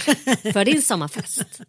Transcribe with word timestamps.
för 0.52 0.64
din 0.64 0.82
sommarfest. 0.82 1.60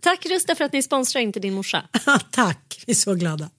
Tack 0.00 0.26
Rusta 0.26 0.54
för 0.54 0.64
att 0.64 0.72
ni 0.72 0.82
sponsrar 0.82 1.22
Inte 1.22 1.40
din 1.40 1.54
morsa. 1.54 1.82
Tack, 2.30 2.84
vi 2.86 2.90
är 2.90 2.94
så 2.94 3.14
glada. 3.14 3.50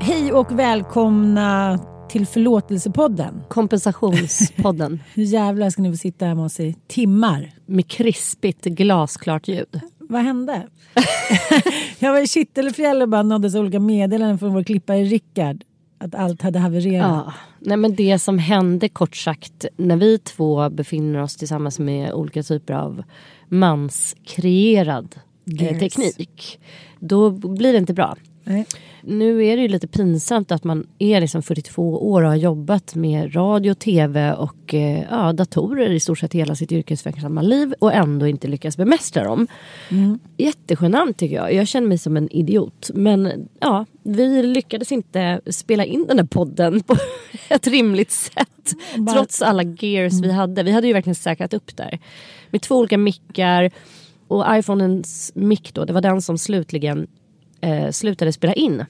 Hej 0.00 0.32
och 0.32 0.58
välkomna 0.58 1.78
till 2.10 2.26
Förlåtelsepodden. 2.26 3.42
Kompensationspodden 3.48 5.02
Hur 5.14 5.24
jävlar 5.24 5.70
ska 5.70 5.82
ni 5.82 5.90
få 5.90 5.96
sitta 5.96 6.26
här 6.26 6.34
med 6.34 6.44
oss 6.44 6.60
i 6.60 6.76
timmar? 6.88 7.52
med 7.66 7.90
krispigt 7.90 8.64
glasklart 8.64 9.48
ljud. 9.48 9.80
Vad 10.08 10.22
hände? 10.22 10.66
jag 11.98 12.12
var 12.12 12.20
i 12.20 12.26
Kittelfjäll 12.26 13.02
och 13.02 13.08
bara 13.08 13.22
nåddes 13.22 13.54
olika 13.54 13.80
meddelanden 13.80 14.38
från 14.38 14.52
vår 14.54 14.62
klippare 14.62 15.04
Rickard 15.04 15.64
att 15.98 16.14
allt 16.14 16.42
hade 16.42 16.58
havererat. 16.58 17.24
Ja. 17.26 17.32
Nej, 17.60 17.76
men 17.76 17.94
det 17.94 18.18
som 18.18 18.38
hände 18.38 18.88
kort 18.88 19.16
sagt 19.16 19.64
när 19.76 19.96
vi 19.96 20.18
två 20.18 20.70
befinner 20.70 21.22
oss 21.22 21.36
tillsammans 21.36 21.78
med 21.78 22.12
olika 22.12 22.42
typer 22.42 22.74
av 22.74 23.02
manskreerad 23.48 25.16
Gears. 25.44 25.78
teknik. 25.78 26.60
Då 26.98 27.30
blir 27.30 27.72
det 27.72 27.78
inte 27.78 27.94
bra. 27.94 28.16
Nej. 28.48 28.66
Nu 29.02 29.44
är 29.46 29.56
det 29.56 29.62
ju 29.62 29.68
lite 29.68 29.88
pinsamt 29.88 30.52
att 30.52 30.64
man 30.64 30.86
är 30.98 31.20
liksom 31.20 31.42
42 31.42 32.08
år 32.10 32.22
och 32.22 32.28
har 32.28 32.36
jobbat 32.36 32.94
med 32.94 33.36
radio, 33.36 33.74
tv 33.74 34.32
och 34.32 34.74
eh, 34.74 35.04
ja, 35.10 35.32
datorer 35.32 35.90
i 35.90 36.00
stort 36.00 36.18
sett 36.18 36.32
hela 36.32 36.54
sitt 36.54 36.72
yrkesverksamma 36.72 37.42
liv 37.42 37.74
och 37.78 37.92
ändå 37.94 38.26
inte 38.26 38.48
lyckas 38.48 38.76
bemästra 38.76 39.24
dem. 39.24 39.46
Jättegenant 40.36 41.18
tycker 41.18 41.36
jag. 41.36 41.52
Jag 41.54 41.68
känner 41.68 41.88
mig 41.88 41.98
som 41.98 42.16
en 42.16 42.32
idiot. 42.32 42.90
Men 42.94 43.48
ja, 43.60 43.86
vi 44.02 44.42
lyckades 44.42 44.92
inte 44.92 45.40
spela 45.50 45.84
in 45.84 46.04
den 46.08 46.18
här 46.18 46.26
podden 46.26 46.80
på 46.82 46.96
ett 47.48 47.66
rimligt 47.66 48.10
sätt. 48.10 48.74
Bara- 48.96 49.14
Trots 49.14 49.42
alla 49.42 49.62
gears 49.62 50.12
vi 50.22 50.32
hade. 50.32 50.62
Vi 50.62 50.70
hade 50.72 50.86
ju 50.86 50.92
verkligen 50.92 51.14
säkrat 51.14 51.54
upp 51.54 51.76
där. 51.76 51.98
Med 52.50 52.62
två 52.62 52.76
olika 52.76 52.98
mickar. 52.98 53.70
Och 54.28 54.44
iPhonens 54.50 55.32
mick 55.34 55.74
då, 55.74 55.84
det 55.84 55.92
var 55.92 56.00
den 56.00 56.22
som 56.22 56.38
slutligen 56.38 57.06
eh, 57.60 57.90
slutade 57.90 58.32
spela 58.32 58.52
in. 58.52 58.84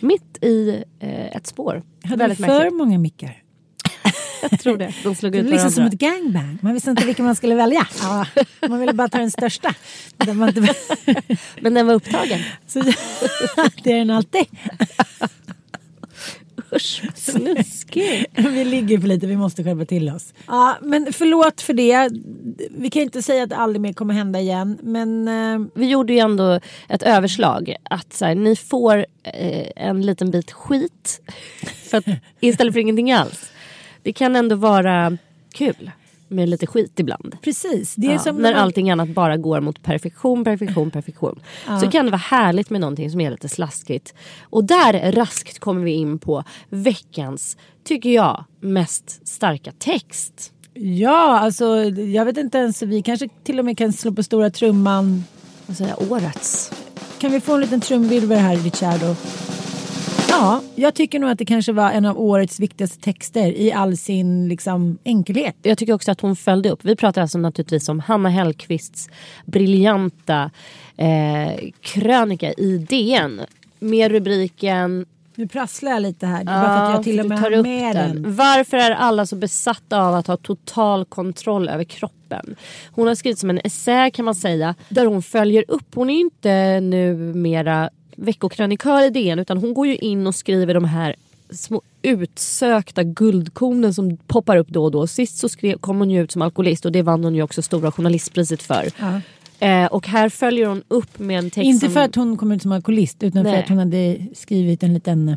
Mitt 0.00 0.44
i 0.44 0.82
eh, 1.00 1.26
ett 1.36 1.46
spår. 1.46 1.82
Hade 2.04 2.16
Väldigt 2.16 2.40
vi 2.40 2.44
för 2.44 2.52
märkligt. 2.58 2.74
många 2.74 2.98
mickar? 2.98 3.42
Jag 4.50 4.60
tror 4.60 4.76
det. 4.78 4.94
De 5.02 5.14
slog 5.14 5.32
Det 5.32 5.38
ut 5.38 5.44
liksom 5.44 5.56
varandra. 5.58 5.70
som 5.74 5.84
ett 5.86 5.92
gangbang. 5.92 6.58
Man 6.62 6.74
visste 6.74 6.90
inte 6.90 7.06
vilken 7.06 7.24
man 7.24 7.36
skulle 7.36 7.54
välja. 7.54 7.86
Ja, 8.02 8.26
man 8.68 8.80
ville 8.80 8.92
bara 8.92 9.08
ta 9.08 9.18
den 9.18 9.30
största. 9.30 9.74
Den 10.16 10.42
inte... 10.48 10.74
Men 11.60 11.74
den 11.74 11.86
var 11.86 11.94
upptagen. 11.94 12.40
Så, 12.66 12.80
det 13.82 13.92
är 13.92 13.98
den 13.98 14.10
alltid. 14.10 14.46
Usch, 16.76 17.02
snuskig. 17.14 18.26
Vi 18.34 18.64
ligger 18.64 18.98
för 18.98 19.08
lite, 19.08 19.26
vi 19.26 19.36
måste 19.36 19.64
skärpa 19.64 19.84
till 19.84 20.08
oss. 20.10 20.34
Ja, 20.46 20.76
men 20.82 21.12
förlåt 21.12 21.60
för 21.60 21.72
det. 21.72 22.10
Vi 22.70 22.90
kan 22.90 23.02
inte 23.02 23.22
säga 23.22 23.42
att 23.42 23.50
det 23.50 23.56
aldrig 23.56 23.80
mer 23.80 23.92
kommer 23.92 24.14
hända 24.14 24.40
igen. 24.40 24.78
Men 24.82 25.28
eh, 25.28 25.66
Vi 25.74 25.86
gjorde 25.86 26.12
ju 26.12 26.18
ändå 26.18 26.60
ett 26.88 27.02
överslag. 27.02 27.76
Att 27.82 28.12
så 28.12 28.24
här, 28.24 28.34
ni 28.34 28.56
får 28.56 29.06
eh, 29.22 29.68
en 29.76 30.02
liten 30.02 30.30
bit 30.30 30.52
skit 30.52 31.20
för 31.90 31.98
att, 31.98 32.04
istället 32.40 32.72
för 32.74 32.80
ingenting 32.80 33.12
alls. 33.12 33.50
Det 34.02 34.12
kan 34.12 34.36
ändå 34.36 34.56
vara 34.56 35.18
kul 35.54 35.90
med 36.28 36.48
lite 36.48 36.66
skit 36.66 37.00
ibland. 37.00 37.36
precis. 37.42 37.94
Det 37.94 38.06
är 38.06 38.12
Ja, 38.12 38.18
som 38.18 38.36
när 38.36 38.52
man- 38.52 38.62
allting 38.62 38.90
annat 38.90 39.08
bara 39.08 39.36
går 39.36 39.60
mot 39.60 39.82
perfektion, 39.82 40.44
perfektion, 40.44 40.90
perfektion. 40.90 41.40
Så 41.80 41.90
kan 41.90 42.04
det 42.04 42.10
vara 42.10 42.18
härligt 42.18 42.70
med 42.70 42.80
någonting 42.80 43.10
som 43.10 43.20
är 43.20 43.30
lite 43.30 43.48
slaskigt. 43.48 44.14
Och 44.42 44.64
där 44.64 45.12
raskt 45.12 45.58
kommer 45.58 45.82
vi 45.84 45.92
in 45.92 46.18
på 46.18 46.44
veckans, 46.68 47.56
tycker 47.84 48.10
jag, 48.10 48.44
mest 48.60 49.28
starka 49.28 49.72
text. 49.78 50.52
Ja, 50.74 51.38
alltså 51.38 51.84
jag 51.84 52.24
vet 52.24 52.36
inte 52.36 52.58
ens. 52.58 52.82
Vi 52.82 53.02
kanske 53.02 53.28
till 53.44 53.58
och 53.58 53.64
med 53.64 53.78
kan 53.78 53.92
slå 53.92 54.12
på 54.12 54.22
stora 54.22 54.50
trumman. 54.50 55.24
Vad 55.66 55.76
säger 55.76 55.90
jag, 55.98 56.12
årets. 56.12 56.72
Kan 57.18 57.32
vi 57.32 57.40
få 57.40 57.54
en 57.54 57.60
liten 57.60 57.80
trumvirvel 57.80 58.38
här, 58.38 58.56
Ricciardo? 58.56 59.14
Ja, 60.28 60.62
jag 60.74 60.94
tycker 60.94 61.18
nog 61.18 61.30
att 61.30 61.38
det 61.38 61.44
kanske 61.44 61.72
var 61.72 61.90
en 61.90 62.04
av 62.04 62.20
årets 62.20 62.60
viktigaste 62.60 63.00
texter 63.00 63.52
i 63.52 63.72
all 63.72 63.96
sin 63.96 64.48
liksom, 64.48 64.98
enkelhet. 65.04 65.56
Jag 65.62 65.78
tycker 65.78 65.92
också 65.92 66.10
att 66.10 66.20
hon 66.20 66.36
följde 66.36 66.70
upp. 66.70 66.84
Vi 66.84 66.96
pratar 66.96 67.22
alltså 67.22 67.38
naturligtvis 67.38 67.88
om 67.88 68.00
Hanna 68.00 68.28
Hellquists 68.28 69.08
briljanta 69.44 70.50
eh, 70.96 71.70
krönika 71.80 72.52
i 72.52 72.78
DN. 72.78 73.40
Med 73.78 74.10
rubriken 74.10 75.06
Nu 75.34 75.48
prasslar 75.48 75.90
jag 75.90 76.02
lite 76.02 76.26
här. 76.26 76.44
Det 76.44 76.52
är 76.52 76.60
bara 76.60 76.76
för 76.76 76.84
att 76.84 76.94
jag 76.94 77.04
till 77.04 77.20
och 77.20 77.26
med 77.26 77.38
har 77.38 77.62
med 77.62 77.96
den. 77.96 78.34
Varför 78.36 78.76
är 78.76 78.90
alla 78.90 79.26
så 79.26 79.36
besatta 79.36 80.02
av 80.02 80.14
att 80.14 80.26
ha 80.26 80.36
total 80.36 81.04
kontroll 81.04 81.68
över 81.68 81.84
kroppen? 81.84 82.56
Hon 82.90 83.06
har 83.06 83.14
skrivit 83.14 83.38
som 83.38 83.50
en 83.50 83.60
essä 83.64 84.10
kan 84.10 84.24
man 84.24 84.34
säga 84.34 84.74
där 84.88 85.06
hon 85.06 85.22
följer 85.22 85.64
upp. 85.68 85.94
Hon 85.94 86.10
är 86.10 86.20
inte 86.20 86.80
numera 86.80 87.90
veckokrönikör 88.16 89.06
i 89.06 89.10
DN 89.10 89.38
utan 89.38 89.58
hon 89.58 89.74
går 89.74 89.86
ju 89.86 89.96
in 89.96 90.26
och 90.26 90.34
skriver 90.34 90.74
de 90.74 90.84
här 90.84 91.16
små 91.50 91.82
utsökta 92.02 93.02
guldkornen 93.02 93.94
som 93.94 94.16
poppar 94.16 94.56
upp 94.56 94.68
då 94.68 94.84
och 94.84 94.90
då. 94.90 95.06
Sist 95.06 95.38
så 95.38 95.48
skrev, 95.48 95.78
kom 95.78 95.98
hon 95.98 96.10
ju 96.10 96.22
ut 96.22 96.32
som 96.32 96.42
alkoholist 96.42 96.84
och 96.84 96.92
det 96.92 97.02
vann 97.02 97.24
hon 97.24 97.34
ju 97.34 97.42
också 97.42 97.62
Stora 97.62 97.92
journalistpriset 97.92 98.62
för. 98.62 98.88
Ja. 99.00 99.20
Eh, 99.66 99.86
och 99.86 100.06
här 100.06 100.28
följer 100.28 100.66
hon 100.66 100.82
upp 100.88 101.18
med 101.18 101.38
en 101.38 101.50
text 101.50 101.66
Inte 101.66 101.86
som... 101.86 101.90
för 101.94 102.00
att 102.00 102.14
hon 102.14 102.36
kom 102.36 102.52
ut 102.52 102.62
som 102.62 102.72
alkoholist 102.72 103.22
utan 103.22 103.44
för 103.44 103.50
Nej. 103.50 103.62
att 103.62 103.68
hon 103.68 103.78
hade 103.78 104.18
skrivit 104.34 104.82
en 104.82 104.94
liten... 104.94 105.28
eh, 105.28 105.36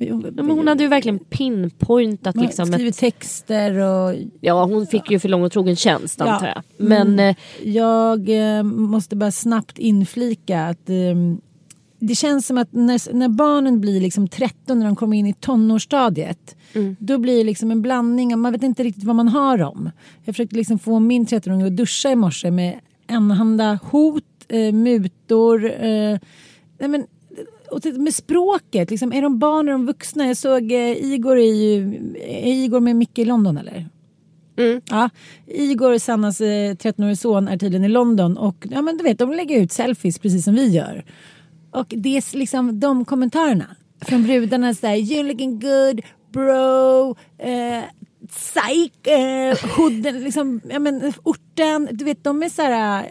Ja, 0.00 0.20
men 0.32 0.50
hon 0.50 0.68
hade 0.68 0.82
ju 0.82 0.88
verkligen 0.88 1.18
pinpointat 1.18 2.34
hon 2.34 2.44
liksom 2.44 2.66
skrivit 2.66 2.94
ett, 2.94 3.00
texter 3.00 3.78
och 3.78 4.14
Ja 4.40 4.64
hon 4.64 4.86
fick 4.86 5.10
ju 5.10 5.18
för 5.18 5.28
lång 5.28 5.42
och 5.42 5.52
trogen 5.52 5.76
tjänst 5.76 6.16
Ja. 6.18 6.26
antar 6.26 6.46
jag. 6.46 6.62
Men 6.76 7.18
eh, 7.20 7.36
Jag 7.62 8.28
eh, 8.58 8.62
måste 8.62 9.16
bara 9.16 9.30
snabbt 9.30 9.78
inflika 9.78 10.66
att 10.66 10.88
eh, 10.90 10.94
det 11.98 12.14
känns 12.14 12.46
som 12.46 12.58
att 12.58 12.72
när, 12.72 13.14
när 13.14 13.28
barnen 13.28 13.80
blir 13.80 14.00
liksom 14.00 14.28
13 14.28 14.78
när 14.78 14.86
de 14.86 14.96
kommer 14.96 15.16
in 15.16 15.26
i 15.26 15.34
tonårsstadiet 15.34 16.56
då 16.98 17.18
blir 17.18 17.36
det 17.36 17.44
liksom 17.44 17.70
en 17.70 17.82
blandning 17.82 18.38
man 18.38 18.52
vet 18.52 18.62
inte 18.62 18.84
riktigt 18.84 19.04
vad 19.04 19.16
man 19.16 19.28
har 19.28 19.58
dem. 19.58 19.90
Jag 20.24 20.34
försökte 20.34 20.56
liksom 20.56 20.78
få 20.78 20.98
min 20.98 21.26
13-åring 21.26 21.62
att 21.62 21.76
duscha 21.76 22.10
i 22.10 22.16
morse 22.16 22.50
med 22.50 22.80
enahanda 23.06 23.78
hot, 23.82 24.24
eh, 24.48 24.72
mutor, 24.72 25.64
eh, 25.64 26.18
nej 26.78 26.88
men, 26.88 27.06
och 27.70 27.86
med 27.86 28.14
språket, 28.14 28.90
liksom, 28.90 29.12
är 29.12 29.22
de 29.22 29.38
barn 29.38 29.68
eller 29.68 29.72
de 29.72 29.86
vuxna? 29.86 30.26
Jag 30.26 30.36
såg 30.36 30.72
eh, 30.72 31.12
Igor, 31.12 31.38
är 31.38 32.46
Igor 32.46 32.80
med 32.80 32.96
Micke 32.96 33.18
i 33.18 33.24
London 33.24 33.58
eller? 33.58 33.88
Ja, 34.90 35.10
Igor, 35.46 35.98
Sannas 35.98 36.40
eh, 36.40 36.74
13-årige 36.74 37.16
son, 37.16 37.48
är 37.48 37.58
tydligen 37.58 37.84
i 37.84 37.88
London 37.88 38.36
och 38.36 38.66
ja, 38.70 38.82
men 38.82 38.96
du 38.96 39.04
vet, 39.04 39.18
de 39.18 39.32
lägger 39.32 39.60
ut 39.60 39.72
selfies 39.72 40.18
precis 40.18 40.44
som 40.44 40.54
vi 40.54 40.68
gör. 40.68 41.04
Och 41.70 41.86
det 41.88 42.16
är 42.16 42.36
liksom 42.36 42.80
de 42.80 43.04
kommentarerna 43.04 43.76
från 44.00 44.22
brudarna 44.22 44.74
så 44.74 44.86
här, 44.86 44.96
you're 44.96 45.22
looking 45.22 45.60
good 45.60 46.00
bro, 46.32 47.16
eh, 47.38 47.84
psych, 48.28 49.06
eh, 49.06 49.76
hooden, 49.76 50.20
liksom, 50.24 50.60
ja, 50.70 50.78
men, 50.78 51.12
orten, 51.22 51.88
du 51.92 52.04
vet 52.04 52.24
de 52.24 52.42
är 52.42 52.48
så 52.48 52.62
här 52.62 53.08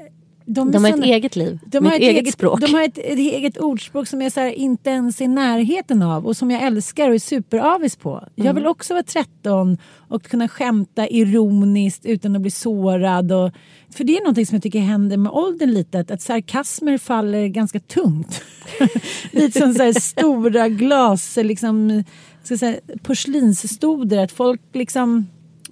de, 0.49 0.71
de 0.71 0.83
har 0.83 0.89
ett 0.89 0.95
såna- 0.95 1.05
eget 1.05 1.35
liv. 1.35 1.59
de 1.65 1.85
har 1.85 1.93
ett 1.93 2.01
eget, 2.01 2.33
språk. 2.33 2.59
De 2.61 2.73
har 2.73 2.83
ett, 2.83 2.97
ett 2.97 3.17
eget 3.19 3.57
ordspråk 3.57 4.07
som 4.07 4.21
jag 4.21 4.31
så 4.31 4.39
här, 4.39 4.51
inte 4.51 4.89
ens 4.89 5.21
är 5.21 5.25
i 5.25 5.27
närheten 5.27 6.01
av 6.01 6.25
och 6.27 6.37
som 6.37 6.51
jag 6.51 6.61
älskar 6.63 7.09
och 7.09 7.15
är 7.15 7.19
superavis 7.19 7.95
på. 7.95 8.23
Jag 8.35 8.45
Mm. 8.45 8.55
vill 8.55 8.67
också 8.67 8.93
vara 8.93 9.03
13 9.03 9.77
och 10.09 10.23
kunna 10.23 10.47
skämta 10.47 11.07
ironiskt 11.09 12.05
utan 12.05 12.35
att 12.35 12.41
bli 12.41 12.51
sårad. 12.51 13.31
Och, 13.31 13.51
för 13.95 14.03
det 14.03 14.17
är 14.17 14.21
någonting 14.21 14.45
som 14.45 14.55
jag 14.55 14.63
tycker 14.63 14.79
händer 14.79 15.17
med 15.17 15.31
åldern 15.31 15.71
lite, 15.71 15.99
att, 15.99 16.11
att 16.11 16.21
sarkasmer 16.21 16.97
faller 16.97 17.47
ganska 17.47 17.79
tungt. 17.79 18.41
lite 19.31 19.59
som 19.59 19.73
så 19.73 19.83
här 19.83 19.93
stora 19.99 20.69
glas, 20.69 21.37
liksom, 21.41 22.03
ska 22.43 22.51
jag 22.53 22.59
säga, 22.59 22.75
porslinsstoder, 23.03 24.17
att 24.23 24.31
folk 24.31 24.61
liksom 24.73 25.25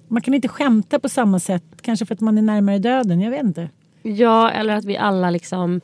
man 0.08 0.22
kan 0.22 0.34
inte 0.34 0.48
skämta 0.48 0.98
på 0.98 1.08
samma 1.08 1.40
sätt, 1.40 1.64
kanske 1.82 2.06
för 2.06 2.14
att 2.14 2.20
man 2.20 2.38
är 2.38 2.42
närmare 2.42 2.78
döden, 2.78 3.20
jag 3.20 3.30
vet 3.30 3.44
inte. 3.44 3.68
Ja, 4.06 4.50
eller 4.50 4.76
att 4.76 4.84
vi 4.84 4.96
alla 4.96 5.30
liksom 5.30 5.80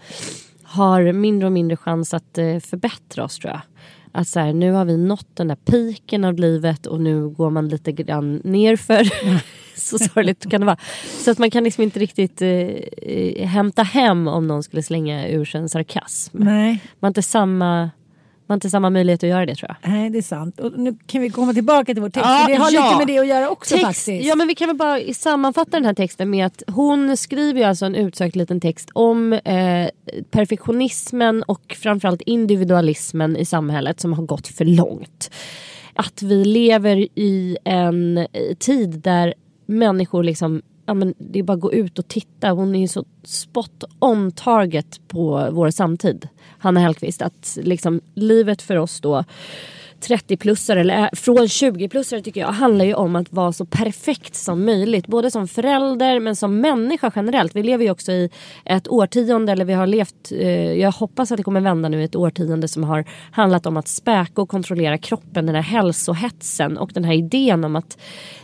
har 0.63 1.13
mindre 1.13 1.47
och 1.47 1.53
mindre 1.53 1.77
chans 1.77 2.15
att 2.15 2.39
eh, 2.39 2.59
förbättra 2.59 3.25
oss 3.25 3.39
tror 3.39 3.53
jag. 3.53 3.61
Att 4.13 4.29
så 4.29 4.41
här, 4.41 4.53
nu 4.53 4.73
har 4.73 4.85
vi 4.85 4.97
nått 4.97 5.37
den 5.37 5.49
där 5.49 5.57
piken 5.57 6.25
av 6.25 6.35
livet 6.35 6.87
och 6.87 7.01
nu 7.01 7.29
går 7.29 7.51
man 7.51 7.69
lite 7.69 7.93
grann 7.93 8.41
nerför. 8.45 9.09
så 9.77 9.99
sorgligt 9.99 10.51
kan 10.51 10.61
det 10.61 10.67
vara. 10.67 10.77
Så 11.25 11.31
att 11.31 11.39
man 11.39 11.51
kan 11.51 11.65
liksom 11.65 11.85
inte 11.85 12.01
riktigt 12.01 12.43
eh, 12.43 12.49
eh, 12.49 13.47
hämta 13.47 13.83
hem 13.83 14.29
om 14.29 14.47
någon 14.47 14.63
skulle 14.63 14.83
slänga 14.83 15.29
ur 15.29 15.45
sig 15.45 15.61
en 15.61 15.69
sarkasm. 15.69 16.39
Nej. 16.39 16.71
Man 16.71 17.07
har 17.07 17.09
inte 17.09 17.23
samma, 17.23 17.91
har 18.53 18.57
inte 18.57 18.71
samma 18.71 18.91
möjlighet 18.91 19.23
att 19.23 19.29
göra 19.29 19.47
det 19.47 19.55
tror 19.55 19.77
jag. 19.83 19.93
Nej, 19.93 20.11
det 20.11 20.19
är 20.19 20.23
sant. 20.23 20.61
Och 20.61 20.79
nu 20.79 20.97
kan 21.07 21.21
vi 21.21 21.31
komma 21.31 21.53
tillbaka 21.53 21.95
till 21.95 22.03
vår 22.03 22.11
text. 22.11 22.29
Ja, 22.29 22.45
det 22.49 22.55
har 22.55 22.71
ja. 22.71 22.85
lite 22.85 22.99
med 22.99 23.07
det 23.07 23.19
att 23.19 23.27
göra 23.27 23.49
också 23.49 23.75
Text, 23.75 23.87
faktiskt. 23.87 24.27
Ja 24.27 24.35
men 24.35 24.49
vi 24.49 24.55
kan 24.55 24.69
väl 24.69 24.77
bara 24.77 25.15
sammanfatta 25.15 25.71
den 25.71 25.85
här 25.85 25.95
texten 25.95 26.31
med 26.31 26.47
att 26.47 26.63
hon 26.67 27.17
skriver 27.17 27.61
ju 27.61 27.67
alltså 27.67 27.87
en 27.87 27.95
utsökt 27.95 28.37
liten 28.37 28.61
text 28.61 28.91
om 28.93 29.33
eh, 29.33 29.89
perfektionismen 30.31 31.43
och 31.43 31.77
framförallt 31.83 32.23
individualismen 32.23 33.37
i 33.37 33.45
samhället 33.45 34.01
som 34.01 34.13
har 34.13 34.23
gått 34.23 34.49
för 34.49 34.65
långt. 34.65 35.31
Att 35.95 36.23
vi 36.23 36.45
lever 36.45 37.09
i 37.15 37.59
en 37.65 38.27
tid 38.59 38.91
där 38.91 39.35
människor 39.67 40.23
liksom 40.23 40.63
Ja, 40.87 40.95
men 40.95 41.15
det 41.19 41.39
är 41.39 41.43
bara 41.43 41.53
att 41.53 41.61
gå 41.61 41.73
ut 41.73 41.99
och 41.99 42.09
titta. 42.09 42.51
Hon 42.51 42.75
är 42.75 42.81
ju 42.81 42.89
så 42.89 43.05
spot 43.25 43.85
on 43.99 44.33
target 44.33 45.01
på 45.09 45.49
vår 45.53 45.71
samtid. 45.71 46.29
Hanna 46.59 46.81
Hellquist. 46.81 47.23
Att 47.23 47.59
liksom 47.63 48.01
livet 48.15 48.63
för 48.63 48.77
oss 48.77 49.01
då 49.01 49.25
30-plussare 50.03 50.81
eller 50.81 51.03
eh, 51.03 51.09
från 51.13 51.47
20-plussare 51.47 52.23
tycker 52.23 52.41
jag 52.41 52.49
handlar 52.49 52.85
ju 52.85 52.95
om 52.95 53.17
att 53.17 53.33
vara 53.33 53.53
så 53.53 53.65
perfekt 53.65 54.35
som 54.35 54.65
möjligt. 54.65 55.07
Både 55.07 55.31
som 55.31 55.49
förälder 55.49 56.21
men 56.21 56.37
som 56.37 56.61
människa 56.61 57.13
generellt. 57.17 57.57
Vi 57.57 57.63
lever 57.63 57.85
ju 57.85 57.91
också 57.91 58.13
i 58.13 58.31
ett 58.65 58.89
årtionde 58.89 59.53
eller 59.53 59.65
vi 59.65 59.73
har 59.73 59.87
levt, 59.87 60.33
eh, 60.33 60.73
jag 60.73 60.93
hoppas 60.93 61.33
att 61.33 61.37
det 61.37 61.43
kommer 61.43 61.61
vända 61.61 61.89
nu, 61.89 62.05
ett 62.05 62.17
årtionde 62.17 62.69
som 62.69 62.85
har 62.85 63.05
handlat 63.31 63.67
om 63.67 63.77
att 63.77 63.89
späka 63.89 64.43
och 64.43 64.49
kontrollera 64.49 64.99
kroppen. 64.99 65.47
Den 65.47 65.55
här 65.55 65.63
hälsohetsen 65.63 66.79
och 66.79 66.91
den 66.95 67.05
här 67.05 67.15
idén 67.15 67.65
om 67.65 67.77
att 67.77 67.99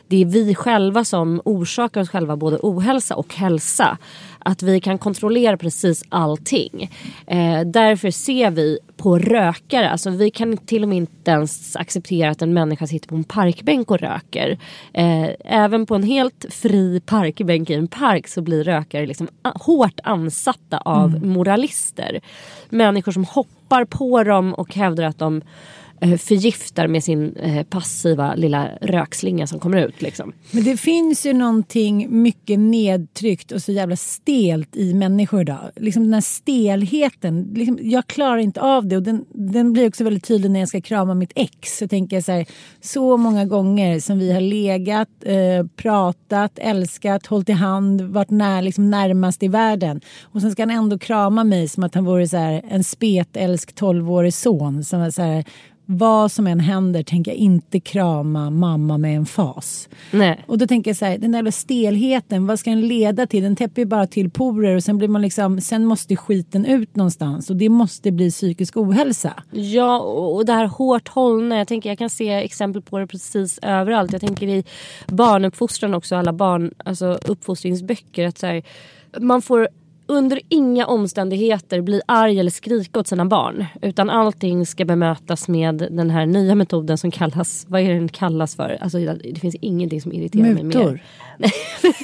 det 0.09 0.23
är 0.23 0.25
vi 0.25 0.55
själva 0.55 1.05
som 1.05 1.41
orsakar 1.45 2.01
oss 2.01 2.09
själva 2.09 2.37
både 2.37 2.59
ohälsa 2.63 3.15
och 3.15 3.35
hälsa. 3.35 3.99
Att 4.39 4.63
vi 4.63 4.81
kan 4.81 4.99
kontrollera 4.99 5.57
precis 5.57 6.03
allting. 6.09 6.91
Eh, 7.27 7.61
därför 7.61 8.11
ser 8.11 8.51
vi 8.51 8.79
på 8.97 9.19
rökare, 9.19 9.91
alltså 9.91 10.11
vi 10.11 10.31
kan 10.31 10.57
till 10.57 10.83
och 10.83 10.89
med 10.89 10.99
inte 10.99 11.31
ens 11.31 11.77
acceptera 11.77 12.31
att 12.31 12.43
en 12.43 12.55
människa 12.55 12.87
sitter 12.87 13.09
på 13.09 13.15
en 13.15 13.25
parkbänk 13.25 13.91
och 13.91 13.99
röker. 13.99 14.59
Eh, 14.93 15.29
även 15.45 15.87
på 15.87 15.95
en 15.95 16.03
helt 16.03 16.47
fri 16.51 17.01
parkbänk 17.07 17.71
i 17.71 17.75
en 17.75 17.89
park 17.89 18.29
så 18.29 18.43
blir 18.43 18.65
rökare 18.65 19.07
liksom 19.07 19.29
a- 19.43 19.53
hårt 19.55 20.01
ansatta 20.05 20.79
av 20.79 21.27
moralister. 21.27 22.21
Människor 22.69 23.13
som 23.13 23.25
hoppar 23.25 23.85
på 23.85 24.23
dem 24.23 24.55
och 24.55 24.75
hävdar 24.75 25.05
att 25.05 25.19
de 25.19 25.43
Eh, 26.01 26.17
förgiftar 26.17 26.87
med 26.87 27.05
sin 27.05 27.37
eh, 27.37 27.63
passiva 27.63 28.35
lilla 28.35 28.69
rökslinga 28.81 29.47
som 29.47 29.61
kommer 29.61 29.87
ut. 29.87 30.03
Liksom. 30.03 30.33
Men 30.51 30.65
det 30.65 30.77
finns 30.77 31.27
ju 31.27 31.33
någonting 31.33 32.23
mycket 32.23 32.59
nedtryckt 32.59 33.53
och 33.53 33.63
så 33.63 33.73
jävla 33.73 33.97
stelt 33.97 34.77
i 34.77 34.95
människor 34.95 35.41
idag. 35.41 35.71
Liksom 35.77 36.03
den 36.03 36.15
här 36.15 36.21
stelheten. 36.21 37.53
Liksom, 37.55 37.79
jag 37.83 38.07
klarar 38.07 38.39
inte 38.39 38.61
av 38.61 38.87
det 38.87 38.97
och 38.97 39.03
den, 39.03 39.25
den 39.35 39.73
blir 39.73 39.89
också 39.89 40.05
väldigt 40.05 40.25
tydlig 40.25 40.51
när 40.51 40.61
jag 40.61 40.69
ska 40.69 40.81
krama 40.81 41.15
mitt 41.15 41.33
ex. 41.35 41.79
Så 41.79 41.89
tänker 41.89 42.17
jag 42.17 42.25
så 42.25 42.33
här, 42.33 42.47
så 42.81 43.17
många 43.17 43.45
gånger 43.45 44.01
som 44.01 44.19
vi 44.19 44.33
har 44.33 44.41
legat, 44.41 45.09
eh, 45.23 45.67
pratat, 45.77 46.59
älskat, 46.59 47.27
hållit 47.27 47.49
i 47.49 47.53
hand, 47.53 48.01
varit 48.01 48.31
när, 48.31 48.63
liksom 48.63 48.91
närmast 48.91 49.43
i 49.43 49.49
världen. 49.49 50.01
Och 50.23 50.41
sen 50.41 50.53
ska 50.53 50.63
han 50.63 50.71
ändå 50.71 50.99
krama 50.99 51.45
mig 51.45 51.69
som 51.69 51.85
att 51.85 51.95
han 51.95 52.05
vore 52.05 52.29
så 52.29 52.37
här, 52.37 52.63
en 52.69 52.85
spetälsk 52.85 53.73
tolvårig 53.73 54.35
son. 54.35 54.85
Som 54.85 55.01
är 55.01 55.11
så 55.11 55.23
här, 55.23 55.45
vad 55.91 56.33
som 56.33 56.47
än 56.47 56.61
händer 56.61 57.03
tänker 57.03 57.31
jag 57.31 57.39
inte 57.39 57.81
krama 57.81 58.51
mamma 58.51 58.99
med 58.99 59.17
en 59.17 59.27
fas. 59.27 59.89
Nej. 60.11 60.45
Och 60.47 60.59
då 60.59 60.67
tänker 60.67 60.91
jag 60.91 60.97
så 60.97 61.05
här, 61.05 61.19
den 61.19 61.33
där 61.33 61.51
stelheten, 61.51 62.47
vad 62.47 62.59
ska 62.59 62.71
den 62.71 62.89
leda 62.89 63.27
till? 63.27 63.43
Den 63.43 63.57
täpper 63.57 63.83
ju 63.83 63.87
bara 63.87 64.07
till 64.07 64.31
porer 64.31 64.77
och 64.77 64.85
sen 64.85 64.99
blir 64.99 65.09
man 65.09 65.23
liksom, 65.23 65.61
sen 65.61 65.85
måste 65.85 66.17
skiten 66.17 66.67
ut 66.67 66.97
någonstans 66.97 67.51
och 67.51 67.57
det 67.57 67.69
måste 67.69 68.13
bli 68.13 68.31
psykisk 68.31 68.77
ohälsa. 68.77 69.33
Ja, 69.51 70.01
och 70.01 70.39
och 70.39 70.47
det 70.47 70.53
här 70.53 70.67
hårt 70.67 71.09
hållna. 71.09 71.59
Jag, 71.59 71.69
tänker, 71.69 71.89
jag 71.89 71.99
kan 71.99 72.11
se 72.11 72.31
exempel 72.31 72.83
på 72.83 72.99
det 72.99 73.07
precis 73.07 73.59
överallt. 73.63 74.13
Jag 74.13 74.21
tänker 74.21 74.49
i 74.49 74.65
barnuppfostran 75.07 75.95
också, 75.95 76.17
alla 76.17 76.33
barn, 76.33 76.75
alltså 76.85 77.19
uppfostringsböcker. 77.27 78.27
Att 78.27 78.39
så 78.39 78.47
här, 78.47 78.63
man 79.21 79.43
får 79.43 79.69
under 80.11 80.41
inga 80.49 80.87
omständigheter 80.87 81.81
bli 81.81 82.01
arg 82.07 82.41
eller 82.41 82.51
skrika 82.51 83.01
åt 83.01 83.07
sina 83.07 83.25
barn. 83.25 83.67
Utan 83.83 84.11
allting 84.11 84.67
ska 84.67 84.85
bemötas 84.85 85.49
med 85.49 85.89
den 85.91 86.11
här 86.11 86.27
nya 86.27 86.55
metoden 86.55 86.99
som 86.99 87.11
kallas, 87.11 87.67
vad 87.69 87.81
är 87.81 87.95
den 87.95 88.09
kallas 88.09 88.57
för? 88.57 88.79
Alltså, 88.81 88.99
det 88.99 89.41
finns 89.41 89.57
ingenting 89.61 90.01
som 90.03 90.13
irriterar 90.13 90.43
mig 90.43 90.55
mer. 90.55 90.63
Mutor. 90.65 91.01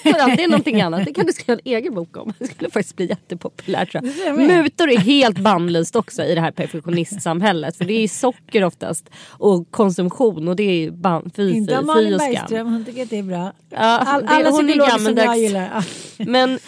Det 0.04 0.42
är 0.42 0.48
någonting 0.48 0.80
annat. 0.80 1.04
Det 1.04 1.12
kan 1.14 1.26
du 1.26 1.32
skriva 1.32 1.52
en 1.52 1.60
egen 1.72 1.94
bok 1.94 2.16
om. 2.16 2.32
Det 2.38 2.46
skulle 2.46 2.70
faktiskt 2.70 2.96
bli 2.96 3.06
jättepopulärt 3.08 3.90
tror 3.92 4.02
Det 4.02 4.24
jag. 4.26 4.36
Mutor 4.64 4.90
är 4.90 4.98
helt 4.98 5.38
bannlyst 5.38 5.96
också 5.96 6.22
i 6.22 6.34
det 6.34 6.40
här 6.40 6.50
perfektionistsamhället. 6.50 7.76
För 7.76 7.84
det 7.84 7.92
är 7.92 8.08
socker 8.08 8.64
oftast 8.64 9.10
och 9.28 9.70
konsumtion 9.70 10.48
och 10.48 10.56
det 10.56 10.62
är 10.86 10.90
ban- 10.90 11.22
fy, 11.36 11.52
fy, 11.52 11.56
Inte 11.56 11.76
fy 11.80 11.84
Malin 11.84 12.14
och 12.14 12.20
skam. 12.20 12.32
Bergström, 12.32 12.66
hon 12.72 12.84
tycker 12.84 13.02
att 13.02 13.10
det 13.10 13.18
är 13.18 13.22
bra. 13.22 13.52
Ja, 13.70 13.78
All, 13.78 14.22
det- 14.22 14.28
alla 14.28 14.50
hon 14.50 14.64
är 14.64 14.72
psykologer 14.72 14.98
som 14.98 15.16
jag 15.16 15.38
gillar. 15.38 15.84
Men 16.18 16.58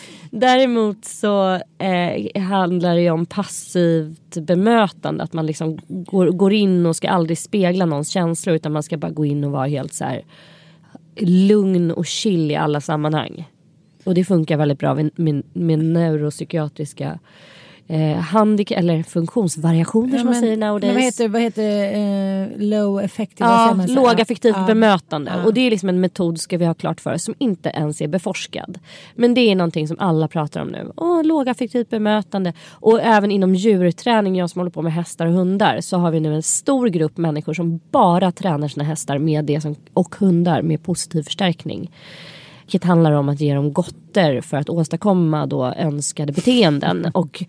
däremot 0.40 1.04
så 1.04 1.60
eh, 1.78 2.42
handlar 2.42 2.94
det 2.94 3.00
ju 3.00 3.10
om 3.10 3.26
passivt 3.26 4.36
bemötande. 4.36 5.24
Att 5.24 5.32
man 5.32 5.46
liksom 5.46 5.78
går, 5.88 6.26
går 6.26 6.52
in 6.52 6.86
och 6.86 6.96
ska 6.96 7.08
aldrig 7.08 7.38
spegla 7.38 7.86
någons 7.86 8.08
känslor 8.08 8.56
utan 8.56 8.72
man 8.72 8.82
ska 8.82 8.96
bara 8.96 9.12
gå 9.12 9.24
in 9.24 9.44
och 9.44 9.52
vara 9.52 9.66
helt 9.66 9.94
så 9.94 10.04
här 10.04 10.22
lugn 11.20 11.90
och 11.90 12.06
chill 12.06 12.50
i 12.50 12.56
alla 12.56 12.80
sammanhang. 12.80 13.48
Och 14.04 14.14
det 14.14 14.24
funkar 14.24 14.56
väldigt 14.56 14.78
bra 14.78 14.94
med, 14.94 15.10
med, 15.16 15.42
med 15.52 15.78
neuropsykiatriska 15.78 17.18
eh, 17.88 18.16
handikapp 18.16 18.78
eller 18.78 19.02
funktionsvariationer 19.02 20.18
som 20.18 20.26
man 20.26 20.34
säger 20.34 20.56
nowadays. 20.56 20.94
vad 20.94 21.02
heter, 21.02 21.28
vad 21.28 21.42
heter 21.42 21.94
eh, 21.94 22.48
low 22.58 22.98
affective? 22.98 23.48
vad 23.48 23.88
Ja, 23.88 23.94
lågaffektivt 23.94 24.56
Ja. 24.56 24.66
bemötande. 24.66 25.32
Ja. 25.36 25.44
Och 25.44 25.54
det 25.54 25.60
är 25.60 25.70
liksom 25.70 25.88
en 25.88 26.00
metod 26.00 26.40
ska 26.40 26.58
vi 26.58 26.64
ha 26.64 26.74
klart 26.74 27.00
för 27.00 27.14
oss 27.14 27.24
som 27.24 27.34
inte 27.38 27.68
ens 27.68 28.00
är 28.00 28.08
beforskad. 28.08 28.78
Men 29.14 29.34
det 29.34 29.40
är 29.40 29.54
någonting 29.54 29.88
som 29.88 29.96
alla 30.00 30.28
pratar 30.28 30.60
om 30.60 30.68
nu. 30.68 30.92
Åh, 30.96 31.24
lågaffektivt 31.24 31.90
bemötande. 31.90 32.52
Och 32.70 33.00
även 33.02 33.30
inom 33.30 33.54
djurträning, 33.54 34.36
jag 34.36 34.50
som 34.50 34.60
håller 34.60 34.70
på 34.70 34.82
med 34.82 34.92
hästar 34.92 35.26
och 35.26 35.32
hundar, 35.32 35.80
så 35.80 35.96
har 35.98 36.10
vi 36.10 36.20
nu 36.20 36.34
en 36.34 36.42
stor 36.42 36.88
grupp 36.88 37.16
människor 37.16 37.54
som 37.54 37.80
bara 37.90 38.32
tränar 38.32 38.68
sina 38.68 38.84
hästar 38.84 39.18
med 39.18 39.44
det 39.44 39.60
som, 39.60 39.76
och 39.94 40.14
hundar 40.14 40.62
med 40.62 40.82
positiv 40.82 41.22
förstärkning. 41.22 41.90
Vilket 42.66 42.84
handlar 42.84 43.12
om 43.12 43.28
att 43.28 43.40
ge 43.40 43.54
dem 43.54 43.72
gotter 43.72 44.40
för 44.40 44.56
att 44.56 44.68
åstadkomma 44.68 45.46
då 45.46 45.64
önskade 45.64 46.32
beteenden. 46.32 47.10
Och 47.14 47.44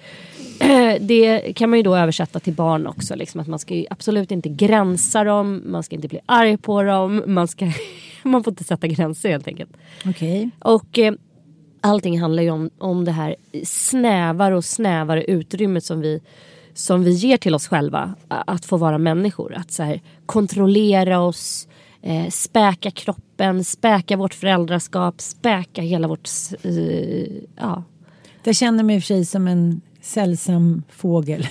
det 1.00 1.54
kan 1.56 1.70
man 1.70 1.80
ju 1.80 1.84
då 1.84 1.96
översätta 1.96 2.40
till 2.40 2.54
barn 2.54 2.88
också. 2.88 3.16
Liksom, 3.16 3.42
att 3.42 3.48
man 3.48 3.60
ska 3.60 3.84
absolut 3.90 4.32
inte 4.32 4.50
gränsa 4.50 5.24
dem, 5.24 5.64
man 5.66 5.84
ska 5.84 5.96
inte 5.96 6.08
bli 6.08 6.20
arg 6.26 6.58
på 6.58 6.84
dem, 6.84 7.24
man, 7.26 7.48
ska, 7.48 7.72
man 8.24 8.44
får 8.44 8.52
inte 8.52 8.64
sätta 8.64 8.88
gränser 8.88 9.30
helt 9.30 9.48
enkelt. 9.48 9.72
Okej. 10.06 10.50
Och 10.60 11.00
eh, 11.00 11.14
allting 11.82 12.22
handlar 12.22 12.44
ju 12.44 12.50
om, 12.50 12.70
om 12.78 13.06
det 13.06 13.12
här 13.12 13.36
snävare 13.64 14.56
och 14.56 14.66
snävare 14.66 15.24
utrymmet 15.24 15.84
som 15.84 16.02
vi, 16.02 16.22
som 16.74 17.04
vi 17.04 17.12
ger 17.12 17.38
till 17.38 17.56
oss 17.56 17.68
själva. 17.68 18.16
Att 18.28 18.66
få 18.66 18.78
vara 18.78 18.98
människor. 18.98 19.54
Att 19.56 19.72
så 19.72 19.84
här, 19.84 20.02
kontrollera 20.26 21.20
oss, 21.20 21.68
eh, 22.02 22.30
späka 22.30 22.92
kroppen, 22.92 23.64
späka 23.64 24.18
vårt 24.18 24.34
föräldraskap, 24.34 25.22
späka 25.22 25.82
hela 25.82 26.08
vårt... 26.08 26.30
Eh, 26.64 26.72
ja. 27.56 27.84
Jag 28.44 28.56
känner 28.56 28.84
mig 28.84 28.96
i 28.96 29.00
och 29.00 29.04
för 29.04 29.08
sig 29.08 29.26
som 29.26 29.48
en 29.48 29.82
sällsam 30.02 30.84
fågel. 30.90 31.48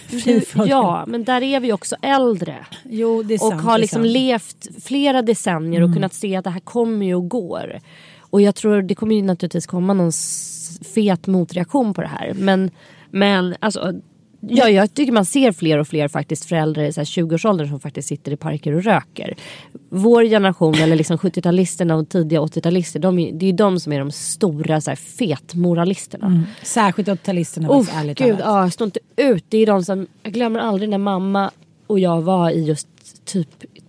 Ja, 0.67 1.05
men 1.09 1.25
där 1.25 1.43
är 1.43 1.61
vi 1.61 1.73
också 1.73 1.97
äldre. 2.03 2.67
Jo, 2.85 3.23
det 3.23 3.35
är 3.35 3.45
och 3.45 3.50
sant. 3.50 3.62
har 3.62 3.73
det 3.73 3.79
är 3.79 3.81
liksom 3.81 4.03
sant. 4.03 4.12
levt 4.12 4.85
flera 4.85 5.23
decennier 5.23 5.83
och 5.83 5.95
kunnat 5.95 6.15
se 6.15 6.37
att 6.37 6.45
det 6.45 6.50
här 6.50 6.61
kommer 6.61 7.07
ju 7.07 7.15
och 7.15 7.29
går. 7.29 7.81
Och 8.21 8.41
jag 8.41 8.55
tror 8.55 8.83
det 8.83 8.95
kommer 8.95 9.15
ju 9.15 9.23
naturligtvis 9.23 9.67
komma 9.67 9.95
någon 9.95 10.12
fet 10.95 11.26
motreaktion 11.26 11.95
på 11.95 12.00
det 12.03 12.09
här. 12.09 12.35
Men, 12.35 12.71
men 13.11 13.55
alltså, 13.61 13.93
ja, 14.49 14.69
jag 14.69 14.95
tycker 14.95 15.12
man 15.12 15.25
ser 15.25 15.53
fler 15.53 15.79
och 15.79 15.88
fler 15.88 16.09
faktiskt 16.09 16.45
föräldrar 16.45 16.85
i 16.85 16.93
så 16.93 17.00
här 17.00 17.05
20-årsåldern 17.05 17.69
som 17.69 17.81
faktiskt 17.81 18.09
sitter 18.09 18.33
i 18.33 18.37
parker 18.37 18.73
och 18.73 18.83
röker. 18.83 19.35
Vår 19.88 20.25
generation, 20.25 20.75
eller 20.75 20.97
liksom 20.97 21.17
70-talisterna 21.17 21.93
och 21.93 22.09
tidiga 22.09 22.41
80-talister, 22.41 22.99
de 22.99 23.17
det 23.17 23.47
är 23.47 23.50
ju 23.50 23.57
de 23.57 23.81
som 23.81 23.93
är 23.93 23.99
de 23.99 24.11
stora 24.11 24.81
så 24.81 24.91
här, 24.91 24.97
fetmoralisterna. 24.97 26.43
Särskilt 26.62 27.09
80-talisterna 27.09 27.69
Oh, 27.69 27.99
ärligt 27.99 28.19
gud, 28.19 28.37
ja, 28.41 28.62
jag 28.62 28.73
står 28.73 28.85
inte 28.85 29.00
ut. 29.17 29.45
Det 29.49 29.59
är 29.59 29.67
de 29.67 29.85
som, 29.85 30.07
jag 30.23 30.33
glömmer 30.33 30.61
aldrig 30.61 30.88
när 30.88 30.99
mamma 30.99 31.50
och 31.87 32.00
jag 32.00 32.23
var 32.23 32.50
i 32.50 32.65
just 32.65 32.88
typ 33.25 33.49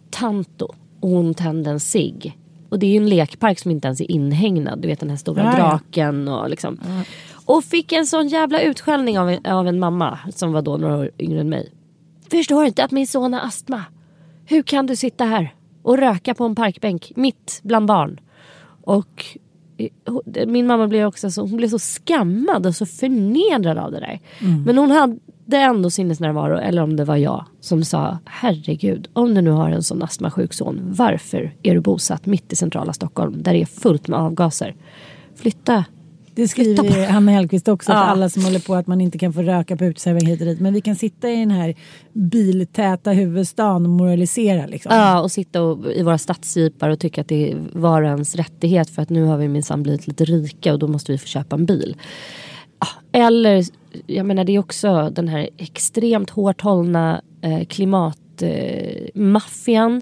Tanto 0.09 0.73
och 0.99 1.09
hon 1.09 1.33
tände 1.33 1.69
en 1.69 1.79
cigg. 1.79 2.37
Och 2.69 2.79
det 2.79 2.85
är 2.85 2.91
ju 2.91 2.97
en 2.97 3.09
lekpark 3.09 3.59
som 3.59 3.71
inte 3.71 3.87
ens 3.87 4.01
är 4.01 4.11
inhägnad. 4.11 4.79
Du 4.79 4.87
vet 4.87 4.99
den 4.99 5.09
här 5.09 5.17
stora 5.17 5.43
Ja, 5.43 5.51
ja. 5.57 5.57
draken 5.57 6.27
och 6.27 6.49
liksom. 6.49 6.79
Och 7.47 7.63
fick 7.63 7.91
en 7.91 8.05
sån 8.05 8.27
jävla 8.27 8.61
utskällning 8.61 9.19
av 9.19 9.29
en, 9.29 9.45
av 9.45 9.67
en 9.67 9.79
mamma 9.79 10.19
som 10.29 10.51
var 10.51 10.61
då 10.61 10.77
några 10.77 10.97
år 10.97 11.11
yngre 11.19 11.39
än 11.39 11.49
mig. 11.49 11.71
Förstår 12.31 12.65
inte 12.65 12.83
att 12.83 12.91
min 12.91 13.07
son 13.07 13.33
har 13.33 13.41
astma. 13.41 13.83
Hur 14.45 14.61
kan 14.61 14.85
du 14.85 14.95
sitta 14.95 15.25
här 15.25 15.53
och 15.83 15.97
röka 15.97 16.33
på 16.33 16.45
en 16.45 16.55
parkbänk 16.55 17.11
mitt 17.15 17.59
bland 17.63 17.87
barn? 17.87 18.19
Och 18.83 19.25
eh, 19.77 20.47
min 20.47 20.67
mamma 20.67 20.87
blev 20.87 21.07
också 21.07 21.31
så, 21.31 21.41
hon 21.41 21.57
blev 21.57 21.67
så 21.67 21.79
skammad 21.79 22.65
och 22.65 22.75
så 22.75 22.85
förnedrad 22.85 23.77
av 23.77 23.91
det 23.91 23.99
där. 23.99 24.19
Men 24.65 24.77
hon 24.77 24.91
hade 24.91 25.57
ändå 25.57 25.89
sinnesnärvaro, 25.89 26.57
eller 26.57 26.81
om 26.81 26.95
det 26.95 27.05
var 27.05 27.15
jag, 27.15 27.45
som 27.59 27.83
sa 27.83 28.17
herregud, 28.25 29.07
om 29.13 29.33
du 29.33 29.41
nu 29.41 29.51
har 29.51 29.69
en 29.69 29.83
sån 29.83 30.03
astmasjuk 30.03 30.53
son, 30.53 30.79
varför 30.83 31.55
är 31.63 31.73
du 31.73 31.81
bosatt 31.81 32.25
mitt 32.25 32.53
i 32.53 32.55
centrala 32.55 32.93
Stockholm 32.93 33.43
där 33.43 33.53
det 33.53 33.61
är 33.61 33.65
fullt 33.65 34.07
med 34.07 34.19
avgaser? 34.19 34.75
Flytta. 35.35 35.85
Det 36.37 36.47
skriver 36.47 36.83
ju 36.83 36.91
Hanna 37.05 37.31
Hellquist 37.31 37.67
också, 37.67 37.91
Ja. 37.91 37.97
alla 37.97 38.29
som 38.29 38.43
håller 38.43 38.59
på 38.59 38.75
att 38.75 38.87
man 38.87 39.01
inte 39.01 39.17
kan 39.17 39.33
få 39.33 39.41
röka 39.41 39.77
på 39.77 39.85
uteservering 39.85 40.27
hit 40.27 40.41
och 40.41 40.47
dit. 40.47 40.59
Men 40.59 40.73
vi 40.73 40.81
kan 40.81 40.95
sitta 40.95 41.29
i 41.31 41.35
den 41.39 41.51
här 41.51 41.75
biltäta 42.13 43.11
huvudstaden 43.11 43.85
och 43.85 43.89
moralisera. 43.91 44.65
Liksom. 44.65 44.95
Ja, 44.95 45.21
och 45.21 45.31
sitta 45.31 45.61
och, 45.61 45.91
i 45.91 46.03
våra 46.03 46.17
stadsjeepar 46.17 46.89
och 46.89 46.99
tycka 46.99 47.21
att 47.21 47.27
det 47.27 47.51
är 47.51 47.57
var 47.73 48.03
ens 48.03 48.35
rättighet 48.35 48.89
för 48.89 49.01
att 49.01 49.09
nu 49.09 49.23
har 49.23 49.37
vi 49.37 49.47
minsann 49.47 49.83
blivit 49.83 50.07
lite 50.07 50.25
rika 50.25 50.73
och 50.73 50.79
då 50.79 50.87
måste 50.87 51.11
vi 51.11 51.17
få 51.17 51.27
köpa 51.27 51.55
en 51.55 51.65
bil. 51.65 51.95
Ja, 52.79 52.87
Eller, 53.19 53.63
jag 54.07 54.25
menar 54.25 54.43
det 54.43 54.55
är 54.55 54.59
också 54.59 55.09
den 55.09 55.27
här 55.27 55.49
extremt 55.57 56.29
hårt 56.29 56.61
hållna 56.61 57.21
eh, 57.41 57.63
klimatmaffian. 57.65 59.95
Eh, 59.97 60.01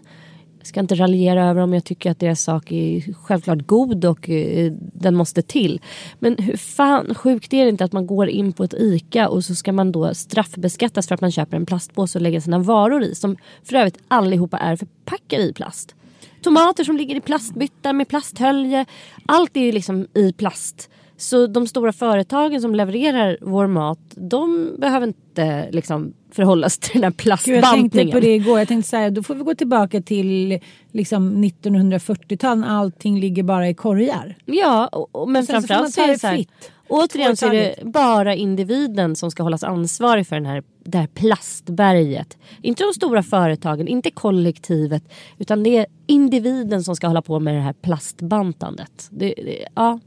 ska 0.68 0.80
inte 0.80 0.96
raljera 0.96 1.50
över 1.50 1.62
om 1.62 1.74
jag 1.74 1.84
tycker 1.84 2.12
att 2.12 2.20
deras 2.20 2.42
sak 2.42 2.72
är 2.72 3.14
självklart 3.14 3.68
god 3.68 4.06
och 4.06 4.30
eh, 4.30 4.72
den 4.94 5.16
måste 5.16 5.42
till. 5.42 5.82
Men 6.20 6.38
hur 6.38 6.58
fan 6.58 7.16
sjukt 7.16 7.54
är 7.54 7.64
det 7.64 7.70
inte 7.70 7.84
att 7.84 7.94
man 7.94 8.08
går 8.08 8.30
in 8.30 8.54
på 8.54 8.64
ett 8.64 8.74
ICA 8.74 9.30
och 9.30 9.46
så 9.46 9.56
ska 9.56 9.74
man 9.74 9.92
då 9.92 10.14
straffbeskattas 10.14 11.08
för 11.08 11.16
att 11.16 11.22
man 11.22 11.32
köper 11.32 11.58
en 11.58 11.66
plastpåse 11.66 12.18
och 12.18 12.22
lägger 12.22 12.40
sina 12.40 12.60
varor 12.60 13.04
i 13.04 13.16
som 13.16 13.38
för 13.64 13.76
övrigt 13.76 13.98
allihopa 14.08 14.58
är 14.58 14.76
förpackade 14.76 15.44
i 15.44 15.54
plast. 15.54 15.96
Tomater 16.42 16.84
som 16.84 16.98
ligger 16.98 17.16
i 17.16 17.22
plastbyttar 17.22 17.94
med 17.94 18.08
plasthölje. 18.08 18.86
Allt 19.26 19.58
är 19.58 19.62
ju 19.62 19.72
liksom 19.72 20.08
i 20.14 20.34
plast. 20.34 20.90
Så 21.18 21.48
de 21.48 21.68
stora 21.68 21.94
företagen 21.94 22.62
som 22.62 22.76
levererar 22.76 23.38
vår 23.42 23.68
mat 23.68 24.00
de 24.16 24.76
behöver 24.78 25.08
inte 25.08 25.72
liksom 25.72 26.14
förhålla 26.32 26.70
sig 26.70 26.82
till 26.82 27.02
den 27.02 27.04
här 27.04 27.12
Gud, 27.18 27.28
jag 27.28 27.40
tänkte 27.40 27.54
plastbantningen. 27.54 28.12
på 28.12 28.20
det 28.20 28.36
igår. 28.36 28.60
Jag 28.60 28.68
tänkte 28.68 28.90
så 28.90 28.98
här, 28.98 29.12
då 29.12 29.24
får 29.24 29.36
vi 29.36 29.44
gå 29.44 29.56
tillbaka 29.56 30.02
till 30.02 30.60
liksom 30.92 31.44
1940-talet 31.44 32.60
när 32.60 32.68
allting 32.68 33.20
ligger 33.20 33.44
bara 33.44 33.70
i 33.70 33.74
korgar. 33.74 34.38
Ja, 34.46 34.88
och, 34.88 35.16
och, 35.16 35.30
men 35.30 35.42
Och 35.42 35.46
så 35.46 35.52
framförallt 35.52 35.94
så 35.94 36.02
är 36.02 36.08
det 36.08 36.20
så 36.20 36.28
här, 36.28 36.36
fritt. 36.36 36.72
Återigen 36.88 37.38
så 37.38 37.46
är 37.46 37.52
det 37.54 37.76
bara 37.84 38.36
individen 38.36 39.16
som 39.16 39.32
ska 39.32 39.44
hållas 39.44 39.64
ansvarig 39.64 40.28
för 40.28 40.36
den 40.36 40.46
här, 40.46 40.64
det 40.84 40.98
här 40.98 41.08
plastberget. 41.08 42.38
Inte 42.62 42.84
de 42.84 42.94
stora 42.94 43.24
företagen, 43.24 43.88
inte 43.88 44.12
kollektivet. 44.12 45.04
Utan 45.38 45.64
det 45.64 45.78
är 45.78 45.86
individen 46.08 46.84
som 46.84 46.96
ska 46.96 47.08
hålla 47.08 47.22
på 47.22 47.40
med 47.40 47.56
det 47.56 47.62
här 47.62 47.74
plastbantandet. 47.74 49.08
Det, 49.12 49.34
det, 49.38 49.68
ja. 49.76 50.00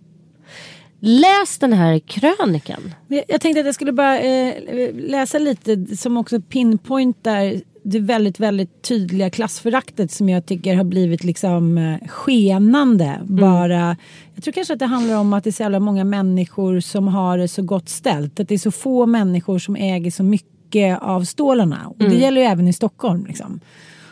Läs 1.01 1.59
den 1.59 1.73
här 1.73 1.99
krönikan. 1.99 2.95
Jag 3.09 3.41
tänkte 3.41 3.61
att 3.61 3.67
jag 3.67 3.75
skulle 3.75 3.93
bara 3.93 4.21
eh, 4.21 4.55
läsa 4.95 5.39
lite 5.39 5.97
som 5.97 6.17
också 6.17 6.41
pinpointar 6.41 7.55
det 7.83 8.01
väldigt, 8.01 8.41
väldigt 8.41 8.83
tydliga 8.83 9.31
klassföraktet 9.31 10.11
som 10.11 10.29
jag 10.29 10.47
tycker 10.47 10.75
har 10.75 10.85
blivit 10.85 11.25
liksom 11.25 11.79
eh, 11.79 12.09
skenande. 12.09 13.21
Bara, 13.25 13.97
jag 14.35 14.45
tror 14.45 14.53
kanske 14.53 14.73
att 14.73 14.79
det 14.79 14.87
handlar 14.87 15.17
om 15.17 15.33
att 15.33 15.45
det 15.45 15.51
är 15.51 15.53
så 15.53 15.63
jävla 15.63 15.81
många 15.81 16.05
människor 16.05 16.81
som 16.81 17.09
har 17.09 17.39
det 17.39 17.49
så 17.49 17.63
gott 17.63 17.89
ställt. 17.89 18.41
Att 18.41 18.49
det 18.49 18.55
är 18.55 18.59
så 18.59 18.71
få 18.71 19.07
människor 19.07 19.59
som 19.59 19.77
äger 19.77 20.11
så 20.11 20.23
mycket 20.23 21.03
av 21.03 21.25
stålarna. 21.25 21.87
Och 21.87 21.99
det 21.99 22.17
gäller 22.17 22.41
ju 22.41 22.47
även 22.47 22.69
i 22.69 22.73
Stockholm. 22.73 23.27
Liksom. 23.27 23.61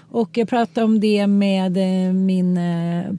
Och 0.08 0.38
jag 0.38 0.48
pratade 0.48 0.84
om 0.84 1.00
det 1.00 1.26
med 1.26 1.76
eh, 1.76 2.12
min 2.12 2.56
eh, 2.56 3.12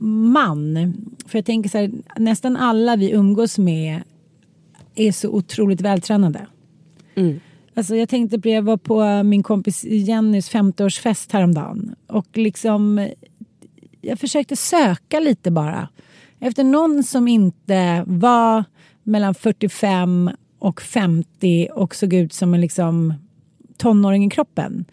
man. 0.00 0.94
För 1.26 1.38
jag 1.38 1.44
tänker 1.46 1.70
så 1.70 1.78
här, 1.78 1.90
nästan 2.16 2.56
alla 2.56 2.96
vi 2.96 3.10
umgås 3.10 3.58
med 3.58 4.02
är 4.94 5.12
så 5.12 5.28
otroligt 5.30 5.80
vältränade. 5.80 6.46
Alltså 7.74 7.96
jag 7.96 8.08
tänkte 8.08 8.40
på, 8.40 8.48
jag 8.48 8.62
var 8.62 8.76
på 8.76 9.22
min 9.22 9.42
kompis 9.42 9.84
Jennys 9.84 10.50
50-årsfest 10.50 11.32
häromdagen. 11.32 11.94
Och 12.06 12.26
liksom, 12.34 13.08
jag 14.00 14.18
försökte 14.18 14.56
söka 14.56 15.20
lite 15.20 15.50
bara. 15.50 15.88
Efter 16.40 16.64
någon 16.64 17.02
som 17.04 17.28
inte 17.28 18.04
var 18.06 18.64
mellan 19.02 19.34
45 19.34 20.30
och 20.58 20.82
50 20.82 21.68
och 21.74 21.94
såg 21.94 22.14
ut 22.14 22.32
som 22.32 22.54
en 22.54 22.60
liksom 22.60 23.14
tonåring 23.76 24.24
i 24.24 24.30
kroppen. 24.30 24.84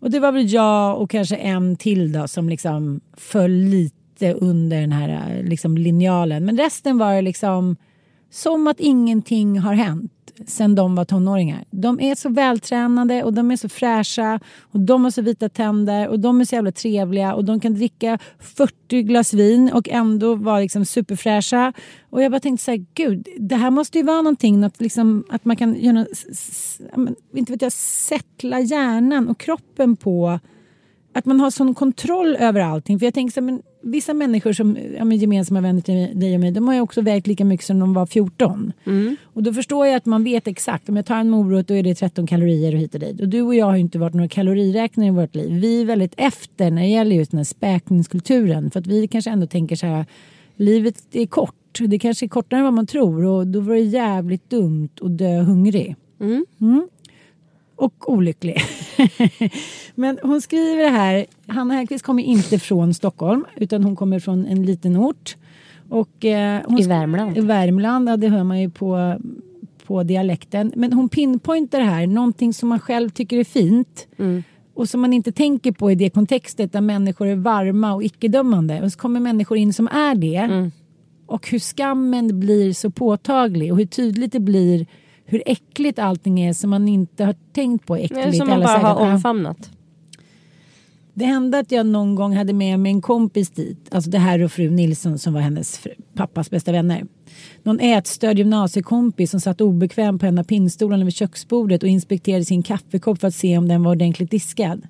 Och 0.00 0.10
det 0.10 0.20
var 0.20 0.32
väl 0.32 0.52
jag 0.52 1.00
och 1.00 1.10
kanske 1.10 1.36
en 1.36 1.76
till 1.76 2.12
då 2.12 2.28
som 2.28 2.48
liksom 2.48 3.00
föll 3.16 3.50
lite 3.52 4.32
under 4.32 4.80
den 4.80 4.92
här 4.92 5.38
eh, 5.38 5.44
liksom 5.44 5.78
linjalen. 5.78 6.44
Men 6.44 6.56
resten 6.56 6.98
var 6.98 7.14
det 7.14 7.22
liksom 7.22 7.76
som 8.30 8.66
att 8.66 8.80
ingenting 8.80 9.58
har 9.58 9.74
hänt 9.74 10.12
sen 10.46 10.74
de 10.74 10.94
var 10.94 11.04
tonåringar. 11.04 11.64
De 11.70 12.00
är 12.00 12.14
så 12.14 12.28
vältränade 12.28 13.22
och 13.22 13.32
de 13.32 13.50
är 13.50 13.56
så 13.56 13.68
fräscha 13.68 14.40
och 14.60 14.80
de 14.80 15.04
har 15.04 15.10
så 15.10 15.22
vita 15.22 15.48
tänder 15.48 16.08
och 16.08 16.20
de 16.20 16.40
är 16.40 16.44
så 16.44 16.54
jävla 16.54 16.72
trevliga 16.72 17.34
och 17.34 17.44
de 17.44 17.60
kan 17.60 17.74
dricka 17.74 18.18
40 18.38 19.02
glas 19.02 19.34
vin 19.34 19.70
och 19.74 19.88
ändå 19.88 20.34
vara 20.34 20.60
liksom 20.60 20.84
superfräscha. 20.84 21.72
Och 22.10 22.22
jag 22.22 22.32
bara 22.32 22.40
tänkte 22.40 22.64
så 22.64 22.70
här, 22.70 22.86
gud, 22.94 23.28
det 23.38 23.56
här 23.56 23.70
måste 23.70 23.98
ju 23.98 24.04
vara 24.04 24.22
någonting 24.22 24.64
att, 24.64 24.80
liksom, 24.80 25.24
att 25.28 25.44
man 25.44 25.56
kan 25.56 25.74
göra, 25.74 26.06
inte 27.34 27.52
vet 27.52 27.62
jag, 27.62 27.72
sättla 27.72 28.60
hjärnan 28.60 29.28
och 29.28 29.40
kroppen 29.40 29.96
på 29.96 30.40
att 31.12 31.24
man 31.24 31.40
har 31.40 31.50
sån 31.50 31.74
kontroll 31.74 32.36
över 32.36 32.60
allting. 32.60 32.98
För 32.98 33.06
jag 33.06 33.14
tänker 33.14 33.32
så 33.32 33.40
här, 33.40 33.46
men 33.46 33.62
vissa 33.82 34.14
människor 34.14 34.52
som 34.52 34.78
ja, 34.98 35.04
men 35.04 35.18
gemensamma 35.18 35.60
vänner 35.60 35.80
till 35.80 36.20
dig 36.20 36.34
och 36.34 36.40
mig, 36.40 36.50
de 36.50 36.68
har 36.68 36.74
ju 36.74 36.80
också 36.80 37.00
vägt 37.00 37.26
lika 37.26 37.44
mycket 37.44 37.66
som 37.66 37.78
de 37.78 37.94
var 37.94 38.06
14. 38.06 38.72
Mm. 38.86 39.16
Och 39.22 39.42
då 39.42 39.52
förstår 39.52 39.86
jag 39.86 39.96
att 39.96 40.06
man 40.06 40.24
vet 40.24 40.48
exakt, 40.48 40.88
om 40.88 40.96
jag 40.96 41.06
tar 41.06 41.16
en 41.16 41.30
morot 41.30 41.68
då 41.68 41.74
är 41.74 41.82
det 41.82 41.94
13 41.94 42.26
kalorier 42.26 42.74
och 42.74 42.80
hit 42.80 42.94
och 42.94 43.00
dit. 43.00 43.20
Och 43.20 43.28
du 43.28 43.42
och 43.42 43.54
jag 43.54 43.66
har 43.66 43.74
ju 43.74 43.80
inte 43.80 43.98
varit 43.98 44.14
några 44.14 44.28
kaloriräknare 44.28 45.08
i 45.08 45.10
vårt 45.10 45.34
liv. 45.34 45.60
Vi 45.60 45.80
är 45.80 45.84
väldigt 45.84 46.14
efter 46.16 46.70
när 46.70 46.82
det 46.82 46.88
gäller 46.88 47.16
just 47.16 47.30
den 47.30 47.38
här 47.38 47.44
späkningskulturen. 47.44 48.70
För 48.70 48.80
att 48.80 48.86
vi 48.86 49.08
kanske 49.08 49.30
ändå 49.30 49.46
tänker 49.46 49.76
så 49.76 49.86
här, 49.86 50.06
livet 50.56 51.02
är 51.12 51.26
kort. 51.26 51.54
Det 51.78 51.98
kanske 51.98 52.26
är 52.26 52.28
kortare 52.28 52.58
än 52.58 52.64
vad 52.64 52.74
man 52.74 52.86
tror 52.86 53.24
och 53.24 53.46
då 53.46 53.60
var 53.60 53.74
det 53.74 53.80
jävligt 53.80 54.50
dumt 54.50 54.88
att 55.00 55.18
dö 55.18 55.40
hungrig. 55.40 55.96
Mm. 56.20 56.46
Mm. 56.60 56.88
Och 57.80 58.12
olycklig. 58.12 58.56
Men 59.94 60.18
hon 60.22 60.40
skriver 60.40 60.82
det 60.82 60.90
här. 60.90 61.26
Hanna 61.46 61.74
Hellquist 61.74 62.04
kommer 62.04 62.22
inte 62.22 62.58
från 62.58 62.94
Stockholm 62.94 63.44
utan 63.56 63.84
hon 63.84 63.96
kommer 63.96 64.20
från 64.20 64.46
en 64.46 64.66
liten 64.66 64.96
ort. 64.96 65.36
Och, 65.88 66.24
eh, 66.24 66.62
hon 66.66 66.78
I 66.78 66.86
Värmland. 66.86 67.38
I 67.38 67.40
Värmland, 67.40 68.08
ja, 68.08 68.16
det 68.16 68.28
hör 68.28 68.44
man 68.44 68.60
ju 68.60 68.70
på, 68.70 69.16
på 69.86 70.02
dialekten. 70.02 70.72
Men 70.76 70.92
hon 70.92 71.08
pinpointar 71.08 71.78
det 71.78 71.84
här, 71.84 72.06
någonting 72.06 72.54
som 72.54 72.68
man 72.68 72.80
själv 72.80 73.10
tycker 73.10 73.38
är 73.38 73.44
fint. 73.44 74.06
Mm. 74.18 74.42
Och 74.74 74.88
som 74.88 75.00
man 75.00 75.12
inte 75.12 75.32
tänker 75.32 75.72
på 75.72 75.90
i 75.90 75.94
det 75.94 76.10
kontextet 76.10 76.72
där 76.72 76.80
människor 76.80 77.26
är 77.26 77.36
varma 77.36 77.94
och 77.94 78.04
icke-dömande. 78.04 78.82
Och 78.82 78.92
så 78.92 78.98
kommer 78.98 79.20
människor 79.20 79.58
in 79.58 79.72
som 79.72 79.88
är 79.88 80.14
det. 80.14 80.36
Mm. 80.36 80.72
Och 81.26 81.48
hur 81.50 81.58
skammen 81.58 82.40
blir 82.40 82.72
så 82.72 82.90
påtaglig 82.90 83.72
och 83.72 83.78
hur 83.78 83.86
tydligt 83.86 84.32
det 84.32 84.40
blir 84.40 84.86
hur 85.30 85.42
äckligt 85.46 85.98
allting 85.98 86.40
är 86.40 86.52
som 86.52 86.70
man 86.70 86.88
inte 86.88 87.24
har 87.24 87.34
tänkt 87.52 87.86
på 87.86 87.96
äckligt. 87.96 88.26
Är 88.26 88.32
som 88.32 88.48
man 88.48 88.60
bara 88.60 88.78
har 88.78 89.12
omfamnat. 89.12 89.70
Det 91.14 91.24
hände 91.24 91.58
att 91.58 91.72
jag 91.72 91.86
någon 91.86 92.14
gång 92.14 92.36
hade 92.36 92.52
med 92.52 92.80
mig 92.80 92.92
en 92.92 93.02
kompis 93.02 93.50
dit. 93.50 93.94
Alltså 93.94 94.10
det 94.10 94.18
här 94.18 94.42
och 94.42 94.52
fru 94.52 94.70
Nilsson 94.70 95.18
som 95.18 95.32
var 95.34 95.40
hennes 95.40 95.80
fr- 95.80 95.94
pappas 96.14 96.50
bästa 96.50 96.72
vänner. 96.72 97.06
Någon 97.62 97.80
ätstörd 97.80 98.38
gymnasiekompis 98.38 99.30
som 99.30 99.40
satt 99.40 99.60
obekväm 99.60 100.18
på 100.18 100.26
en 100.26 100.38
av 100.38 100.44
pinnstolarna 100.44 101.04
vid 101.04 101.14
köksbordet 101.14 101.82
och 101.82 101.88
inspekterade 101.88 102.44
sin 102.44 102.62
kaffekopp 102.62 103.20
för 103.20 103.28
att 103.28 103.34
se 103.34 103.58
om 103.58 103.68
den 103.68 103.82
var 103.82 103.90
ordentligt 103.90 104.30
diskad. 104.30 104.82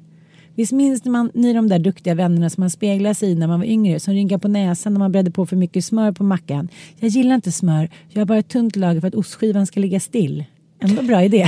Visst 0.55 0.73
minns 0.73 1.05
man 1.05 1.31
ni 1.35 1.53
de 1.53 1.69
där 1.69 1.79
duktiga 1.79 2.15
vännerna 2.15 2.51
som 2.51 2.61
man 2.61 2.71
speglade 2.71 3.15
sig 3.15 3.31
i 3.31 3.35
när 3.35 3.47
man 3.47 3.61
var 3.61 3.67
yngre 3.67 4.01
som 4.01 4.15
rynkade 4.15 4.41
på 4.41 4.49
näsan 4.49 4.95
när 4.95 4.99
man 4.99 5.13
bredde 5.13 5.31
på 5.31 5.47
för 5.47 5.57
mycket 5.57 5.85
smör 5.85 6.13
på 6.13 6.25
mackan. 6.25 6.69
Jag 6.99 7.09
gillar 7.09 7.35
inte 7.35 7.53
smör, 7.53 7.91
jag 8.09 8.21
har 8.21 8.27
bara 8.27 8.39
ett 8.39 8.49
tunt 8.49 8.77
lager 8.77 9.01
för 9.01 9.09
att 9.09 9.15
ostskivan 9.15 9.67
ska 9.67 9.81
ligga 9.81 10.01
still. 10.01 10.45
Ändå 10.83 11.03
bra 11.03 11.25
idé. 11.25 11.47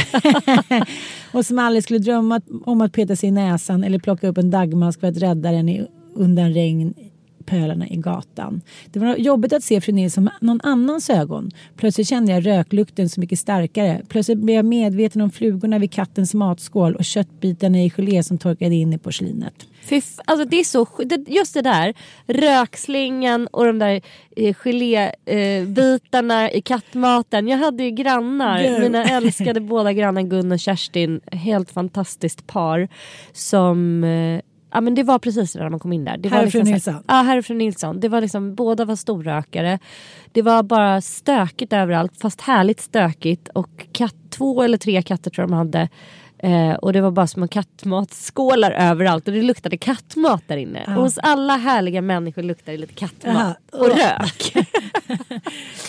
och 1.32 1.46
som 1.46 1.58
aldrig 1.58 1.84
skulle 1.84 1.98
drömma 1.98 2.40
om 2.64 2.80
att 2.80 2.92
peta 2.92 3.16
sig 3.16 3.28
i 3.28 3.32
näsan 3.32 3.84
eller 3.84 3.98
plocka 3.98 4.28
upp 4.28 4.38
en 4.38 4.50
dagmask 4.50 5.00
för 5.00 5.06
att 5.06 5.16
rädda 5.16 5.52
den 5.52 5.68
i, 5.68 5.86
undan 6.14 6.52
regn 6.52 6.94
pölarna 7.42 7.88
i 7.88 7.96
gatan. 7.96 8.60
Det 8.92 8.98
var 8.98 9.16
jobbigt 9.16 9.52
att 9.52 9.64
se 9.64 9.80
fru 9.80 9.92
Nilsson 9.92 10.24
med 10.24 10.32
någon 10.40 10.60
annans 10.62 11.10
ögon. 11.10 11.50
Plötsligt 11.76 12.08
kände 12.08 12.32
jag 12.32 12.46
röklukten 12.46 13.08
så 13.08 13.20
mycket 13.20 13.38
starkare. 13.38 14.02
Plötsligt 14.08 14.38
blev 14.38 14.56
jag 14.56 14.64
medveten 14.64 15.20
om 15.22 15.30
flugorna 15.30 15.78
vid 15.78 15.92
kattens 15.92 16.34
matskål 16.34 16.94
och 16.96 17.04
köttbitarna 17.04 17.78
i 17.82 17.90
gelé 17.90 18.22
som 18.22 18.38
torkade 18.38 18.74
in 18.74 18.92
i 18.92 18.98
porslinet. 18.98 19.54
Fy 19.84 19.96
f- 19.96 20.18
alltså 20.24 20.48
det 20.48 20.56
är 20.60 20.64
så 20.64 20.86
Just 21.26 21.54
det 21.54 21.62
där, 21.62 21.94
rökslingan 22.26 23.46
och 23.46 23.64
de 23.66 23.78
där 23.78 24.00
eh, 24.36 24.54
gelébitarna 25.26 26.48
eh, 26.50 26.56
i 26.56 26.60
kattmaten. 26.60 27.48
Jag 27.48 27.58
hade 27.58 27.84
ju 27.84 27.90
grannar, 27.90 28.62
Gud. 28.62 28.80
mina 28.80 29.04
älskade 29.16 29.60
båda 29.60 29.92
grannar 29.92 30.22
Gun 30.22 30.52
och 30.52 30.60
Kerstin. 30.60 31.20
Helt 31.32 31.70
fantastiskt 31.70 32.46
par. 32.46 32.88
Som, 33.32 34.04
eh, 34.04 34.40
ja 34.72 34.80
men 34.80 34.94
det 34.94 35.02
var 35.02 35.18
precis 35.18 35.52
det 35.52 35.58
när 35.58 35.68
man 35.70 35.80
kom 35.80 35.92
in 35.92 36.04
där. 36.04 36.16
Det 36.16 36.28
Herr 36.28 36.38
var 36.38 36.46
och 36.46 36.52
fru 36.52 36.58
liksom 36.58 36.66
så- 36.80 36.90
Nilsson. 36.90 37.04
Ja, 37.08 37.14
herr 37.14 37.38
och 37.38 37.44
fru 37.44 37.54
Nilsson. 37.54 38.00
Det 38.00 38.08
var 38.08 38.20
liksom, 38.20 38.54
båda 38.54 38.84
var 38.84 38.96
storrökare. 38.96 39.78
Det 40.32 40.42
var 40.42 40.62
bara 40.62 41.00
stökigt 41.00 41.72
överallt, 41.72 42.12
fast 42.20 42.40
härligt 42.40 42.80
stökigt. 42.80 43.48
Och 43.54 43.86
katt, 43.92 44.14
två 44.30 44.62
eller 44.62 44.78
tre 44.78 45.02
katter 45.02 45.30
tror 45.30 45.42
jag 45.42 45.50
de 45.50 45.54
hade. 45.56 45.88
Eh, 46.38 46.74
och 46.74 46.92
det 46.92 47.00
var 47.00 47.10
bara 47.10 47.26
små 47.26 47.48
kattmatskålar 47.48 48.70
överallt 48.70 49.28
och 49.28 49.34
det 49.34 49.42
luktade 49.42 49.76
kattmat 49.76 50.42
där 50.46 50.56
inne. 50.56 50.84
Och 50.86 50.92
hos 51.02 51.18
alla 51.18 51.56
härliga 51.56 52.02
människor 52.02 52.42
luktar 52.42 52.72
det 52.72 52.78
lite 52.78 52.94
kattmat 52.94 53.34
Jaha. 53.72 53.80
och 53.80 53.86
rök. 53.88 54.52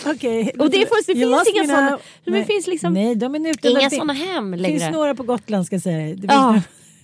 Okej. 0.06 0.52
Och 0.58 0.70
det 0.70 0.88
får- 0.88 1.06
det 1.06 1.14
finns 1.14 1.66
inga 1.68 1.90
now. 1.90 2.00
det 2.24 2.30
Nej. 2.30 2.44
finns 2.44 2.66
liksom- 2.66 2.92
Nej, 2.94 3.14
de 3.14 3.34
är. 3.34 3.38
Inga 3.38 3.80
Det 3.88 3.90
såna 3.96 4.12
hem 4.12 4.50
Det 4.50 4.56
längre. 4.56 4.78
finns 4.78 4.92
några 4.92 5.14
på 5.14 5.22
Gotland 5.22 5.66
ska 5.66 5.74
jag 5.74 5.82
säga 5.82 5.96
dig. 5.98 6.14
Det 6.16 6.26
Ja. 6.34 6.60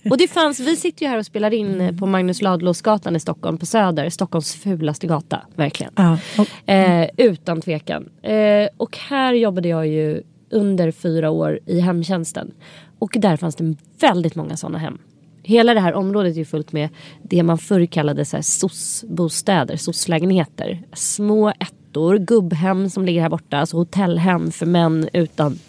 Och 0.09 0.17
det 0.17 0.27
fanns, 0.27 0.59
vi 0.59 0.75
sitter 0.75 1.05
ju 1.05 1.09
här 1.09 1.17
och 1.17 1.25
spelar 1.25 1.53
in 1.53 1.81
eh, 1.81 1.95
på 1.95 2.05
Magnus 2.05 2.41
Ladulåsgatan 2.41 3.15
i 3.15 3.19
Stockholm 3.19 3.57
på 3.57 3.65
Söder. 3.65 4.09
Stockholms 4.09 4.55
fulaste 4.55 5.07
gata, 5.07 5.41
verkligen. 5.55 5.93
Ja. 5.95 6.17
Och, 6.37 6.69
Eh, 6.69 7.09
utan 7.17 7.61
tvekan. 7.61 8.09
Eh, 8.21 8.67
och 8.77 8.97
här 8.97 9.33
jobbade 9.33 9.69
jag 9.69 9.87
ju 9.87 10.21
under 10.49 10.91
fyra 10.91 11.29
år 11.29 11.59
i 11.65 11.79
hemtjänsten. 11.79 12.51
Och 12.99 13.11
där 13.15 13.37
fanns 13.37 13.55
det 13.55 13.75
väldigt 13.99 14.35
många 14.35 14.57
sådana 14.57 14.77
hem. 14.77 14.97
Hela 15.43 15.73
det 15.73 15.79
här 15.79 15.93
området 15.93 16.37
är 16.37 16.45
fullt 16.45 16.71
med 16.71 16.89
det 17.23 17.43
man 17.43 17.57
förr 17.57 17.85
kallade 17.85 18.25
så 18.25 18.37
här 18.37 18.41
SOS-bostäder, 18.41 19.75
SOS-lägenheter. 19.75 20.81
Små 20.93 21.49
ettor, 21.59 22.17
gubbhem 22.17 22.89
som 22.89 23.05
ligger 23.05 23.21
här 23.21 23.29
borta, 23.29 23.57
alltså 23.57 23.77
hotellhem 23.77 24.51
för 24.51 24.65
män 24.65 25.09
utan 25.13 25.59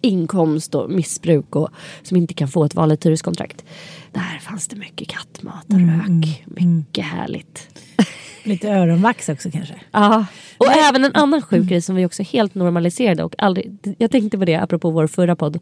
inkomst 0.00 0.74
och 0.74 0.90
missbruk 0.90 1.56
och 1.56 1.68
som 2.02 2.16
inte 2.16 2.34
kan 2.34 2.48
få 2.48 2.64
ett 2.64 2.74
vanligt 2.74 3.06
hyreskontrakt. 3.06 3.64
Där 4.12 4.38
fanns 4.40 4.68
det 4.68 4.76
mycket 4.76 5.08
kattmat 5.08 5.64
och 5.66 5.80
rök. 5.80 6.44
Mycket 6.46 7.04
härligt. 7.04 7.68
lite 8.42 8.68
öronvax 8.68 9.28
också 9.28 9.50
kanske. 9.50 9.74
Ja, 9.90 10.26
och 10.58 10.72
även 10.72 11.04
en 11.04 11.14
annan 11.14 11.42
sjuk 11.42 11.68
grej 11.68 11.82
som 11.82 11.94
vi 11.96 12.06
också 12.06 12.22
helt 12.22 12.54
normaliserade 12.54 13.24
och 13.24 13.34
aldrig, 13.38 13.76
jag 13.98 14.10
tänkte 14.10 14.38
på 14.38 14.44
det 14.44 14.56
apropå 14.56 14.90
vår 14.90 15.06
förra 15.06 15.36
podd 15.36 15.58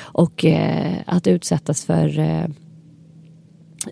och 0.00 0.44
eh, 0.44 0.92
att 1.06 1.26
utsättas 1.26 1.84
för 1.84 2.18
eh, 2.18 2.44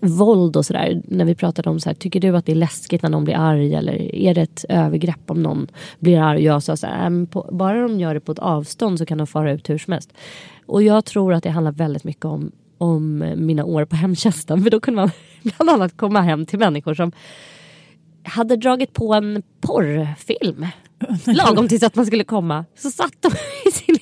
våld 0.01 0.55
och 0.55 0.65
sådär. 0.65 1.01
När 1.07 1.25
vi 1.25 1.35
pratade 1.35 1.69
om 1.69 1.79
så 1.79 1.89
här, 1.89 1.93
tycker 1.95 2.19
du 2.19 2.37
att 2.37 2.45
det 2.45 2.51
är 2.51 2.55
läskigt 2.55 3.01
när 3.03 3.09
någon 3.09 3.23
blir 3.23 3.35
arg 3.35 3.75
eller 3.75 4.15
är 4.15 4.33
det 4.33 4.41
ett 4.41 4.65
övergrepp 4.69 5.31
om 5.31 5.43
någon 5.43 5.67
blir 5.99 6.19
arg? 6.19 6.43
Jag 6.43 6.63
sa 6.63 6.77
så 6.77 6.87
här, 6.87 6.97
"Nej, 7.01 7.09
men 7.09 7.27
på, 7.27 7.49
bara 7.51 7.81
de 7.81 7.99
gör 7.99 8.13
det 8.13 8.19
på 8.19 8.31
ett 8.31 8.39
avstånd 8.39 8.97
så 8.99 9.05
kan 9.05 9.17
de 9.17 9.27
fara 9.27 9.51
ut 9.51 9.69
hur 9.69 9.77
som 9.77 9.93
helst. 9.93 10.13
Och 10.65 10.83
jag 10.83 11.05
tror 11.05 11.33
att 11.33 11.43
det 11.43 11.49
handlar 11.49 11.71
väldigt 11.71 12.03
mycket 12.03 12.25
om 12.25 12.51
om 12.77 13.33
mina 13.37 13.65
år 13.65 13.85
på 13.85 13.95
hemtjänsten. 13.95 14.63
För 14.63 14.69
då 14.69 14.79
kunde 14.79 15.01
man 15.01 15.11
bland 15.41 15.69
annat 15.69 15.97
komma 15.97 16.21
hem 16.21 16.45
till 16.45 16.59
människor 16.59 16.93
som 16.93 17.11
hade 18.23 18.55
dragit 18.55 18.93
på 18.93 19.13
en 19.13 19.43
porrfilm. 19.61 20.67
Lagom 21.25 21.67
tills 21.67 21.83
att 21.83 21.95
man 21.95 22.05
skulle 22.05 22.23
komma. 22.23 22.65
Så 22.75 22.91
satt 22.91 23.13
de 23.19 23.29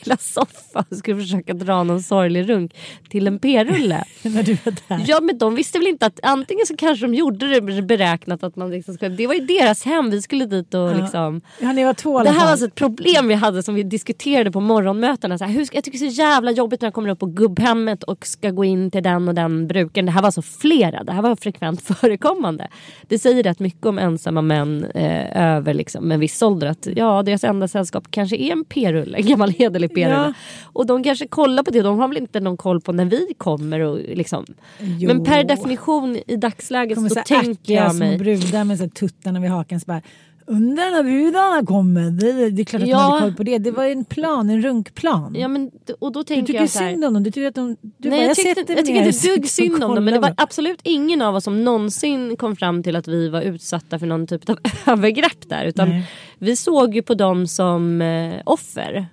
lilla 0.03 0.17
soffa 0.17 0.85
och 0.89 0.97
skulle 0.97 1.21
försöka 1.21 1.53
dra 1.53 1.83
någon 1.83 2.03
sorglig 2.03 2.49
runk 2.49 2.75
till 3.09 3.27
en 3.27 3.39
p-rulle. 3.39 4.03
När 4.21 4.43
du 4.43 4.57
var 4.65 4.75
där. 4.87 5.05
Ja 5.07 5.19
men 5.21 5.37
de 5.37 5.55
visste 5.55 5.79
väl 5.79 5.87
inte 5.87 6.05
att 6.05 6.19
antingen 6.23 6.65
så 6.65 6.75
kanske 6.77 7.05
de 7.05 7.13
gjorde 7.13 7.47
det 7.59 7.81
beräknat 7.81 8.43
att 8.43 8.55
man 8.55 8.71
liksom 8.71 8.93
skulle, 8.93 9.15
det 9.15 9.27
var 9.27 9.33
ju 9.33 9.45
deras 9.45 9.85
hem, 9.85 10.09
vi 10.09 10.21
skulle 10.21 10.45
dit 10.45 10.73
och 10.73 10.95
liksom 10.95 11.41
Ja, 11.59 11.73
ni 11.73 11.83
var 11.83 11.93
två 11.93 12.23
det 12.23 12.29
här 12.29 12.45
var 12.45 12.51
alltså 12.51 12.65
ett 12.65 12.75
problem 12.75 13.27
vi 13.27 13.33
hade 13.33 13.63
som 13.63 13.75
vi 13.75 13.83
diskuterade 13.83 14.51
på 14.51 14.59
morgonmötena. 14.59 15.37
Så 15.37 15.45
här, 15.45 15.51
hur 15.51 15.67
jag 15.71 15.83
tycker 15.83 15.99
det 15.99 16.05
är 16.05 16.09
så 16.09 16.21
jävla 16.21 16.51
jobbigt 16.51 16.81
när 16.81 16.87
jag 16.87 16.93
kommer 16.93 17.09
upp 17.09 17.19
på 17.19 17.25
gubbhemmet 17.25 18.03
och 18.03 18.25
ska 18.27 18.49
gå 18.49 18.65
in 18.65 18.91
till 18.91 19.03
den 19.03 19.27
och 19.27 19.35
den 19.35 19.67
brukaren. 19.67 20.05
Det 20.05 20.11
här 20.11 20.21
var 20.21 20.27
alltså 20.27 20.41
flera, 20.41 21.03
det 21.03 21.11
här 21.11 21.21
var 21.21 21.35
frekvent 21.35 21.81
förekommande. 21.99 22.67
Det 23.07 23.19
säger 23.19 23.43
rätt 23.43 23.59
mycket 23.59 23.85
om 23.85 23.99
ensamma 23.99 24.41
män 24.41 24.85
eh, 24.95 25.55
över 25.55 25.73
liksom, 25.73 26.11
en 26.11 26.19
viss 26.19 26.41
ålder. 26.41 26.67
Att 26.67 26.87
ja, 26.95 27.23
deras 27.23 27.43
enda 27.43 27.67
sällskap 27.67 28.07
kanske 28.11 28.35
är 28.35 28.51
en 28.51 28.65
p-rulle, 28.65 29.17
en 29.17 29.25
gammal 29.25 29.49
hederlig 29.49 29.88
p-rulle. 29.89 30.15
Ja. 30.15 30.33
Och 30.73 30.85
de 30.85 31.03
kanske 31.03 31.27
kollar 31.27 31.63
på 31.63 31.71
det, 31.71 31.81
de 31.81 31.99
har 31.99 32.07
väl 32.07 32.17
inte 32.17 32.39
någon 32.39 32.57
koll 32.57 32.81
på 32.81 32.91
när 32.91 33.05
vi 33.05 33.33
kommer. 33.37 33.79
Och, 33.79 33.97
liksom. 33.97 34.45
Jo. 34.79 35.07
Men 35.07 35.23
per 35.23 35.43
definition 35.43 36.17
i 36.27 36.35
dagsläget 36.35 36.95
kommer 36.95 37.09
så 37.09 37.15
så 37.15 37.21
tänker 37.21 37.73
jag 37.73 37.91
små 37.91 37.99
mig... 37.99 38.17
brudar 38.17 38.63
med 38.63 38.77
så 38.77 38.89
tuttarna 38.89 39.39
vid 39.39 39.49
hakan. 39.49 39.79
Så 39.79 39.85
bara, 39.85 40.01
undrar 40.49 40.91
när 40.91 41.03
brudarna 41.03 41.65
kommer. 41.65 42.11
Det, 42.11 42.49
det 42.49 42.61
är 42.61 42.65
klart 42.65 42.81
att 42.81 42.87
Ja. 42.87 42.97
man 42.97 43.11
hade 43.11 43.21
koll 43.21 43.33
på 43.35 43.43
det. 43.43 43.57
Det 43.57 43.71
var 43.71 43.85
en 43.85 44.05
plan, 44.05 44.49
en 44.49 44.61
runkplan. 44.61 45.35
Ja, 45.35 45.47
men, 45.47 45.71
och 45.99 46.11
då 46.11 46.19
du 46.19 46.23
tänker 46.23 46.45
tycker 46.45 46.59
jag 46.59 46.69
så 46.69 46.79
här, 46.79 46.91
synd 46.91 47.05
om 47.05 47.13
dem. 47.13 47.23
Du 47.23 47.31
tycker 47.31 47.47
att 47.47 47.55
de... 47.55 47.77
Du 47.97 48.09
Nej, 48.09 48.19
bara, 48.19 48.27
jag, 48.27 48.35
tyckte, 48.35 48.55
sätter 48.55 48.75
jag 48.75 48.85
tycker 48.85 49.05
inte 49.05 49.27
dugg 49.27 49.49
synd 49.49 49.83
om 49.83 49.95
dem 49.95 50.05
men 50.05 50.13
det 50.13 50.19
var 50.19 50.33
absolut 50.37 50.79
ingen 50.83 51.21
av 51.21 51.35
oss 51.35 51.43
som 51.43 51.63
någonsin 51.63 52.35
kom 52.37 52.55
fram 52.55 52.83
till 52.83 52.95
att 52.95 53.07
vi 53.07 53.29
var 53.29 53.41
utsatta 53.41 53.99
för 53.99 54.05
någon 54.07 54.27
typ 54.27 54.49
av 54.49 54.59
övergrepp 54.87 55.49
där. 55.49 55.65
Utan 55.65 55.89
Nej. 55.89 56.11
vi 56.37 56.55
såg 56.55 56.95
ju 56.95 57.01
på 57.01 57.13
dem 57.13 57.47
som 57.47 58.01
eh, 58.01 58.41
offer. 58.45 59.07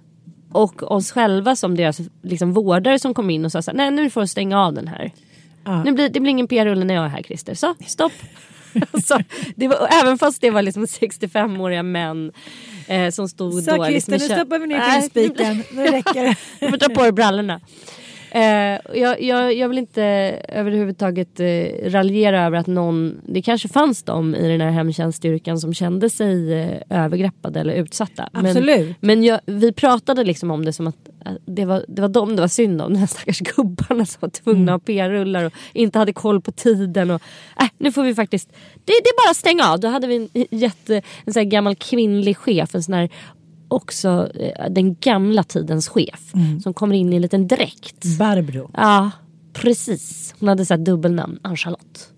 Och 0.52 0.92
oss 0.92 1.12
själva 1.12 1.56
som 1.56 1.76
deras 1.76 2.00
liksom, 2.22 2.52
vårdare 2.52 2.98
som 2.98 3.14
kom 3.14 3.30
in 3.30 3.44
och 3.44 3.52
sa 3.52 3.62
så 3.62 3.70
här, 3.70 3.76
nej 3.76 3.90
nu 3.90 4.10
får 4.10 4.20
du 4.20 4.26
stänga 4.26 4.60
av 4.60 4.74
den 4.74 4.88
här. 4.88 5.12
Ja. 5.64 5.82
Nu 5.82 5.92
blir, 5.92 6.08
det 6.08 6.20
blir 6.20 6.30
ingen 6.30 6.48
PR-rulle 6.48 6.84
när 6.84 6.94
jag 6.94 7.04
är 7.04 7.08
här 7.08 7.22
Christer. 7.22 7.54
Så 7.54 7.74
stopp. 7.86 8.12
så, 9.04 9.18
det 9.56 9.68
var, 9.68 9.88
även 10.02 10.18
fast 10.18 10.40
det 10.40 10.50
var 10.50 10.62
liksom 10.62 10.84
65-åriga 10.84 11.82
män 11.82 12.32
eh, 12.86 13.10
som 13.10 13.28
stod 13.28 13.64
Så 13.64 13.76
då. 13.76 13.84
Christer, 13.86 14.12
liksom, 14.12 14.12
nu 14.12 14.16
i 14.16 14.28
kö- 14.28 14.34
stoppar 14.36 14.58
vi 14.58 14.66
ner 14.66 15.00
kulspiten. 15.00 15.62
Nu 15.72 15.84
räcker 15.84 16.24
det. 16.24 16.36
du 16.60 16.70
får 16.70 16.78
ta 16.78 16.88
på 16.88 17.02
dig 17.02 17.12
brallorna. 17.12 17.60
Eh, 18.36 18.78
jag, 18.94 19.22
jag, 19.22 19.54
jag 19.54 19.68
vill 19.68 19.78
inte 19.78 20.02
överhuvudtaget 20.48 21.40
eh, 21.40 21.90
raljera 21.90 22.44
över 22.46 22.58
att 22.58 22.66
någon, 22.66 23.20
det 23.26 23.42
kanske 23.42 23.68
fanns 23.68 24.02
de 24.02 24.34
i 24.34 24.48
den 24.48 24.60
här 24.60 24.70
hemtjänststyrkan 24.70 25.58
som 25.58 25.74
kände 25.74 26.10
sig 26.10 26.54
eh, 26.62 27.04
övergreppade 27.04 27.60
eller 27.60 27.74
utsatta. 27.74 28.28
Absolut. 28.32 28.80
Men, 28.80 28.94
men 29.00 29.24
jag, 29.24 29.40
vi 29.46 29.72
pratade 29.72 30.24
liksom 30.24 30.50
om 30.50 30.64
det 30.64 30.72
som 30.72 30.86
att 30.86 31.08
eh, 31.26 31.32
det 31.46 31.64
var, 31.64 31.84
det 31.88 32.02
var 32.02 32.08
dem 32.08 32.36
det 32.36 32.42
var 32.42 32.48
synd 32.48 32.82
om. 32.82 32.92
De 32.92 32.98
här 32.98 33.06
stackars 33.06 33.40
gubbarna 33.40 34.06
som 34.06 34.18
var 34.20 34.28
tvungna 34.28 34.62
Mm. 34.62 34.74
att 34.74 34.82
ha 34.82 34.86
PR-rullar 34.86 35.44
och 35.44 35.52
inte 35.72 35.98
hade 35.98 36.12
koll 36.12 36.40
på 36.40 36.52
tiden. 36.52 37.10
Och, 37.10 37.22
äh, 37.60 37.68
nu 37.78 37.92
får 37.92 38.02
vi 38.02 38.14
faktiskt, 38.14 38.48
det, 38.84 38.92
det 39.04 39.08
är 39.08 39.24
bara 39.26 39.30
att 39.30 39.36
stänga 39.36 39.64
av. 39.68 39.80
Då 39.80 39.88
hade 39.88 40.06
vi 40.06 40.16
en, 40.16 40.46
jätte, 40.50 41.02
en 41.24 41.32
sån 41.32 41.48
gammal 41.48 41.74
kvinnlig 41.74 42.36
chef, 42.36 42.74
en 42.74 42.82
sån 42.82 42.94
här 42.94 43.08
också 43.68 44.28
eh, 44.34 44.70
den 44.70 44.94
gamla 44.94 45.42
tidens 45.42 45.88
chef 45.88 46.34
Mm. 46.34 46.60
som 46.60 46.74
kommer 46.74 46.94
in 46.96 47.12
i 47.12 47.16
en 47.16 47.22
liten 47.22 47.48
dräkt. 47.48 48.04
Barbro. 48.18 48.70
Ja, 48.74 49.10
precis. 49.52 50.34
Hon 50.40 50.48
hade 50.48 50.66
så 50.66 50.76
dubbelnamn, 50.76 51.38
Ann-Charlotte. 51.42 52.08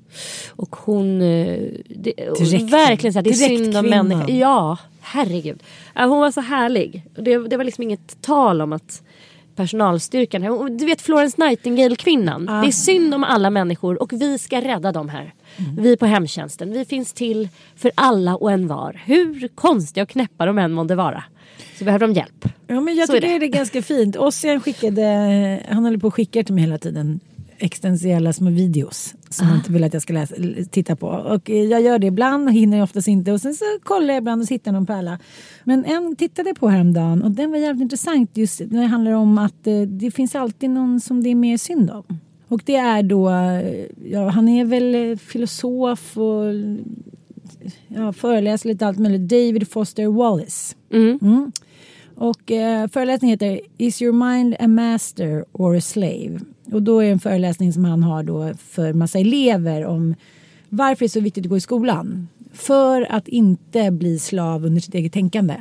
Och 0.51 0.77
hon... 0.77 1.23
eh, 1.23 1.59
Det, 1.89 2.13
Direkt- 2.39 2.71
verkligen 2.73 3.13
så 3.13 3.19
här, 3.19 3.25
det 3.25 3.31
är 3.31 3.35
synd 3.35 3.77
om 3.77 3.87
människor. 3.87 4.31
Ja, 4.31 4.77
herregud. 5.01 5.63
Hon 5.95 6.09
var 6.21 6.31
så 6.31 6.41
härlig. 6.41 7.05
Det, 7.15 7.39
det 7.49 7.57
var 7.57 7.65
liksom 7.65 7.83
inget 7.85 8.23
tal 8.23 8.61
om 8.63 8.73
att 8.73 9.03
personalstyrkan... 9.57 10.77
Du 10.79 10.85
vet 10.87 11.01
Florence 11.03 11.45
Nightingale-kvinnan. 11.45 12.47
Det 12.47 12.53
är 12.53 12.71
synd 12.73 13.15
om 13.15 13.25
alla 13.25 13.51
människor 13.51 14.03
och 14.03 14.13
vi 14.13 14.39
ska 14.39 14.61
rädda 14.61 14.93
dem 14.93 15.09
här. 15.09 15.35
Mm. 15.57 15.83
Vi 15.83 15.97
på 15.97 16.07
hemtjänsten. 16.07 16.73
Vi 16.73 16.85
finns 16.85 17.13
till 17.13 17.49
för 17.77 17.91
alla 17.95 18.37
och 18.37 18.53
en 18.53 18.67
var. 18.69 19.03
Hur 19.05 19.49
konstiga 19.55 20.03
och 20.03 20.09
knäppa 20.09 20.47
de 20.47 20.59
än 20.59 20.73
månde 20.73 20.95
vara. 20.95 21.25
Så 21.79 21.85
behöver 21.85 22.07
de 22.07 22.15
hjälp. 22.15 22.45
Ja, 22.67 22.81
men 22.81 22.95
jag 22.97 23.07
Så 23.07 23.13
är 23.17 23.21
tycker 23.21 23.33
det. 23.33 23.39
det. 23.39 23.47
är 23.47 23.51
ganska 23.59 23.83
fint. 23.83 24.17
Ossian 24.17 24.61
skickade, 24.61 25.03
han 25.69 25.85
håller 25.85 25.99
på 25.99 26.07
och 26.07 26.15
skickar 26.15 26.43
till 26.43 26.55
mig 26.55 26.65
hela 26.65 26.79
tiden 26.79 27.21
existentiella 27.61 28.33
små 28.33 28.51
videos 28.51 29.15
som 29.31 29.47
Ah. 29.47 29.49
han 29.49 29.59
inte 29.59 29.73
vill 29.73 29.85
att 29.85 29.93
jag 29.93 30.03
ska 30.03 30.13
läsa, 30.13 30.35
titta 30.71 30.97
på. 30.97 31.07
Och 31.07 31.51
eh, 31.51 31.57
jag 31.65 31.81
gör 31.83 31.99
det 31.99 32.07
ibland, 32.07 32.51
hinner 32.51 32.77
jag 32.77 32.85
oftast 32.85 33.09
inte. 33.09 33.33
Och 33.33 33.41
sen 33.41 33.55
så 33.55 33.65
kollar 33.83 34.15
jag 34.15 34.21
ibland 34.21 34.43
och 34.43 34.49
hittar 34.49 34.73
någon 34.73 34.87
pärla. 34.87 35.19
Men 35.65 35.85
en 35.85 36.17
tittade 36.17 36.55
på 36.55 36.69
häromdagen 36.69 37.23
och 37.23 37.31
den 37.31 37.51
var 37.51 37.59
jävligt 37.59 37.83
intressant 37.83 38.31
just 38.37 38.61
när 38.61 38.81
det 38.81 38.87
handlar 38.87 39.13
om 39.13 39.39
att 39.39 39.67
eh, 39.67 39.81
det 39.81 40.11
finns 40.11 40.35
alltid 40.35 40.71
någon 40.71 41.01
som 41.01 41.23
det 41.23 41.31
är 41.31 41.35
mer 41.35 41.57
synd 41.59 41.91
om. 41.91 42.05
Och 42.49 42.61
det 42.65 42.77
är 42.77 43.03
då, 43.03 43.31
eh, 43.31 43.85
ja 44.13 44.29
han 44.29 44.49
är 44.49 44.65
väl 44.65 45.19
filosof 45.19 46.17
och 46.19 46.45
ja, 47.89 48.13
föreläser 48.13 48.69
lite 48.69 48.87
allt 48.87 48.99
möjligt. 48.99 49.29
David 49.29 49.71
Foster 49.71 50.07
Wallace. 50.07 50.77
Mm. 50.93 51.53
Och 52.19 52.51
eh, 52.51 52.89
föreläsningen 52.89 53.33
heter 53.33 53.61
Is 53.79 54.03
your 54.03 54.13
mind 54.13 54.57
a 54.61 54.69
master 54.69 55.45
or 55.53 55.77
a 55.77 55.81
slave? 55.81 56.41
Och 56.73 56.83
då 56.83 57.01
är 57.01 57.05
det 57.05 57.13
en 57.13 57.21
föreläsning 57.21 57.73
som 57.73 57.85
han 57.85 58.03
har 58.03 58.23
då 58.23 58.55
för 58.59 58.93
massa 58.93 59.19
elever 59.19 59.85
om 59.85 60.15
varför 60.69 61.01
det 61.01 61.07
är 61.07 61.09
så 61.09 61.21
viktigt 61.21 61.45
att 61.45 61.51
gå 61.51 61.57
i 61.57 61.61
skolan. 61.61 62.29
För 62.53 63.13
att 63.13 63.29
inte 63.29 63.91
bli 63.91 64.19
slav 64.19 64.65
under 64.65 64.81
sitt 64.81 64.95
eget 64.95 65.13
tänkande. 65.13 65.55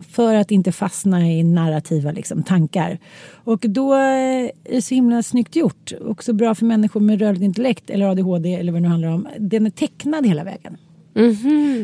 För 0.00 0.34
att 0.34 0.50
inte 0.50 0.72
fastna 0.72 1.30
i 1.30 1.42
narrativa 1.42 2.12
liksom, 2.12 2.42
tankar. 2.42 2.98
Och 3.44 3.60
då 3.68 3.94
eh, 3.94 4.00
är 4.00 4.52
det 4.70 4.82
så 4.82 4.94
himla 4.94 5.22
snyggt 5.22 5.56
gjort. 5.56 5.92
Och 6.00 6.24
så 6.24 6.32
bra 6.32 6.54
för 6.54 6.66
människor 6.66 7.00
med 7.00 7.20
rörligt 7.20 7.42
intellekt 7.42 7.90
eller 7.90 8.06
ADHD 8.06 8.54
eller 8.54 8.72
vad 8.72 8.82
det 8.82 8.82
nu 8.82 8.88
handlar 8.88 9.08
om. 9.08 9.28
Den 9.38 9.66
är 9.66 9.70
tecknad 9.70 10.26
hela 10.26 10.44
vägen. 10.44 10.76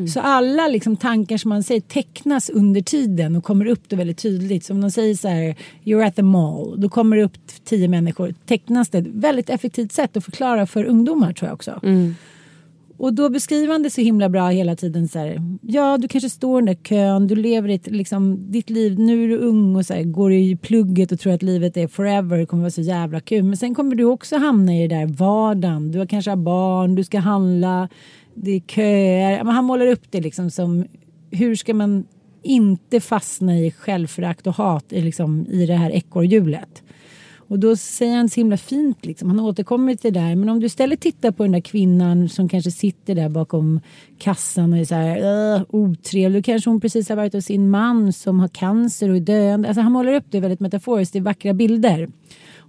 Så 0.08 0.20
alla 0.20 0.68
liksom 0.68 0.96
tankar 0.96 1.36
som 1.36 1.48
man 1.48 1.62
säger 1.62 1.80
tecknas 1.80 2.50
under 2.50 2.80
tiden 2.80 3.36
och 3.36 3.44
kommer 3.44 3.66
upp 3.66 3.88
då 3.88 3.96
väldigt 3.96 4.18
tydligt. 4.18 4.64
Så 4.64 4.72
om 4.72 4.80
de 4.80 4.90
säger 4.90 5.14
så 5.14 5.28
här, 5.28 5.54
you're 5.84 6.06
at 6.06 6.16
the 6.16 6.22
mall, 6.22 6.80
då 6.80 6.88
kommer 6.88 7.16
det 7.16 7.22
upp 7.22 7.36
tio 7.64 7.88
människor. 7.88 8.34
Tecknas 8.46 8.88
det. 8.88 9.00
Väldigt 9.00 9.50
effektivt 9.50 9.92
sätt 9.92 10.16
att 10.16 10.24
förklara 10.24 10.66
för 10.66 10.84
ungdomar 10.84 11.32
tror 11.32 11.48
jag 11.48 11.54
också. 11.54 11.80
Och 12.98 13.14
då 13.14 13.28
beskriver 13.28 13.72
han 13.72 13.82
det 13.82 13.90
så 13.90 14.00
himla 14.00 14.28
bra 14.28 14.48
hela 14.48 14.76
tiden 14.76 15.08
så 15.08 15.18
här. 15.18 15.58
Ja, 15.62 15.98
du 15.98 16.08
kanske 16.08 16.30
står 16.30 16.62
i 16.62 16.66
den 16.66 16.74
där 16.74 16.82
kön, 16.82 17.26
du 17.26 17.36
lever 17.36 17.68
ditt, 17.68 17.86
liksom, 17.86 18.52
ditt 18.52 18.70
liv, 18.70 18.98
nu 18.98 19.24
är 19.24 19.28
du 19.28 19.36
ung 19.36 19.76
och 19.76 19.86
så 19.86 19.94
här, 19.94 20.02
går 20.02 20.32
i 20.32 20.56
plugget 20.56 21.12
och 21.12 21.20
tror 21.20 21.32
att 21.32 21.42
livet 21.42 21.76
är 21.76 21.88
forever, 21.88 22.38
det 22.38 22.46
kommer 22.46 22.62
vara 22.62 22.70
så 22.70 22.80
jävla 22.80 23.20
kul. 23.20 23.42
Men 23.42 23.56
sen 23.56 23.74
kommer 23.74 23.94
du 23.94 24.04
också 24.04 24.36
hamna 24.36 24.76
i 24.76 24.88
det 24.88 24.96
där 24.96 25.06
vardagen, 25.06 25.92
du 25.92 25.98
har 25.98 26.06
kanske 26.06 26.30
har 26.30 26.36
barn, 26.36 26.94
du 26.94 27.04
ska 27.04 27.18
handla, 27.18 27.88
det 28.36 28.50
är 28.50 28.60
köer. 28.60 29.44
Men 29.44 29.54
han 29.54 29.64
målar 29.64 29.86
upp 29.86 30.10
det 30.10 30.20
liksom 30.20 30.50
som, 30.50 30.84
hur 31.30 31.54
ska 31.54 31.74
man 31.74 32.04
inte 32.42 33.00
fastna 33.00 33.58
i 33.58 33.70
självförakt 33.70 34.46
och 34.46 34.54
hat 34.54 34.92
i, 34.92 35.00
liksom, 35.00 35.46
i 35.46 35.66
det 35.66 35.74
här 35.74 35.90
ekorrhjulet. 35.90 36.82
Och 37.48 37.58
då 37.58 37.76
säger 37.76 38.16
han 38.16 38.28
så 38.28 38.40
himla 38.40 38.56
fint, 38.56 39.06
liksom. 39.06 39.30
han 39.30 39.40
återkommer 39.40 39.94
till 39.94 40.12
det 40.12 40.20
där. 40.20 40.36
Men 40.36 40.48
om 40.48 40.60
du 40.60 40.66
istället 40.66 41.00
tittar 41.00 41.30
på 41.30 41.42
den 41.42 41.52
där 41.52 41.60
kvinnan 41.60 42.28
som 42.28 42.48
kanske 42.48 42.70
sitter 42.70 43.14
där 43.14 43.28
bakom 43.28 43.80
kassan 44.18 44.72
och 44.72 44.78
är 44.78 44.84
så 44.84 44.94
här 44.94 45.64
otrevlig. 45.68 46.42
Då 46.42 46.44
kanske 46.44 46.70
hon 46.70 46.80
precis 46.80 47.08
har 47.08 47.16
varit 47.16 47.32
hos 47.32 47.44
sin 47.44 47.70
man 47.70 48.12
som 48.12 48.40
har 48.40 48.48
cancer 48.48 49.10
och 49.10 49.16
är 49.16 49.20
döende. 49.20 49.68
Alltså 49.68 49.82
han 49.82 49.92
målar 49.92 50.12
upp 50.14 50.24
det 50.30 50.40
väldigt 50.40 50.60
metaforiskt 50.60 51.16
i 51.16 51.20
vackra 51.20 51.54
bilder. 51.54 52.08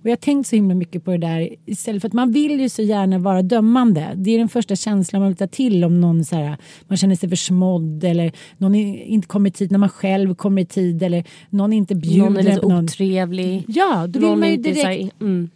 Och 0.01 0.05
jag 0.05 0.11
har 0.11 0.15
tänkt 0.17 0.47
så 0.47 0.55
himla 0.55 0.75
mycket 0.75 1.05
på 1.05 1.11
det 1.11 1.17
där 1.17 1.49
istället 1.65 2.01
för 2.01 2.07
att 2.09 2.13
man 2.13 2.31
vill 2.31 2.59
ju 2.61 2.69
så 2.69 2.81
gärna 2.81 3.17
vara 3.19 3.41
dömande. 3.41 4.11
Det 4.15 4.31
är 4.31 4.37
den 4.39 4.49
första 4.49 4.75
känslan 4.75 5.21
man 5.21 5.29
vill 5.29 5.37
ta 5.37 5.47
till 5.47 5.83
om 5.83 6.01
någon 6.01 6.25
så 6.25 6.35
här, 6.35 6.57
man 6.87 6.97
känner 6.97 7.15
sig 7.15 7.29
försmådd 7.29 8.03
eller 8.03 8.31
någon 8.57 8.75
inte 8.75 9.27
kommer 9.27 9.49
i 9.49 9.53
tid 9.53 9.71
när 9.71 9.79
man 9.79 9.89
själv 9.89 10.35
kommer 10.35 10.61
i 10.61 10.65
tid 10.65 11.03
eller 11.03 11.23
någon 11.49 11.73
inte 11.73 11.95
bjuder 11.95 12.23
Någon 12.29 12.37
är 12.37 12.43
lite 12.43 12.67
någon. 12.67 12.83
otrevlig. 12.83 13.63
Ja, 13.67 14.07
då 14.07 14.19
vill 14.19 14.29
Någon 14.29 14.39
man 14.39 14.49
ju 14.49 14.63
så 14.63 14.69
här- 14.69 14.89
direkt 14.97 15.21
mm. 15.21 15.49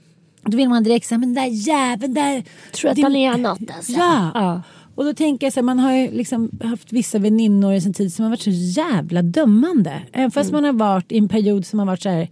då 0.44 0.58
vill 0.58 0.70
man 0.70 0.84
direkt 0.84 1.06
säga, 1.08 1.18
men 1.20 1.34
den 1.34 1.44
där 1.44 1.68
jäveln 1.68 2.14
där. 2.14 2.44
Tror 2.74 2.92
att 2.92 3.02
han 3.02 3.16
är 3.16 3.38
något 3.38 3.60
alltså. 3.76 3.92
Ja. 3.92 4.32
Ja. 4.34 4.62
Och 4.96 5.04
då 5.06 5.14
tänker 5.14 5.46
jag 5.46 5.54
så 5.54 5.60
här, 5.60 5.66
man 5.66 5.80
har 5.80 5.94
ju 5.94 6.12
liksom 6.12 6.50
haft 6.64 6.94
vissa 6.94 7.20
väninnor 7.20 7.74
i 7.74 7.82
sin 7.82 7.94
tid 7.94 8.14
som 8.14 8.24
har 8.24 8.30
varit 8.30 8.42
så 8.42 8.50
jävla 8.52 9.22
dömande. 9.22 10.02
Även 10.12 10.32
fast 10.32 10.52
man 10.52 10.64
har 10.64 10.74
varit 10.74 11.12
i 11.12 11.18
en 11.18 11.28
period 11.28 11.66
som 11.66 11.80
har 11.80 11.86
varit 11.86 12.02
så 12.02 12.10
här. 12.10 12.28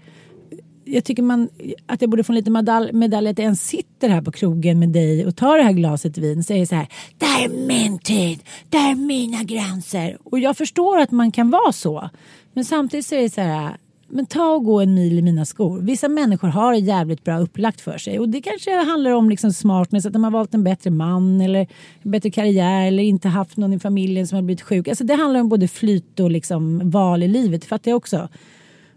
Jag 0.91 1.03
tycker 1.03 1.23
man, 1.23 1.49
att 1.85 2.01
jag 2.01 2.09
borde 2.09 2.23
få 2.23 2.31
en 2.31 2.35
liten 2.35 2.53
medalj, 2.53 2.93
medalj 2.93 3.29
att 3.29 3.37
jag 3.37 3.43
ens 3.43 3.67
sitter 3.67 4.09
här 4.09 4.21
på 4.21 4.31
krogen 4.31 4.79
med 4.79 4.89
dig 4.89 5.25
och 5.25 5.35
tar 5.35 5.57
det 5.57 5.63
här 5.63 5.71
glaset 5.71 6.17
vin. 6.17 6.43
Säger 6.43 6.65
så 6.65 6.75
här, 6.75 6.87
det 7.17 7.25
här 7.25 7.45
är 7.45 7.67
min 7.67 7.99
tid, 7.99 8.39
det 8.69 8.77
här 8.77 8.91
är 8.91 8.95
mina 8.95 9.43
gränser. 9.43 10.17
Och 10.23 10.39
jag 10.39 10.57
förstår 10.57 10.99
att 10.99 11.11
man 11.11 11.31
kan 11.31 11.49
vara 11.49 11.71
så. 11.71 12.09
Men 12.53 12.65
samtidigt 12.65 13.05
så 13.05 13.15
är 13.15 13.21
det 13.21 13.29
så 13.29 13.41
här, 13.41 13.77
men 14.07 14.25
ta 14.25 14.51
och 14.51 14.63
gå 14.63 14.79
en 14.79 14.93
mil 14.93 15.19
i 15.19 15.21
mina 15.21 15.45
skor. 15.45 15.79
Vissa 15.79 16.09
människor 16.09 16.47
har 16.47 16.73
det 16.73 16.79
jävligt 16.79 17.23
bra 17.23 17.39
upplagt 17.39 17.81
för 17.81 17.97
sig. 17.97 18.19
Och 18.19 18.29
det 18.29 18.41
kanske 18.41 18.75
handlar 18.75 19.11
om 19.11 19.29
liksom 19.29 19.53
smartness, 19.53 20.05
att 20.05 20.13
de 20.13 20.23
har 20.23 20.31
valt 20.31 20.53
en 20.53 20.63
bättre 20.63 20.89
man 20.89 21.41
eller 21.41 21.67
en 22.01 22.11
bättre 22.11 22.31
karriär 22.31 22.87
eller 22.87 23.03
inte 23.03 23.27
haft 23.27 23.57
någon 23.57 23.73
i 23.73 23.79
familjen 23.79 24.27
som 24.27 24.35
har 24.35 24.43
blivit 24.43 24.61
sjuk. 24.61 24.87
Alltså 24.87 25.03
det 25.03 25.13
handlar 25.13 25.39
om 25.39 25.49
både 25.49 25.67
flyt 25.67 26.19
och 26.19 26.31
liksom 26.31 26.89
val 26.89 27.23
i 27.23 27.27
livet, 27.27 27.61
det 27.61 27.67
fattar 27.67 27.91
jag 27.91 27.97
också. 27.97 28.29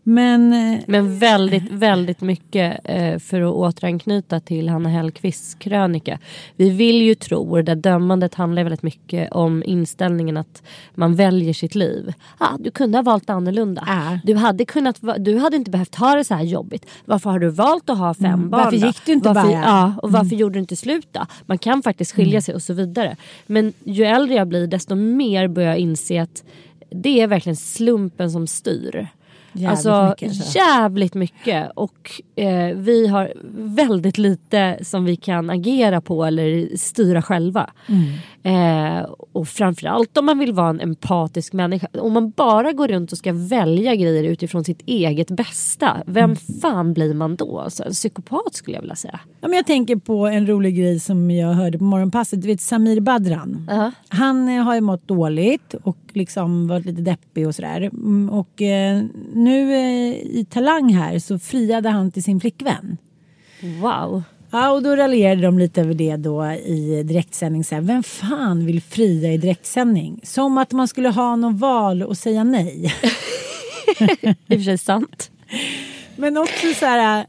Men 0.03 0.53
eh, 0.53 0.81
Men 0.87 1.19
väldigt, 1.19 1.71
väldigt 1.71 2.21
mycket 2.21 2.81
eh, 2.85 3.19
för 3.19 3.41
att 3.41 3.55
återanknyta 3.55 4.41
till 4.41 4.69
Hanna 4.69 4.89
Hellquists 4.89 5.55
krönika. 5.55 6.19
Vi 6.57 6.71
vill 6.71 7.03
ju 7.03 7.15
tro, 7.15 7.51
och 7.51 7.57
det 7.57 7.63
där 7.63 7.75
dömandet 7.75 8.35
handlar 8.35 8.63
väldigt 8.63 8.83
mycket 8.83 9.33
om 9.33 9.63
inställningen 9.67 10.37
att 10.37 10.63
man 10.95 11.15
väljer 11.15 11.53
sitt 11.55 11.75
liv. 11.75 12.13
Ah, 12.39 12.57
du 12.59 12.71
kunde 12.71 12.99
ha 12.99 13.03
valt 13.03 13.31
annorlunda. 13.31 13.85
Ja. 13.87 14.19
Du, 14.25 14.35
hade 14.35 14.65
kunnat, 14.65 15.01
du 15.19 15.39
hade 15.39 15.57
inte 15.57 15.71
behövt 15.71 15.95
ha 15.95 16.15
det 16.15 16.25
så 16.25 16.35
här 16.35 16.45
jobbigt. 16.45 16.87
Varför 17.05 17.31
har 17.31 17.39
du 17.39 17.49
valt 17.49 17.91
att 17.91 17.99
ha 17.99 18.15
fem 18.15 18.25
Mm, 18.33 18.51
barn 18.51 18.65
varför 18.65 18.79
då? 18.79 18.87
gick 18.87 19.07
du 19.07 19.13
inte 19.13 19.29
varför, 19.29 19.43
bara? 19.43 19.53
Mm. 19.53 19.69
Ja, 19.69 19.95
och 20.03 20.13
varför 20.13 20.37
gjorde 20.37 20.55
du 20.55 20.59
inte 20.61 20.77
slut 20.77 21.09
då? 21.13 21.27
Man 21.47 21.59
kan 21.59 21.83
faktiskt 21.83 22.13
skilja 22.13 22.41
sig 22.41 22.55
och 22.55 22.63
så 22.63 22.75
vidare. 22.75 23.17
Men 23.47 23.73
ju 23.85 24.05
äldre 24.05 24.35
jag 24.35 24.49
blir 24.49 24.67
desto 24.67 24.95
mer 24.95 25.49
börjar 25.49 25.69
jag 25.69 25.79
inse 25.79 26.23
att 26.23 26.45
det 26.91 27.21
är 27.21 27.27
verkligen 27.27 27.57
slumpen 27.57 28.31
som 28.31 28.47
styr. 28.47 29.09
Jävligt 29.53 29.71
alltså, 29.71 30.09
mycket, 30.09 30.29
alltså. 30.29 30.59
jävligt 30.59 31.15
mycket. 31.15 31.71
Och 31.75 32.11
eh, 32.37 32.77
vi 32.77 33.07
har 33.07 33.33
väldigt 33.55 34.19
lite 34.19 34.79
som 34.83 35.05
vi 35.05 35.17
kan 35.17 35.51
agera 35.51 36.01
på 36.01 36.25
eller 36.25 36.77
styra 36.77 37.23
själva. 37.23 37.71
Eh, 38.45 39.03
och 39.33 39.49
framförallt 39.49 40.17
om 40.17 40.27
man 40.27 40.39
vill 40.39 40.53
vara 40.53 40.69
en 40.69 40.81
empatisk 40.81 41.53
människa. 41.53 41.87
Om 41.99 42.13
man 42.13 42.31
bara 42.31 42.73
går 42.73 42.89
runt 42.89 43.13
och 43.13 43.19
ska 43.19 43.33
välja 43.33 43.95
grejer 43.95 44.25
utifrån 44.25 44.65
sitt 44.65 44.83
eget 44.87 45.31
bästa. 45.31 46.03
Vem 46.07 46.37
fan 46.37 46.93
blir 46.93 47.15
man 47.15 47.37
då? 47.37 47.59
Alltså, 47.61 47.85
en 47.85 47.93
psykopat 47.93 48.55
skulle 48.55 48.77
jag 48.77 48.83
vilja 48.83 48.97
säga. 48.97 49.21
Ja, 49.41 49.49
men 49.49 49.57
jag 49.57 49.67
tänker 49.67 49.97
på 49.97 50.27
en 50.27 50.47
rolig 50.47 50.77
grej 50.77 51.01
som 51.01 51.31
jag 51.31 51.53
hörde 51.53 51.79
på 51.79 51.85
morgonpasset. 51.85 52.43
Du 52.43 52.47
vet 52.49 52.61
Samir 52.61 53.01
Badran. 53.01 53.67
Ja. 53.71 53.93
Han 54.09 54.49
eh, 54.49 54.63
har 54.65 54.75
ju 54.75 54.81
mått 54.81 55.09
dåligt 55.09 55.75
och 55.83 55.99
liksom 56.13 56.69
varit 56.69 56.87
lite 56.87 57.03
deppig 57.03 57.47
och 57.47 57.55
sådär. 57.55 57.81
Mm, 57.81 58.31
Och 58.31 58.63
eh, 58.63 59.03
nu 59.35 59.75
eh, 59.75 60.13
i 60.13 60.47
Talang 60.51 60.93
här 60.93 61.19
så 61.19 61.39
friade 61.39 61.89
han 61.89 62.11
till 62.11 62.23
sin 62.23 62.41
flickvän. 62.41 62.97
Wow. 63.83 64.23
Ja, 64.55 64.71
och 64.71 64.83
då 64.83 64.97
raljerade 64.97 65.43
de 65.43 65.59
lite 65.59 65.81
över 65.81 65.95
det 65.95 66.17
då 66.17 66.45
i 66.53 67.03
direktsändning. 67.03 67.65
Så 67.65 67.75
här, 67.75 67.83
Vem 67.83 68.03
fan 68.03 68.67
vill 68.67 68.83
fria 68.83 69.33
i 69.33 69.37
direktsändning? 69.37 70.21
Som 70.23 70.59
att 70.59 70.73
man 70.73 70.89
skulle 70.89 71.09
ha 71.09 71.37
någon 71.37 71.59
val 71.59 72.03
och 72.03 72.17
säga 72.17 72.45
nej. 72.45 72.85
I 74.47 74.55
och 74.55 74.59
för 74.59 74.65
sig 74.65 74.79
sant. 74.79 75.31
Men 76.17 76.37
också 76.37 76.75
så 76.79 76.87
här, 76.87 77.27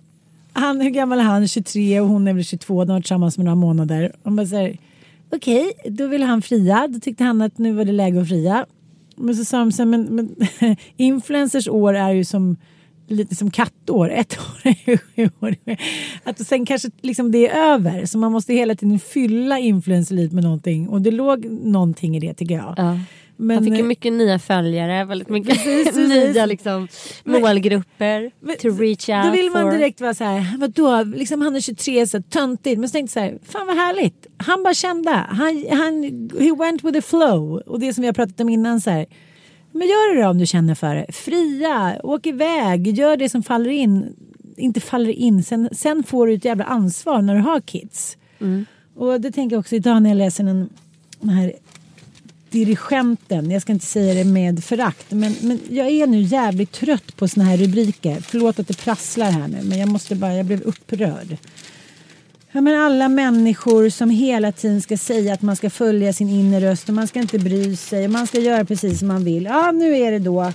han, 0.54 0.82
hur 0.82 0.90
gammal 0.90 1.20
är 1.20 1.24
han? 1.24 1.48
23 1.48 2.00
och 2.00 2.08
hon 2.08 2.28
är 2.28 2.34
väl 2.34 2.44
22, 2.44 2.74
de 2.74 2.90
har 2.90 2.98
varit 2.98 3.04
tillsammans 3.04 3.38
med 3.38 3.46
några 3.46 3.56
månader. 3.56 4.16
Och 4.24 4.32
man 4.32 4.48
säger, 4.48 4.78
okej, 5.32 5.72
då 5.86 6.08
vill 6.08 6.24
han 6.24 6.42
fria. 6.42 6.88
Då 6.88 7.00
tyckte 7.00 7.24
han 7.24 7.42
att 7.42 7.58
nu 7.58 7.74
var 7.74 7.86
det 7.86 7.92
läge 7.92 8.22
att 8.22 8.28
fria. 8.28 8.66
Men 9.16 9.36
så 9.36 9.46
sa 9.46 9.58
de 9.58 9.72
så 9.72 9.82
här, 9.82 9.90
men, 9.90 10.04
men 10.04 10.36
influencers 10.98 11.68
år 11.68 11.94
är 11.94 12.12
ju 12.12 12.26
som 12.26 12.58
lite 13.08 13.36
som 13.36 13.52
kattår. 13.52 14.10
Ett 14.12 14.38
år 14.40 14.68
är 14.70 14.90
ju 14.90 14.98
sju 14.98 15.30
år. 15.40 15.56
Att 16.24 16.48
sen 16.48 16.66
kanske 16.66 16.90
liksom 17.02 17.32
det 17.32 17.48
är 17.50 17.74
över. 17.74 18.06
Så 18.06 18.18
man 18.18 18.32
måste 18.32 18.54
hela 18.54 18.76
tiden 18.76 19.00
fylla 19.00 19.60
influencerlivet 19.60 20.34
med 20.34 20.44
någonting. 20.44 20.90
Och 20.90 21.02
det 21.02 21.12
låg 21.12 21.46
någonting 21.46 22.16
i 22.18 22.20
det 22.20 22.34
tycker 22.34 22.56
jag. 22.56 22.74
Ja. 22.78 23.00
Men, 23.38 23.58
Han 23.58 23.66
fick 23.66 23.78
ju 23.78 23.84
mycket 23.84 24.14
nya 24.14 24.40
följare, 24.40 25.06
väldigt 25.06 25.30
mycket 25.30 25.66
nya 25.96 26.46
liksom, 26.46 26.88
målgrupper 27.24 28.32
Men- 28.40 28.58
to 28.58 28.70
reach 28.70 29.10
out 29.10 29.26
Då 29.26 29.32
vill 29.32 29.50
man 29.52 29.70
direkt 29.74 30.02
vara 30.02 30.14
så 30.14 30.24
här, 30.24 30.58
vadå, 30.58 31.04
liksom 31.04 31.42
han 31.42 31.56
är 31.56 31.60
23, 31.60 32.08
så 32.08 32.22
töntigt. 32.22 32.80
Men 32.80 32.90
så 32.90 32.94
tänkte 32.94 33.20
jag 33.20 33.30
så 33.30 33.34
här, 33.34 33.40
fan 33.44 33.68
vad 33.68 33.76
härligt. 33.76 34.28
Han 34.38 34.64
bara 34.64 34.74
kände, 34.74 35.12
han, 35.12 35.66
han, 35.72 36.04
he 36.40 36.52
went 36.60 36.84
with 36.84 36.94
the 36.94 37.02
flow. 37.02 37.62
Och 37.66 37.80
det 37.80 37.94
som 37.94 38.02
vi 38.02 38.08
har 38.08 38.14
pratat 38.14 38.40
om 38.40 38.50
innan 38.50 38.82
så 38.82 38.90
här, 38.90 39.06
men 39.74 39.88
gör 39.88 40.16
det 40.16 40.22
då 40.22 40.30
om 40.30 40.38
du 40.38 40.46
känner 40.46 40.76
för 40.76 40.96
det. 40.96 41.06
Fria, 41.12 42.00
åk 42.04 42.28
iväg, 42.28 42.88
gör 42.98 43.18
det 43.18 43.30
som 43.30 43.44
faller 43.44 43.70
in. 43.70 44.16
Inte 44.58 44.80
faller 44.80 45.10
in, 45.12 45.44
sen, 45.44 45.70
sen 45.72 46.04
får 46.04 46.28
du 46.28 46.34
ett 46.34 46.46
jävla 46.46 46.64
ansvar 46.64 47.22
när 47.22 47.36
du 47.36 47.42
har 47.42 47.62
kids. 47.62 48.18
Och 48.96 49.22
det 49.22 49.32
tänker 49.32 49.56
jag 49.56 49.60
också 49.60 49.76
idag 49.76 50.02
när 50.02 50.10
jag 50.10 50.18
läser 50.18 50.44
den, 50.44 50.70
den 51.20 51.30
här 51.30 51.54
dirigenten, 52.50 53.52
jag 53.52 53.62
ska 53.62 53.72
inte 53.72 53.86
säga 53.86 54.14
det 54.14 54.26
med 54.26 54.64
förakt, 54.64 55.12
men, 55.12 55.36
men 55.42 55.60
jag 55.70 55.88
är 55.88 56.08
nu 56.08 56.22
jävligt 56.22 56.72
trött 56.72 57.16
på 57.16 57.28
såna 57.28 57.46
här 57.46 57.58
rubriker. 57.58 58.20
Förlåt 58.22 58.60
att 58.60 58.68
det 58.68 58.78
prasslar 58.78 59.32
här 59.32 59.48
nu, 59.48 59.60
men 59.64 59.80
jag 59.80 59.90
måste 59.90 60.16
bara, 60.16 60.34
jag 60.34 60.46
blev 60.46 60.62
upprörd. 60.62 61.38
Ja, 62.56 62.62
men 62.62 62.80
alla 62.80 63.10
människor 63.10 63.90
som 63.90 64.10
hela 64.10 64.52
tiden 64.52 64.82
ska 64.82 64.98
säga 64.98 65.34
att 65.34 65.42
man 65.42 65.56
ska 65.56 65.70
följa 65.70 66.14
sin 66.14 66.30
inre 66.30 66.60
röst 66.72 66.90
och 66.90 66.96
man 66.96 67.08
ska 67.08 67.20
inte 67.20 67.40
bry 67.40 67.76
sig 67.76 68.06
och 68.06 68.12
man 68.12 68.28
ska 68.28 68.40
göra 68.40 68.66
precis 68.66 69.00
som 69.00 69.08
man 69.08 69.24
vill. 69.24 69.44
Ja, 69.44 69.72
nu 69.72 69.98
är 69.98 70.12
det 70.12 70.20
då, 70.20 70.52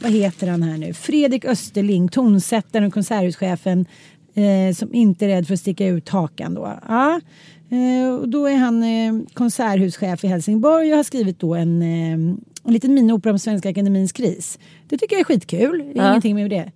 vad 0.00 0.12
heter 0.12 0.46
han 0.46 0.62
här 0.62 0.78
nu? 0.78 0.94
Fredrik 0.94 1.44
Österling, 1.44 2.08
tonsättaren 2.08 2.86
och 2.86 2.94
konserthuschefen 2.94 3.86
eh, 4.34 4.74
som 4.74 4.94
inte 4.94 5.24
är 5.24 5.28
rädd 5.28 5.46
för 5.46 5.54
att 5.54 5.60
sticka 5.60 5.86
ut 5.86 6.08
hakan 6.08 6.54
då. 6.54 6.78
Ja, 6.88 7.20
eh, 7.70 8.14
och 8.14 8.28
då 8.28 8.46
är 8.46 8.56
han 8.56 8.82
eh, 8.82 9.26
konserthuschef 9.34 10.24
i 10.24 10.26
Helsingborg 10.26 10.90
och 10.90 10.96
har 10.96 11.04
skrivit 11.04 11.40
då 11.40 11.54
en, 11.54 11.82
eh, 11.82 12.12
en 12.12 12.72
liten 12.72 12.94
miniopera 12.94 13.32
om 13.32 13.38
Svenska 13.38 13.68
Akademins 13.70 14.12
kris. 14.12 14.58
Det 14.88 14.98
tycker 14.98 15.14
jag 15.16 15.20
är 15.20 15.24
skitkul, 15.24 15.78
det 15.78 15.98
är 16.00 16.04
Ja. 16.04 16.10
ingenting 16.10 16.34
med 16.34 16.50
det. 16.50 16.72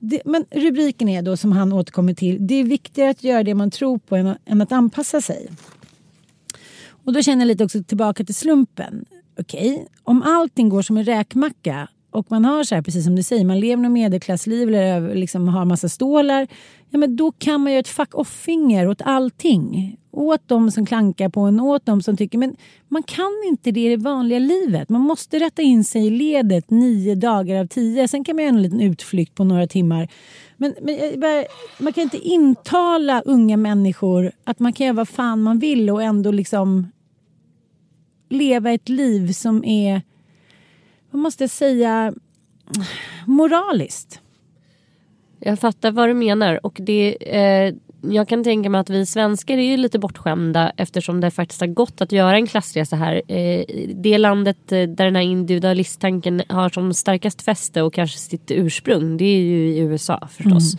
Det, 0.00 0.22
men 0.24 0.44
rubriken 0.50 1.08
är 1.08 1.22
då 1.22 1.36
som 1.36 1.52
han 1.52 1.72
återkommer 1.72 2.14
till. 2.14 2.46
Det 2.46 2.54
är 2.54 2.64
viktigare 2.64 3.10
att 3.10 3.24
göra 3.24 3.42
det 3.42 3.54
man 3.54 3.70
tror 3.70 3.98
på 3.98 4.16
än, 4.16 4.36
än 4.44 4.60
att 4.60 4.72
anpassa 4.72 5.20
sig. 5.20 5.48
Och 7.04 7.12
då 7.12 7.22
känner 7.22 7.40
jag 7.40 7.48
lite 7.48 7.64
också 7.64 7.82
tillbaka 7.82 8.24
till 8.24 8.34
slumpen. 8.34 9.04
Okej, 9.40 9.86
om 10.02 10.22
allting 10.22 10.68
går 10.68 10.82
som 10.82 10.96
en 10.96 11.04
räkmacka 11.04 11.88
och 12.10 12.26
man 12.30 12.44
har 12.44 12.64
så 12.64 12.74
här, 12.74 12.82
precis 12.82 13.04
som 13.04 13.16
du 13.16 13.22
säger, 13.22 13.44
man 13.44 13.60
lever 13.60 13.82
något 13.82 13.92
medelklassliv 13.92 14.68
eller 14.68 15.14
liksom 15.14 15.48
har 15.48 15.64
massa 15.64 15.88
stålar. 15.88 16.46
Ja, 16.90 16.98
men 16.98 17.16
då 17.16 17.32
kan 17.32 17.60
man 17.60 17.72
göra 17.72 17.80
ett 17.80 17.88
fuck 17.88 18.14
off-finger 18.14 18.88
åt 18.88 19.02
allting. 19.04 19.96
Åt 20.12 20.40
de 20.46 20.70
som 20.70 20.86
klankar 20.86 21.28
på 21.28 21.40
en, 21.40 21.60
åt 21.60 21.86
de 21.86 22.02
som 22.02 22.16
tycker... 22.16 22.38
Men 22.38 22.56
man 22.88 23.02
kan 23.02 23.42
inte 23.48 23.70
det 23.70 23.80
i 23.80 23.88
det 23.88 23.96
vanliga 23.96 24.38
livet. 24.38 24.88
Man 24.88 25.00
måste 25.00 25.38
rätta 25.38 25.62
in 25.62 25.84
sig 25.84 26.06
i 26.06 26.10
ledet 26.10 26.70
nio 26.70 27.14
dagar 27.14 27.60
av 27.60 27.66
tio. 27.66 28.08
Sen 28.08 28.24
kan 28.24 28.36
man 28.36 28.44
göra 28.44 28.54
en 28.54 28.62
liten 28.62 28.80
utflykt 28.80 29.34
på 29.34 29.44
några 29.44 29.66
timmar. 29.66 30.08
Men, 30.56 30.74
men 30.82 30.94
eh, 30.94 31.18
bara- 31.18 31.44
man 31.78 31.92
kan 31.92 32.02
inte 32.02 32.18
intala 32.18 33.20
unga 33.20 33.56
människor 33.56 34.32
att 34.44 34.58
man 34.58 34.72
kan 34.72 34.86
göra 34.86 34.96
vad 34.96 35.08
fan 35.08 35.42
man 35.42 35.58
vill 35.58 35.90
och 35.90 36.02
ändå 36.02 36.30
liksom 36.30 36.86
leva 38.30 38.72
ett 38.72 38.88
liv 38.88 39.32
som 39.32 39.64
är, 39.64 40.02
vad 41.10 41.22
måste 41.22 41.44
jag 41.44 41.50
säga, 41.50 42.12
moraliskt. 43.26 44.20
Jag 45.40 45.58
fattar 45.58 45.90
vad 45.90 46.08
du 46.08 46.14
menar 46.14 46.66
och 46.66 46.76
det, 46.80 47.16
eh, 47.36 47.74
jag 48.02 48.28
kan 48.28 48.44
tänka 48.44 48.70
mig 48.70 48.80
att 48.80 48.90
vi 48.90 49.06
svenskar 49.06 49.58
är 49.58 49.62
ju 49.62 49.76
lite 49.76 49.98
bortskämda 49.98 50.72
eftersom 50.76 51.20
det 51.20 51.30
faktiskt 51.30 51.60
har 51.60 51.68
gått 51.68 52.00
att 52.00 52.12
göra 52.12 52.36
en 52.36 52.46
klassresa 52.46 52.96
här. 52.96 53.22
Eh, 53.28 53.64
det 53.94 54.18
landet 54.18 54.72
eh, 54.72 54.82
där 54.82 55.04
den 55.04 55.16
här 55.16 55.22
individualisttanken 55.22 56.42
har 56.48 56.68
som 56.68 56.94
starkast 56.94 57.42
fäste 57.42 57.82
och 57.82 57.94
kanske 57.94 58.18
sitt 58.18 58.50
ursprung 58.50 59.16
det 59.16 59.24
är 59.24 59.40
ju 59.40 59.68
i 59.68 59.78
USA 59.78 60.28
förstås. 60.30 60.76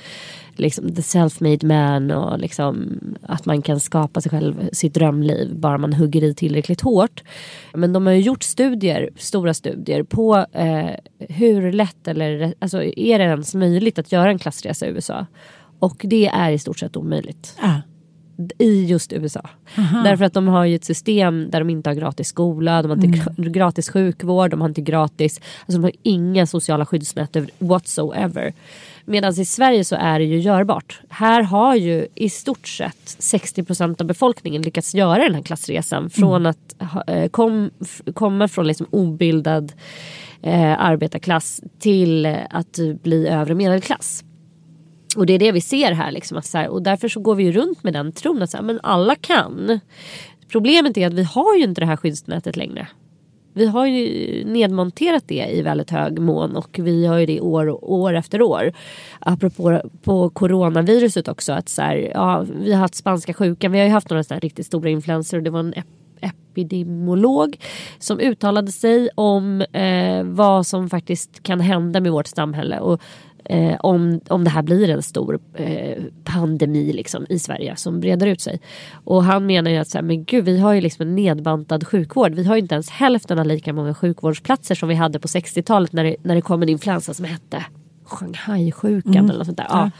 Liksom 0.55 0.95
the 0.95 1.01
self-made 1.01 1.65
man 1.65 2.11
och 2.11 2.39
liksom 2.39 2.99
att 3.21 3.45
man 3.45 3.61
kan 3.61 3.79
skapa 3.79 4.21
sig 4.21 4.29
själv 4.29 4.69
sitt 4.73 4.93
drömliv 4.93 5.55
bara 5.55 5.77
man 5.77 5.93
hugger 5.93 6.23
i 6.23 6.33
tillräckligt 6.33 6.81
hårt. 6.81 7.23
Men 7.73 7.93
de 7.93 8.05
har 8.05 8.13
ju 8.13 8.21
gjort 8.21 8.43
studier, 8.43 9.09
stora 9.17 9.53
studier 9.53 10.03
på 10.03 10.45
eh, 10.53 10.89
hur 11.19 11.71
lätt 11.71 12.07
eller 12.07 12.53
alltså, 12.59 12.83
är 12.83 13.19
det 13.19 13.25
ens 13.25 13.55
möjligt 13.55 13.99
att 13.99 14.11
göra 14.11 14.29
en 14.29 14.39
klassresa 14.39 14.87
i 14.87 14.89
USA. 14.89 15.25
Och 15.79 16.01
det 16.03 16.27
är 16.27 16.51
i 16.51 16.57
stort 16.59 16.79
sett 16.79 16.97
omöjligt 16.97 17.55
Ah. 17.61 17.75
i 18.59 18.85
just 18.85 19.13
USA. 19.13 19.49
Därför 20.03 20.25
att 20.25 20.33
de 20.33 20.47
har 20.47 20.65
ju 20.65 20.75
ett 20.75 20.83
system 20.85 21.49
där 21.51 21.59
de 21.59 21.69
inte 21.69 21.89
har 21.89 21.95
gratis 21.95 22.27
skola, 22.27 22.81
de 22.81 22.87
har 22.91 22.95
inte 23.05 23.07
gra- 23.07 23.49
gratis 23.49 23.89
sjukvård, 23.89 24.51
de 24.51 24.61
har 24.61 24.67
inte 24.69 24.81
gratis, 24.81 25.41
alltså 25.59 25.77
de 25.77 25.83
har 25.83 25.91
inga 26.03 26.45
sociala 26.47 26.85
skyddsnät 26.85 27.37
whatsoever. 27.59 28.53
Medan 29.11 29.39
i 29.39 29.45
Sverige 29.45 29.83
så 29.83 29.95
är 29.95 30.19
det 30.19 30.25
ju 30.25 30.39
görbart. 30.39 31.01
Här 31.09 31.41
har 31.41 31.75
ju 31.75 32.07
i 32.15 32.29
stort 32.29 32.67
sett 32.67 33.05
60% 33.05 34.01
av 34.01 34.07
befolkningen 34.07 34.61
lyckats 34.61 34.95
göra 34.95 35.23
den 35.23 35.35
här 35.35 35.41
klassresan 35.41 36.09
från 36.09 36.45
att 36.45 36.75
ha, 36.79 37.03
eh, 37.03 37.29
kom, 37.29 37.69
komma 38.13 38.47
från 38.47 38.67
liksom 38.67 38.87
obildad 38.89 39.73
eh, 40.41 40.81
arbetarklass 40.85 41.61
till 41.79 42.25
eh, 42.25 42.37
att 42.49 42.79
bli 43.03 43.27
övre 43.27 43.55
medelklass. 43.55 44.23
Och 45.17 45.25
det 45.25 45.33
är 45.33 45.39
det 45.39 45.51
vi 45.51 45.61
ser 45.61 45.91
här. 45.91 46.11
Liksom, 46.11 46.37
att 46.37 46.45
så 46.45 46.57
här 46.57 46.67
och 46.67 46.81
därför 46.81 47.09
så 47.09 47.19
går 47.19 47.35
vi 47.35 47.43
ju 47.43 47.51
runt 47.51 47.83
med 47.83 47.93
den 47.93 48.11
tron 48.11 48.41
att 48.41 48.49
så 48.49 48.57
här, 48.57 48.63
men 48.63 48.79
alla 48.83 49.15
kan. 49.15 49.79
Problemet 50.51 50.97
är 50.97 51.07
att 51.07 51.13
vi 51.13 51.23
har 51.23 51.55
ju 51.57 51.63
inte 51.63 51.81
det 51.81 51.87
här 51.87 51.97
skyddsnätet 51.97 52.57
längre. 52.57 52.87
Vi 53.53 53.65
har 53.65 53.85
ju 53.85 54.45
nedmonterat 54.45 55.23
det 55.27 55.49
i 55.51 55.61
väldigt 55.61 55.89
hög 55.89 56.19
mån 56.19 56.55
och 56.55 56.79
vi 56.81 57.05
har 57.05 57.17
ju 57.17 57.25
det 57.25 57.41
år, 57.41 57.91
år 57.91 58.13
efter 58.13 58.41
år. 58.41 58.73
Apropå 59.19 59.81
på 60.03 60.29
coronaviruset 60.29 61.27
också. 61.27 61.53
Att 61.53 61.69
så 61.69 61.81
här, 61.81 62.11
ja, 62.13 62.45
vi 62.61 62.73
har 62.73 62.79
haft 62.79 62.95
spanska 62.95 63.33
sjukan. 63.33 63.71
Vi 63.71 63.79
har 63.79 63.85
ju 63.85 63.91
haft 63.91 64.09
några 64.09 64.23
här 64.29 64.39
riktigt 64.39 64.65
stora 64.65 64.89
influenser. 64.89 65.37
och 65.37 65.43
Det 65.43 65.49
var 65.49 65.59
en 65.59 65.73
ep- 65.73 65.85
epidemiolog 66.51 67.57
som 67.99 68.19
uttalade 68.19 68.71
sig 68.71 69.09
om 69.15 69.61
eh, 69.61 70.23
vad 70.23 70.67
som 70.67 70.89
faktiskt 70.89 71.43
kan 71.43 71.59
hända 71.59 71.99
med 71.99 72.11
vårt 72.11 72.27
samhälle. 72.27 72.79
Och 72.79 73.01
eh, 73.51 73.77
om, 73.79 74.21
om 74.27 74.43
det 74.43 74.49
här 74.49 74.61
blir 74.61 74.89
en 74.89 75.01
stor 75.01 75.39
eh, 75.53 76.03
pandemi 76.23 76.93
liksom, 76.93 77.25
i 77.29 77.39
Sverige 77.39 77.75
som 77.75 77.99
breder 77.99 78.27
ut 78.27 78.41
sig. 78.41 78.59
Och 78.93 79.23
han 79.23 79.45
menar 79.45 79.71
ju 79.71 79.77
att 79.77 79.87
så 79.87 79.97
här, 79.97 80.03
men 80.03 80.23
gud, 80.23 80.45
vi 80.45 80.59
har 80.59 80.73
ju 80.73 80.81
liksom 80.81 81.07
en 81.07 81.15
nedbantad 81.15 81.87
sjukvård. 81.87 82.33
Vi 82.33 82.43
har 82.43 82.55
ju 82.55 82.61
inte 82.61 82.75
ens 82.75 82.89
hälften 82.89 83.39
av 83.39 83.45
lika 83.45 83.73
många 83.73 83.93
sjukvårdsplatser 83.93 84.75
som 84.75 84.89
vi 84.89 84.95
hade 84.95 85.19
på 85.19 85.27
60-talet 85.27 85.93
när 85.93 86.03
det, 86.03 86.15
när 86.23 86.35
det 86.35 86.41
kom 86.41 86.63
en 86.63 86.69
influensa 86.69 87.13
som 87.13 87.25
hette 87.25 87.65
Shanghai-sjukan 88.05 89.29
eller 89.29 89.37
något 89.37 89.47
sånt 89.47 89.57
där. 89.57 89.67
Ja. 89.69 89.91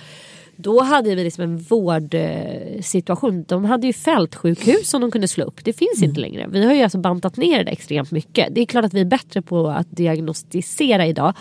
Då 0.62 0.82
hade 0.82 1.16
vi 1.16 1.24
liksom 1.24 1.44
en 1.44 1.58
vårdsituation. 1.58 3.46
De 3.48 3.66
hade 3.66 3.88
ju 3.88 3.94
fältsjukhus 3.94 4.90
som 4.90 5.02
de 5.02 5.12
kunde 5.12 5.28
slå 5.28 5.46
upp. 5.46 5.64
Det 5.64 5.74
finns 5.74 6.04
inte 6.04 6.20
längre. 6.20 6.48
Vi 6.52 6.66
har 6.66 6.74
ju 6.74 6.82
alltså 6.84 6.98
bantat 6.98 7.38
ner 7.38 7.64
det 7.64 7.72
extremt 7.72 8.12
mycket. 8.12 8.48
Det 8.56 8.62
är 8.62 8.66
klart 8.66 8.86
att 8.86 8.94
vi 8.94 9.02
är 9.02 9.06
bättre 9.06 9.42
på 9.42 9.68
att 9.68 9.88
diagnostisera 9.90 11.06
idag. 11.06 11.34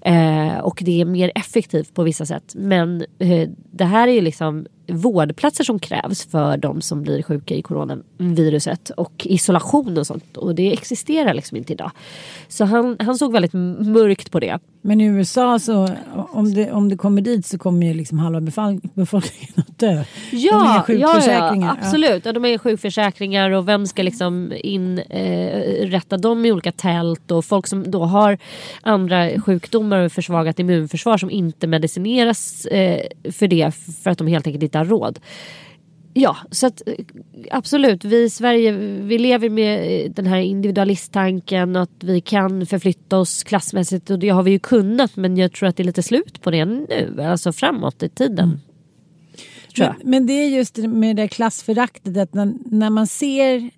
Eh, 0.00 0.58
och 0.58 0.80
det 0.84 1.00
är 1.00 1.04
mer 1.04 1.32
effektivt 1.34 1.94
på 1.94 2.02
vissa 2.02 2.26
sätt. 2.26 2.52
Men 2.54 3.04
eh, 3.18 3.48
det 3.70 3.84
här 3.84 4.08
är 4.08 4.12
ju 4.12 4.20
liksom 4.20 4.66
vårdplatser 4.86 5.64
som 5.64 5.78
krävs 5.78 6.24
för 6.26 6.56
de 6.56 6.80
som 6.80 7.02
blir 7.02 7.22
sjuka 7.22 7.54
i 7.54 7.62
coronaviruset 7.62 8.90
och 8.90 9.26
isolation 9.26 9.98
och 9.98 10.06
sånt. 10.06 10.36
Och 10.36 10.54
det 10.54 10.72
existerar 10.72 11.34
liksom 11.34 11.56
inte 11.56 11.72
idag. 11.72 11.90
Så 12.48 12.64
han, 12.64 12.96
han 12.98 13.18
såg 13.18 13.32
väldigt 13.32 13.52
mörkt 13.52 14.30
på 14.30 14.40
det. 14.40 14.58
Men 14.82 15.00
i 15.00 15.04
USA 15.04 15.58
så 15.58 15.88
om 16.30 16.54
det, 16.54 16.72
om 16.72 16.88
det 16.88 16.96
kommer 16.96 17.22
dit 17.22 17.46
så 17.46 17.58
kommer 17.58 17.86
ju 17.86 17.94
liksom 17.94 18.18
halva 18.18 18.40
befolkningen 18.94 19.54
att 19.56 19.78
dö. 19.78 20.04
Ja, 20.32 20.84
ja, 20.88 20.94
ja 21.22 21.76
absolut. 21.80 22.24
Ja. 22.24 22.32
de 22.32 22.44
är 22.44 22.58
sjukförsäkringar 22.58 23.50
och 23.50 23.68
vem 23.68 23.86
ska 23.86 24.02
liksom 24.02 24.52
inrätta 24.64 26.16
eh, 26.16 26.20
dem 26.20 26.46
i 26.46 26.52
olika 26.52 26.72
tält 26.72 27.30
och 27.30 27.44
folk 27.44 27.66
som 27.66 27.90
då 27.90 28.04
har 28.04 28.38
andra 28.82 29.40
sjukdomar 29.40 29.98
och 29.98 30.12
försvagat 30.12 30.58
immunförsvar 30.58 31.18
som 31.18 31.30
inte 31.30 31.66
medicineras 31.66 32.64
eh, 32.66 33.02
för 33.32 33.48
det 33.48 33.74
för 34.02 34.10
att 34.10 34.18
de 34.18 34.26
helt 34.26 34.46
enkelt 34.46 34.62
inte 34.62 34.78
har 34.78 34.84
råd. 34.84 35.18
Ja, 36.14 36.36
så 36.50 36.66
att 36.66 36.82
eh, 36.86 36.94
absolut. 37.50 38.04
Vi 38.04 38.22
i 38.22 38.30
Sverige 38.30 38.72
vi 39.02 39.18
lever 39.18 39.48
med 39.48 40.04
eh, 40.04 40.10
den 40.10 40.26
här 40.26 40.38
individualisttanken 40.38 41.76
att 41.76 41.90
vi 42.00 42.20
kan 42.20 42.66
förflytta 42.66 43.18
oss 43.18 43.44
klassmässigt 43.44 44.10
och 44.10 44.18
det 44.18 44.28
har 44.28 44.42
vi 44.42 44.50
ju 44.50 44.58
kunnat 44.58 45.16
men 45.16 45.36
jag 45.36 45.52
tror 45.52 45.68
att 45.68 45.76
det 45.76 45.82
är 45.82 45.84
lite 45.84 46.02
slut 46.02 46.40
på 46.40 46.50
det 46.50 46.64
nu, 46.64 47.16
alltså 47.22 47.52
framåt 47.52 48.02
i 48.02 48.08
tiden. 48.08 48.48
Mm. 48.48 48.58
Men, 49.78 49.94
men, 50.04 50.26
det 50.26 50.32
är 50.32 50.48
just 50.48 50.76
med 50.76 51.16
det 51.16 51.28
klassföraktet 51.28 52.16
att 52.16 52.34
när, 52.34 52.52
när, 52.64 52.90
man 52.90 53.06
ser 53.06 53.70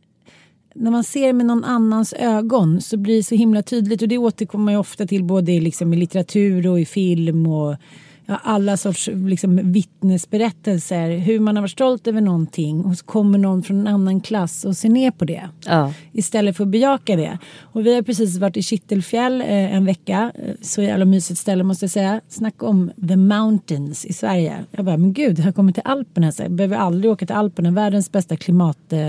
när 0.75 0.91
man 0.91 1.05
ser 1.05 1.33
med 1.33 1.47
någon 1.47 1.65
annans 1.65 2.13
ögon 2.13 2.81
så 2.81 2.97
blir 2.97 3.17
det 3.17 3.23
så 3.23 3.35
himla 3.35 3.63
tydligt 3.63 4.03
och 4.03 4.09
det 4.09 4.19
återkommer 4.19 4.65
man 4.65 4.75
ju 4.75 4.81
ofta 4.81 5.07
till 5.07 5.25
både 5.25 5.61
liksom 5.61 5.93
i 5.93 5.97
litteratur 5.97 6.69
och 6.69 6.81
i 6.81 6.85
film 6.85 7.47
och 7.47 7.77
alla 8.37 8.77
sorts 8.77 9.09
liksom, 9.13 9.73
vittnesberättelser. 9.73 11.19
Hur 11.19 11.41
man 11.41 11.57
har 11.57 11.63
varit 11.63 11.71
stolt 11.71 12.07
över 12.07 12.21
någonting 12.21 12.85
och 12.85 12.97
så 12.97 13.05
kommer 13.05 13.39
någon 13.39 13.63
från 13.63 13.81
en 13.81 13.87
annan 13.87 14.21
klass 14.21 14.65
och 14.65 14.77
ser 14.77 14.89
ner 14.89 15.11
på 15.11 15.25
det. 15.25 15.49
Ja. 15.67 15.93
Istället 16.13 16.57
för 16.57 16.65
att 16.65 16.71
bejaka 16.71 17.17
det. 17.17 17.39
Och 17.61 17.87
vi 17.87 17.95
har 17.95 18.03
precis 18.03 18.39
varit 18.39 18.57
i 18.57 18.63
Kittelfjäll 18.63 19.41
eh, 19.41 19.75
en 19.75 19.85
vecka. 19.85 20.33
Eh, 20.35 20.55
så 20.61 20.83
jävla 20.83 21.05
mysigt 21.05 21.41
ställe 21.41 21.65
måste 21.65 21.85
jag 21.85 21.91
säga. 21.91 22.21
Snacka 22.29 22.67
om 22.67 22.91
the 23.09 23.17
mountains 23.17 24.05
i 24.05 24.13
Sverige. 24.13 24.65
Jag 24.71 24.85
bara, 24.85 24.97
men 24.97 25.13
gud, 25.13 25.39
jag 25.39 25.45
har 25.45 25.53
kommit 25.53 25.75
till 25.75 25.83
Alperna. 25.87 26.33
Så 26.33 26.43
jag 26.43 26.51
behöver 26.51 26.77
aldrig 26.77 27.13
åka 27.13 27.27
till 27.27 27.37
Alperna. 27.37 27.71
Världens 27.71 28.13
bästa 28.13 28.37
klimat, 28.37 28.93
eh, 28.93 29.01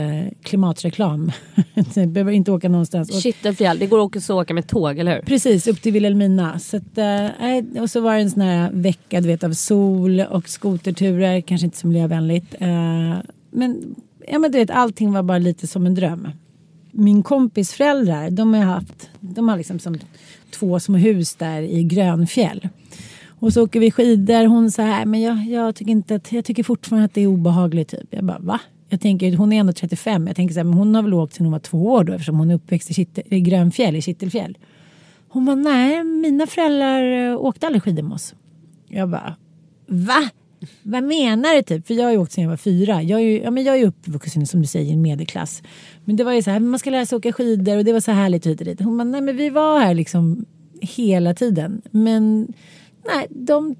klimatreklam. 0.44 1.32
jag 1.96 2.10
behöver 2.10 2.32
inte 2.32 2.52
åka 2.52 2.70
någonstans. 2.70 3.24
Kittelfjäll, 3.24 3.80
det 3.80 3.88
går 3.88 4.00
också 4.00 4.34
att 4.34 4.44
åka 4.44 4.54
med 4.54 4.68
tåg, 4.68 5.00
eller 5.00 5.16
hur? 5.16 5.22
Precis, 5.22 5.68
upp 5.68 5.82
till 5.82 5.94
Vilhelmina. 5.94 6.60
Så 6.60 6.78
att, 6.78 6.98
eh, 6.98 7.82
och 7.82 7.90
så 7.90 8.02
var 8.02 8.16
det 8.16 8.22
en 8.22 8.32
sån 8.32 8.42
här 8.42 8.72
vecka 8.72 9.12
vecka 9.13 9.21
du 9.21 9.28
vet, 9.28 9.43
av 9.43 9.54
sol 9.54 10.19
och 10.19 10.49
skoterturer. 10.49 11.41
Kanske 11.41 11.65
inte 11.65 11.78
så 11.78 11.88
miljövänligt. 11.88 12.56
Eh, 12.60 13.17
men, 13.52 13.95
ja, 14.28 14.39
men 14.39 14.52
du 14.52 14.58
vet, 14.58 14.69
allting 14.69 15.13
var 15.13 15.23
bara 15.23 15.38
lite 15.38 15.67
som 15.67 15.86
en 15.86 15.95
dröm. 15.95 16.30
Min 16.91 17.23
kompis 17.23 17.73
föräldrar, 17.73 18.30
de 18.30 18.54
har 18.54 18.63
haft, 18.63 19.10
de 19.19 19.49
har 19.49 19.58
liksom 19.58 19.80
som 19.80 19.97
två 20.52 20.80
små 20.80 20.97
hus 20.97 21.36
där 21.36 21.62
i 21.62 21.84
Grönfjäll. 21.84 22.69
Och 23.39 23.54
så 23.54 23.63
åker 23.63 23.80
vi 23.80 23.91
skidor. 23.91 24.45
Hon 24.45 24.71
så 24.71 24.82
här, 24.82 25.06
men 25.06 25.21
jag, 25.21 25.45
jag 25.45 25.76
tycker 25.76 25.91
inte 25.91 26.15
att, 26.15 26.32
jag 26.32 26.45
tycker 26.45 26.63
fortfarande 26.63 27.06
att 27.06 27.13
det 27.13 27.21
är 27.21 27.28
obehagligt 27.28 27.89
typ. 27.89 28.08
Jag 28.10 28.23
bara, 28.23 28.39
va? 28.39 28.60
Jag 28.89 29.02
tänker, 29.02 29.38
hon 29.38 29.54
är 29.54 29.60
ändå 29.60 29.73
35. 29.73 30.28
Jag 30.28 30.36
tänker 30.36 30.54
så 30.54 30.60
här, 30.60 30.63
men 30.63 30.73
hon 30.73 30.95
har 30.95 31.04
väl 31.04 31.13
åkt 31.13 31.34
sedan 31.34 31.45
hon 31.45 31.52
var 31.52 31.60
två 31.60 31.86
år 31.86 32.04
då 32.04 32.13
eftersom 32.13 32.39
hon 32.39 32.52
är 32.52 32.56
uppväxt 32.56 32.91
i, 32.91 32.93
Kittel, 32.93 33.23
i 33.30 33.39
Grönfjäll, 33.39 33.95
i 33.95 34.02
Kittelfjäll. 34.02 34.58
Hon 35.28 35.45
bara, 35.45 35.56
nej, 35.56 36.04
mina 36.04 36.47
föräldrar 36.47 37.32
eh, 37.32 37.38
åkte 37.38 37.67
aldrig 37.67 37.84
skidor 37.84 38.04
med 38.04 38.15
oss. 38.15 38.36
Jag 38.93 39.10
bara, 39.10 39.36
va? 39.88 40.29
Vad 40.84 41.03
menar 41.03 41.56
du 41.56 41.62
typ? 41.62 41.88
För 41.88 41.93
jag 41.93 42.03
har 42.03 42.12
ju 42.12 42.17
åkt 42.17 42.32
sedan 42.32 42.43
jag 42.43 42.49
var 42.49 42.58
fyra. 42.58 43.03
Jag 43.03 43.19
är 43.19 43.23
ju, 43.23 43.41
ja, 43.41 43.51
men 43.51 43.63
jag 43.63 43.79
är 43.79 43.88
uppvuxen 43.88 44.47
som 44.47 44.62
du 44.62 44.67
säger 44.67 44.89
i 44.89 44.93
en 44.93 45.01
medelklass. 45.01 45.63
Men 46.06 46.15
det 46.15 46.23
var 46.23 46.34
ju 46.34 46.41
så 46.41 46.51
här, 46.51 46.60
man 46.60 46.79
ska 46.79 46.89
lära 46.89 47.06
sig 47.06 47.15
åka 47.15 47.34
skidor 47.34 47.77
och 47.77 47.86
det 47.86 47.93
var 47.93 47.99
så 47.99 48.12
härligt 48.12 48.45
hit 48.45 48.60
och 48.60 48.65
dit. 48.65 48.82
Hon 48.82 48.97
bara, 48.97 49.03
nej 49.03 49.21
men 49.21 49.38
vi 49.38 49.49
var 49.49 49.79
här 49.79 49.93
liksom 49.93 50.45
hela 50.82 51.34
tiden. 51.34 51.82
Men 51.91 52.53
nej, 53.06 53.27
de 53.29 53.75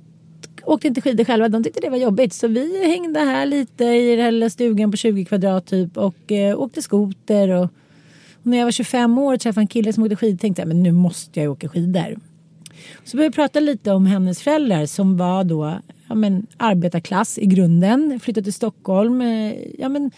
åkte 0.64 0.88
inte 0.88 1.02
skidor 1.02 1.24
själva. 1.24 1.50
De 1.50 1.64
tyckte 1.64 1.82
det 1.82 1.90
var 1.90 1.98
jobbigt. 1.98 2.34
Så 2.34 2.48
vi 2.48 2.88
hängde 2.88 3.20
här 3.20 3.46
lite 3.46 3.86
i 3.86 4.16
den 4.16 4.26
här 4.26 4.32
lilla 4.32 4.50
stugan 4.50 4.92
på 4.92 4.98
20 4.98 5.26
kvadrat 5.26 5.66
typ 5.66 5.98
och 5.98 6.32
eh, 6.32 6.60
åkte 6.60 6.82
skoter. 6.82 7.50
Och, 7.50 7.64
och, 7.64 8.48
när 8.48 8.58
jag 8.58 8.66
var 8.66 8.72
25 8.72 9.18
år 9.18 9.38
träffade 9.38 9.64
en 9.64 9.68
kille 9.68 9.94
som 9.94 10.04
åkte 10.04 10.16
skidor 10.16 10.38
tänkte 10.38 10.62
jag 10.62 10.68
men 10.68 10.84
nu 10.84 10.92
måste 10.92 11.40
jag 11.40 11.52
åka 11.52 11.70
skidor. 11.70 12.18
Så 13.04 13.18
började 13.18 13.30
vi 13.30 13.36
prata 13.36 13.60
lite 13.60 13.92
om 13.92 14.06
hennes 14.06 14.42
föräldrar 14.42 14.86
som 14.86 15.18
var 15.18 15.44
då 15.44 15.80
ja, 16.08 16.16
men, 16.16 16.48
arbetarklass 16.58 17.38
i 17.38 17.46
grunden. 17.46 18.20
Flyttade 18.20 18.44
till 18.44 18.54
Stockholm. 18.54 19.22
Eh, 19.22 19.54
ja, 19.80 19.90
men, 19.90 20.12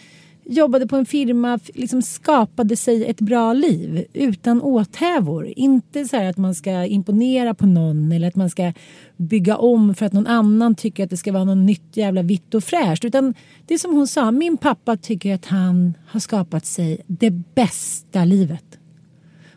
jobbade 0.48 0.86
på 0.86 0.96
en 0.96 1.06
firma, 1.06 1.58
liksom 1.74 2.02
skapade 2.02 2.76
sig 2.76 3.04
ett 3.04 3.20
bra 3.20 3.52
liv 3.52 4.04
utan 4.12 4.62
åthävor. 4.62 5.52
Inte 5.56 6.04
så 6.04 6.16
att 6.16 6.36
man 6.36 6.54
ska 6.54 6.84
imponera 6.84 7.54
på 7.54 7.66
någon 7.66 8.12
eller 8.12 8.28
att 8.28 8.36
man 8.36 8.50
ska 8.50 8.72
bygga 9.16 9.56
om 9.56 9.94
för 9.94 10.06
att 10.06 10.12
någon 10.12 10.26
annan 10.26 10.74
tycker 10.74 11.04
att 11.04 11.10
det 11.10 11.16
ska 11.16 11.32
vara 11.32 11.44
något 11.44 11.66
nytt 11.66 11.96
jävla 11.96 12.22
vitt 12.22 12.54
och 12.54 12.64
fräscht. 12.64 13.04
Utan 13.04 13.34
det 13.66 13.74
är 13.74 13.78
som 13.78 13.94
hon 13.94 14.06
sa, 14.06 14.30
min 14.30 14.56
pappa 14.56 14.96
tycker 14.96 15.34
att 15.34 15.46
han 15.46 15.94
har 16.06 16.20
skapat 16.20 16.66
sig 16.66 17.00
det 17.06 17.30
bästa 17.30 18.24
livet. 18.24 18.78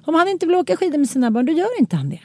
Om 0.06 0.15
han 0.15 0.28
inte 0.28 0.45
vill 0.45 0.56
åka 0.56 0.78
skidor 0.78 0.98
med 0.98 1.10
sina 1.10 1.32
barn, 1.32 1.45
då 1.45 1.54
gör 1.54 1.80
inte 1.80 1.95
han 1.95 2.10
det. 2.10 2.19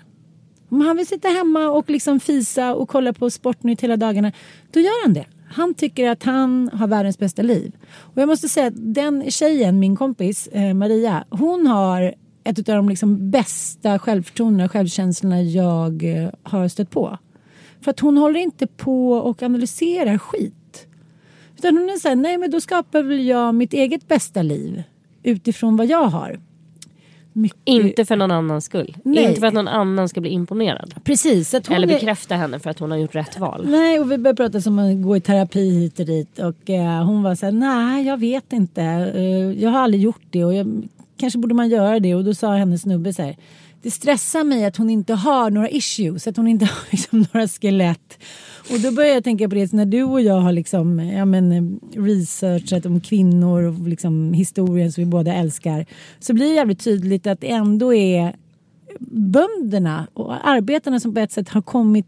Om 0.68 0.81
han 0.81 0.96
vill 0.96 1.07
sitta 1.07 1.29
hemma 1.29 1.68
och 1.68 1.90
liksom 1.90 2.20
fisa 2.20 2.74
och 2.74 2.88
kolla 2.88 3.12
på 3.12 3.31
Sportnytt 3.31 3.81
hela 3.81 3.96
dagarna, 3.96 4.33
då 4.70 4.81
gör 4.81 5.05
han 5.05 5.14
det. 5.14 5.27
Han 5.50 5.74
tycker 5.74 6.09
att 6.09 6.22
han 6.22 6.70
har 6.72 6.87
världens 6.87 7.18
bästa 7.18 7.42
liv. 7.42 7.72
Och 7.90 8.22
jag 8.22 8.29
måste 8.29 8.48
säga 8.48 8.66
att 8.66 8.94
den 8.94 9.31
tjejen, 9.31 9.79
min 9.79 9.96
kompis 9.96 10.46
eh, 10.46 10.74
Maria, 10.74 11.24
hon 11.31 11.66
har 11.66 12.14
ett 12.44 12.59
av 12.59 12.77
de 12.77 12.88
liksom 12.88 13.31
bästa 13.31 13.98
självförtroendena 13.98 14.64
och 14.64 14.72
självkänslorna 14.72 15.42
jag 15.42 16.05
eh, 16.05 16.31
har 16.42 16.68
stött 16.68 16.90
på. 16.90 17.18
För 17.81 17.90
att 17.90 18.00
hon 18.00 18.16
håller 18.16 18.40
inte 18.40 18.66
på 18.66 19.12
och 19.12 19.42
analyserar 19.42 20.18
skit. 20.18 20.87
Utan 21.57 21.77
hon 21.77 21.88
är 21.88 21.98
såhär, 21.98 22.16
nej 22.16 22.38
men 22.38 22.50
då 22.50 22.61
skapar 22.61 23.03
väl 23.03 23.27
jag 23.27 23.55
mitt 23.55 23.72
eget 23.72 24.09
bästa 24.09 24.42
liv 24.42 24.83
utifrån 25.22 25.77
vad 25.77 25.87
jag 25.87 26.07
har. 26.07 26.40
Mycket... 27.37 27.61
Inte 27.64 28.05
för 28.05 28.16
någon 28.16 28.31
annans 28.31 28.64
skull. 28.64 28.97
Nej. 29.05 29.25
Inte 29.25 29.40
för 29.40 29.47
att 29.47 29.55
någon 29.55 29.68
annan 29.68 30.09
ska 30.09 30.20
bli 30.20 30.31
imponerad. 30.31 30.94
Precis. 31.05 31.55
Eller 31.55 31.87
bekräfta 31.87 32.35
är... 32.35 32.38
henne 32.38 32.59
för 32.59 32.70
att 32.70 32.79
hon 32.79 32.90
har 32.90 32.99
gjort 32.99 33.14
rätt 33.14 33.38
val. 33.38 33.66
Nej, 33.68 34.01
och 34.01 34.12
vi 34.12 34.18
började 34.18 34.51
prata 34.51 34.70
om 34.70 34.79
att 34.79 35.03
gå 35.03 35.16
i 35.16 35.20
terapi 35.20 35.70
hit 35.70 35.99
och 35.99 36.07
dit. 36.07 36.38
Och 36.38 36.70
uh, 36.70 37.05
hon 37.05 37.23
var 37.23 37.35
så 37.35 37.47
här, 37.47 37.53
nej 37.53 38.07
jag 38.07 38.20
vet 38.20 38.53
inte. 38.53 39.12
Uh, 39.16 39.62
jag 39.62 39.70
har 39.70 39.79
aldrig 39.79 40.03
gjort 40.03 40.23
det 40.31 40.44
och 40.44 40.55
jag, 40.55 40.83
kanske 41.16 41.38
borde 41.38 41.55
man 41.55 41.68
göra 41.68 42.01
det. 42.01 42.14
Och 42.14 42.25
då 42.25 42.35
sa 42.35 42.55
hennes 42.55 42.83
snubbe 42.83 43.12
så 43.12 43.23
här, 43.23 43.37
det 43.85 43.90
stressar 43.90 44.44
mig 44.44 44.64
att 44.64 44.77
hon 44.77 44.90
inte 44.90 45.14
har 45.14 45.51
några 45.51 45.70
issues, 45.70 46.27
att 46.27 46.37
hon 46.37 46.49
inte 46.49 46.64
har 46.73 46.90
liksom 46.90 47.27
några 47.33 47.49
skelett. 47.49 48.18
Och 48.70 48.81
då 48.81 48.92
börjar 48.92 49.14
jag 49.14 49.25
tänka 49.25 49.49
på 49.49 49.55
det 49.55 49.73
när 49.73 49.87
du 49.87 50.03
och 50.03 50.20
jag 50.20 50.40
har 50.40 50.53
liksom, 50.53 50.99
ja, 50.99 51.25
men, 51.25 51.53
eh, 51.53 51.62
researchat 52.03 52.87
om 52.87 53.01
kvinnor 53.01 53.62
och 53.62 53.88
liksom 53.88 54.33
historien 54.33 54.92
som 54.92 55.05
vi 55.05 55.11
båda 55.11 55.35
älskar. 55.35 55.87
Så 56.18 56.35
blir 56.35 56.47
det 56.47 56.55
jävligt 56.55 56.85
tydligt 56.85 57.27
att 57.27 57.40
det 57.40 57.51
ändå 57.51 57.94
är 57.94 58.37
bönderna 59.11 60.07
och 60.14 60.49
arbetarna 60.49 61.01
som 61.01 61.14
på 61.14 61.20
ett 61.20 61.33
sätt 61.33 61.49
har 61.49 61.62
kommit 61.62 62.07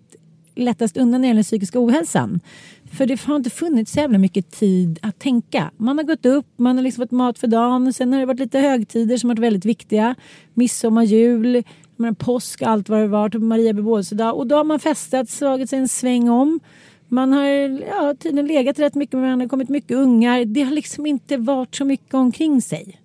lättast 0.54 0.96
undan 0.96 1.20
när 1.20 1.26
det 1.26 1.28
gäller 1.28 1.38
den 1.38 1.44
psykiska 1.44 1.80
ohälsan. 1.80 2.40
För 2.96 3.06
det 3.06 3.20
har 3.20 3.36
inte 3.36 3.50
funnits 3.50 3.92
så 3.92 4.00
jävla 4.00 4.18
mycket 4.18 4.50
tid 4.50 4.98
att 5.02 5.18
tänka. 5.18 5.70
Man 5.76 5.98
har 5.98 6.04
gått 6.04 6.26
upp, 6.26 6.46
man 6.56 6.76
har 6.76 6.84
liksom 6.84 7.02
fått 7.02 7.10
mat 7.10 7.38
för 7.38 7.46
dagen. 7.46 7.92
Sen 7.92 8.12
har 8.12 8.20
det 8.20 8.26
varit 8.26 8.40
lite 8.40 8.58
högtider 8.58 9.16
som 9.16 9.30
har 9.30 9.36
varit 9.36 9.44
väldigt 9.44 9.64
viktiga. 9.64 10.14
Midsommar, 10.54 11.02
jul, 11.02 11.62
påsk, 12.18 12.62
allt 12.62 12.88
vad 12.88 13.00
det 13.00 13.08
var. 13.08 13.28
Typ 13.28 13.42
Maria 13.42 13.72
bebådelsedag. 13.72 14.34
Och 14.36 14.46
då 14.46 14.56
har 14.56 14.64
man 14.64 14.80
festat, 14.80 15.30
slagit 15.30 15.70
sig 15.70 15.78
en 15.78 15.88
sväng 15.88 16.28
om. 16.28 16.60
Man 17.08 17.32
har 17.32 17.44
ja, 17.88 18.14
tydligen 18.18 18.46
legat 18.46 18.78
rätt 18.78 18.94
mycket 18.94 19.12
med 19.12 19.22
varandra, 19.22 19.48
kommit 19.48 19.68
mycket 19.68 19.96
ungar. 19.96 20.44
Det 20.44 20.62
har 20.62 20.72
liksom 20.72 21.06
inte 21.06 21.36
varit 21.36 21.74
så 21.74 21.84
mycket 21.84 22.14
omkring 22.14 22.62
sig. 22.62 23.00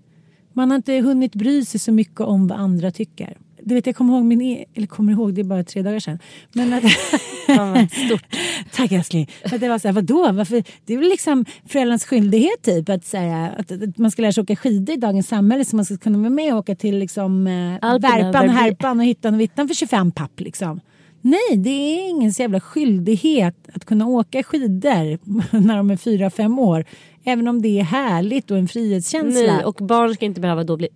Man 0.53 0.71
har 0.71 0.75
inte 0.75 0.93
hunnit 0.93 1.35
bry 1.35 1.65
sig 1.65 1.79
så 1.79 1.91
mycket 1.91 2.21
om 2.21 2.47
vad 2.47 2.59
andra 2.59 2.91
tycker 2.91 3.37
du 3.63 3.75
vet, 3.75 3.85
jag 3.85 3.95
kommer 3.95 4.13
ihåg 4.13 4.23
min, 4.25 4.41
e 4.41 4.65
eller 4.73 4.87
kommer 4.87 5.13
ihåg, 5.13 5.33
det 5.33 5.41
är 5.41 5.45
bara 5.45 5.63
tre 5.63 5.81
dagar 5.81 5.99
sedan. 5.99 6.19
Men 6.53 6.73
att, 6.73 6.83
Stort. 8.05 8.23
Tack 8.71 8.91
älskling. 8.91 9.29
Att 9.45 9.59
det 9.59 9.69
var 9.69 9.79
så 9.79 9.87
här, 9.87 9.95
vadå? 9.95 10.31
Varför? 10.31 10.63
Det 10.85 10.93
är 10.93 10.97
väl 10.97 11.09
liksom 11.09 11.45
föräldrarnas 11.65 12.05
skyldighet 12.05 12.61
typ 12.61 12.89
att 12.89 13.05
säga 13.05 13.53
att, 13.57 13.71
att, 13.71 13.97
man 13.97 14.11
ska 14.11 14.21
lära 14.21 14.31
sig 14.31 14.41
åka 14.41 14.55
skidor 14.55 14.95
i 14.95 14.99
dagens 14.99 15.27
samhälle 15.27 15.65
så 15.65 15.75
man 15.75 15.85
ska 15.85 15.97
kunna 15.97 16.17
vara 16.17 16.29
med 16.29 16.53
och 16.53 16.59
åka 16.59 16.75
till 16.75 16.97
liksom, 16.97 17.47
eh, 17.47 17.99
Värpan, 17.99 18.49
Härpan 18.49 18.99
och 18.99 19.05
Hittan 19.05 19.33
och 19.33 19.39
Vittan 19.39 19.67
för 19.67 19.75
25 19.75 20.11
papp. 20.11 20.39
Liksom. 20.39 20.79
Nej, 21.21 21.57
det 21.57 21.69
är 21.69 22.09
ingen 22.09 22.33
så 22.33 22.41
jävla 22.41 22.59
skyldighet 22.59 23.69
att 23.73 23.85
kunna 23.85 24.07
åka 24.07 24.43
skidor 24.43 25.19
när 25.65 25.77
de 25.77 25.91
är 25.91 25.97
fyra 25.97 26.29
fem 26.29 26.59
år 26.59 26.85
Även 27.23 27.47
om 27.47 27.61
det 27.61 27.79
är 27.79 27.83
härligt 27.83 28.51
och 28.51 28.57
en 28.57 28.67
frihetskänsla. 28.67 29.53
Nej, 29.55 29.65
och 29.65 29.73
barn 29.75 30.13
ska 30.13 30.25
inte 30.25 30.41
behöva 30.41 30.63
då 30.63 30.77
bli 30.77 30.87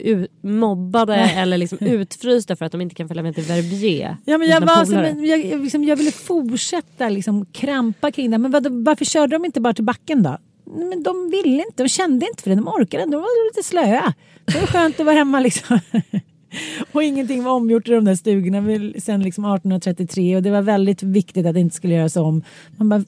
mobbade 0.42 1.16
eller 1.16 1.58
liksom 1.58 1.78
utfrysta 1.82 2.56
för 2.56 2.66
att 2.66 2.72
de 2.72 2.82
inte 2.82 2.96
kan 2.96 3.08
följa 3.08 3.24
med 3.24 3.36
till 3.36 3.44
Verbier. 3.44 4.18
Ja, 4.26 4.38
men 4.38 4.48
jag, 4.48 4.62
var 4.62 4.86
som, 4.86 4.98
en- 4.98 5.26
jag, 5.26 5.62
liksom, 5.62 5.84
jag 5.84 5.96
ville 5.96 6.12
fortsätta 6.12 7.10
liksom, 7.10 7.46
krampa 7.46 8.12
kring 8.12 8.32
det. 8.32 8.38
Men 8.38 8.52
vad, 8.52 8.68
varför 8.86 9.06
körde 9.06 9.36
de 9.36 9.46
inte 9.46 9.62
bara 9.62 9.74
till 9.74 9.84
backen 9.84 10.24
då? 10.24 10.38
Men 10.90 11.04
de 11.04 11.30
ville 11.32 11.64
inte, 11.64 11.84
de 11.84 11.90
kände 11.90 12.26
inte 12.28 12.44
för 12.44 12.50
det, 12.50 12.56
de 12.56 12.68
orkade 12.68 13.04
inte, 13.04 13.16
de 13.16 13.22
var 13.22 13.50
lite 13.50 13.68
slöa. 13.68 14.14
Det 14.46 14.60
var 14.60 14.68
skönt 14.68 15.00
att 15.00 15.06
vara 15.06 15.16
hemma 15.16 15.40
liksom. 15.40 15.80
Och 16.92 17.04
ingenting 17.04 17.44
var 17.44 17.52
omgjort 17.52 17.88
i 17.88 17.92
de 17.92 18.06
där 18.06 18.16
stugorna 18.16 18.62
sen 19.02 19.24
liksom 19.24 19.44
1833 19.46 20.36
och 20.36 20.44
det 20.44 20.52
var 20.52 20.62
väldigt 20.62 21.04
viktigt 21.04 21.46
att 21.46 21.54
det 21.54 21.60
inte 21.60 21.76
skulle 21.76 21.94
göras 21.94 22.16
om. 22.16 22.44
Man 22.78 22.90
bara, 22.90 23.04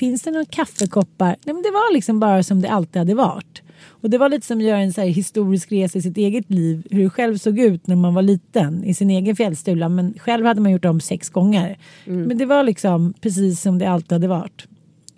finns 0.00 0.22
det 0.22 0.30
några 0.30 0.44
kaffekoppar? 0.44 1.36
Nej 1.44 1.54
men 1.54 1.62
det 1.62 1.70
var 1.70 1.92
liksom 1.92 2.20
bara 2.20 2.42
som 2.42 2.62
det 2.62 2.70
alltid 2.70 2.96
hade 2.96 3.14
varit. 3.14 3.62
Och 4.02 4.10
det 4.10 4.18
var 4.18 4.28
lite 4.28 4.46
som 4.46 4.58
att 4.58 4.64
göra 4.64 4.78
en 4.78 4.92
så 4.92 5.00
historisk 5.00 5.72
resa 5.72 5.98
i 5.98 6.02
sitt 6.02 6.16
eget 6.16 6.50
liv. 6.50 6.86
Hur 6.90 7.02
det 7.02 7.10
själv 7.10 7.38
såg 7.38 7.58
ut 7.58 7.86
när 7.86 7.96
man 7.96 8.14
var 8.14 8.22
liten 8.22 8.84
i 8.84 8.94
sin 8.94 9.10
egen 9.10 9.36
fjällstula. 9.36 9.88
Men 9.88 10.14
själv 10.18 10.46
hade 10.46 10.60
man 10.60 10.72
gjort 10.72 10.84
om 10.84 11.00
sex 11.00 11.28
gånger. 11.28 11.78
Men 12.04 12.38
det 12.38 12.46
var 12.46 12.62
liksom 12.62 13.14
precis 13.20 13.60
som 13.60 13.78
det 13.78 13.86
alltid 13.86 14.12
hade 14.12 14.28
varit. 14.28 14.66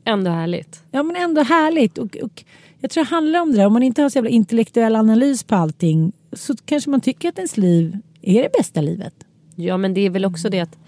Ändå 0.04 0.30
härligt. 0.30 0.82
Ja 0.90 1.02
men 1.02 1.16
ändå 1.16 1.42
härligt. 1.42 1.98
Och, 1.98 2.16
och 2.16 2.44
jag 2.80 2.90
tror 2.90 3.04
det 3.04 3.10
handlar 3.10 3.40
om 3.40 3.52
det 3.52 3.58
där. 3.58 3.66
Om 3.66 3.72
man 3.72 3.82
inte 3.82 4.02
har 4.02 4.10
så 4.10 4.18
jävla 4.18 4.30
intellektuell 4.30 4.96
analys 4.96 5.42
på 5.42 5.54
allting. 5.54 6.12
Så 6.32 6.54
kanske 6.64 6.90
man 6.90 7.00
tycker 7.00 7.28
att 7.28 7.38
ens 7.38 7.56
liv 7.56 7.98
är 8.22 8.42
det 8.42 8.52
bästa 8.58 8.80
livet. 8.80 9.14
Ja 9.56 9.76
men 9.76 9.94
det 9.94 10.00
är 10.00 10.10
väl 10.10 10.24
också 10.24 10.48
det 10.48 10.60
att 10.60 10.78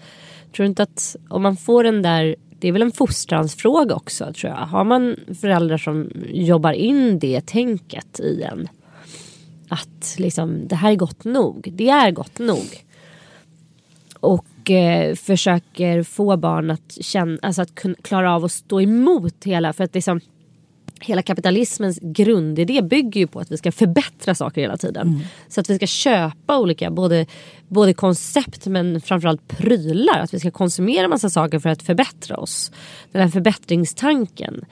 Tror 0.55 0.63
du 0.63 0.69
inte 0.69 0.83
att 0.83 1.15
om 1.29 1.41
man 1.41 1.57
får 1.57 1.83
den 1.83 2.01
där 2.01 2.35
det 2.59 2.67
är 2.67 2.71
väl 2.71 2.81
en 2.81 2.91
fostransfråga 2.91 3.95
också 3.95 4.33
tror 4.33 4.53
jag. 4.53 4.59
Har 4.59 4.83
man 4.83 5.15
föräldrar 5.41 5.77
som 5.77 6.11
jobbar 6.27 6.71
in 6.71 7.19
det 7.19 7.45
tänket 7.45 8.19
i 8.19 8.41
en 8.41 8.67
Att 9.69 10.15
liksom 10.17 10.67
det 10.67 10.75
här 10.75 10.91
är 10.91 10.95
gott 10.95 11.23
nog. 11.23 11.69
Det 11.73 11.89
är 11.89 12.11
gott 12.11 12.39
nog. 12.39 12.85
Och 14.19 14.71
eh, 14.71 15.15
försöker 15.15 16.03
få 16.03 16.37
barn 16.37 16.71
att 16.71 16.97
känna, 17.01 17.37
alltså 17.41 17.61
att 17.61 17.75
kunna, 17.75 17.95
klara 18.01 18.35
av 18.35 18.45
att 18.45 18.51
stå 18.51 18.81
emot 18.81 19.43
hela 19.43 19.73
för 19.73 19.83
att 19.83 19.95
liksom 19.95 20.19
Hela 20.99 21.21
kapitalismens 21.21 21.99
grundidé 22.01 22.81
bygger 22.81 23.21
ju 23.21 23.27
på 23.27 23.39
att 23.39 23.51
vi 23.51 23.57
ska 23.57 23.71
förbättra 23.71 24.35
saker 24.35 24.61
hela 24.61 24.77
tiden. 24.77 25.19
Så 25.47 25.61
att 25.61 25.69
vi 25.69 25.75
ska 25.75 25.87
köpa 25.87 26.59
olika, 26.59 26.91
både, 26.91 27.25
både 27.67 27.93
koncept 27.93 28.67
men 28.67 29.01
framförallt 29.01 29.47
prylar. 29.47 30.19
Att 30.19 30.33
vi 30.33 30.39
ska 30.39 30.51
konsumera 30.51 31.07
massa 31.07 31.29
saker 31.29 31.59
för 31.59 31.69
att 31.69 31.83
förbättra 31.83 32.37
oss. 32.37 32.71
Den 33.11 33.21
här 33.21 33.29
förbättringstanken. 33.29 34.65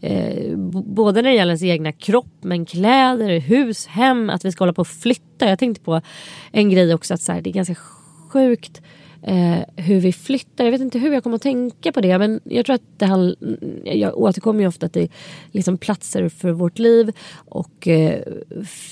Eh, 0.00 0.56
både 0.84 1.22
när 1.22 1.30
det 1.30 1.36
gäller 1.36 1.50
ens 1.50 1.62
egna 1.62 1.92
kropp, 1.92 2.34
men 2.40 2.66
kläder, 2.66 3.40
hus, 3.40 3.86
hem. 3.86 4.30
Att 4.30 4.44
vi 4.44 4.52
ska 4.52 4.62
hålla 4.62 4.72
på 4.72 4.80
och 4.80 4.88
flytta. 4.88 5.48
Jag 5.48 5.58
tänkte 5.58 5.84
på 5.84 6.00
en 6.52 6.70
grej 6.70 6.94
också 6.94 7.14
att 7.14 7.20
så 7.20 7.32
här, 7.32 7.40
det 7.40 7.50
är 7.50 7.54
ganska 7.54 7.74
sjukt 8.28 8.82
eh, 9.22 9.58
hur 9.76 10.00
vi 10.00 10.12
flyttar. 10.12 10.64
Jag 10.64 10.72
vet 10.72 10.80
inte 10.80 10.98
hur 10.98 11.12
jag 11.12 11.22
kommer 11.22 11.36
att 11.36 11.42
tänka 11.42 11.92
på 11.92 12.00
det 12.00 12.18
men 12.18 12.40
jag 12.44 12.66
tror 12.66 12.74
att 12.74 12.98
det 12.98 13.06
här, 13.06 13.36
jag 13.84 14.18
återkommer 14.18 14.60
ju 14.60 14.66
ofta 14.66 14.88
till 14.88 15.10
liksom 15.52 15.78
platser 15.78 16.28
för 16.28 16.52
vårt 16.52 16.78
liv 16.78 17.12
och 17.34 17.88
eh, 17.88 18.22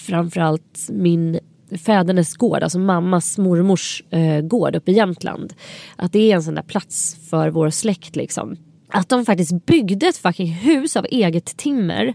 framförallt 0.07 0.89
min 0.91 1.39
fädernes 1.71 2.35
gård, 2.35 2.63
alltså 2.63 2.79
mammas 2.79 3.39
mormors 3.39 4.03
eh, 4.11 4.41
gård 4.41 4.77
uppe 4.77 4.91
i 4.91 4.95
Jämtland. 4.95 5.55
Att 5.97 6.13
det 6.13 6.33
är 6.33 6.35
en 6.35 6.43
sån 6.43 6.55
där 6.55 6.63
plats 6.63 7.17
för 7.31 7.51
vår 7.51 7.71
släkt 7.71 8.17
liksom. 8.17 8.57
Att 8.89 9.09
de 9.09 9.25
faktiskt 9.25 9.67
byggde 9.67 10.07
ett 10.07 10.17
fucking 10.17 10.53
hus 10.53 10.97
av 10.97 11.07
eget 11.11 11.57
timmer. 11.57 12.15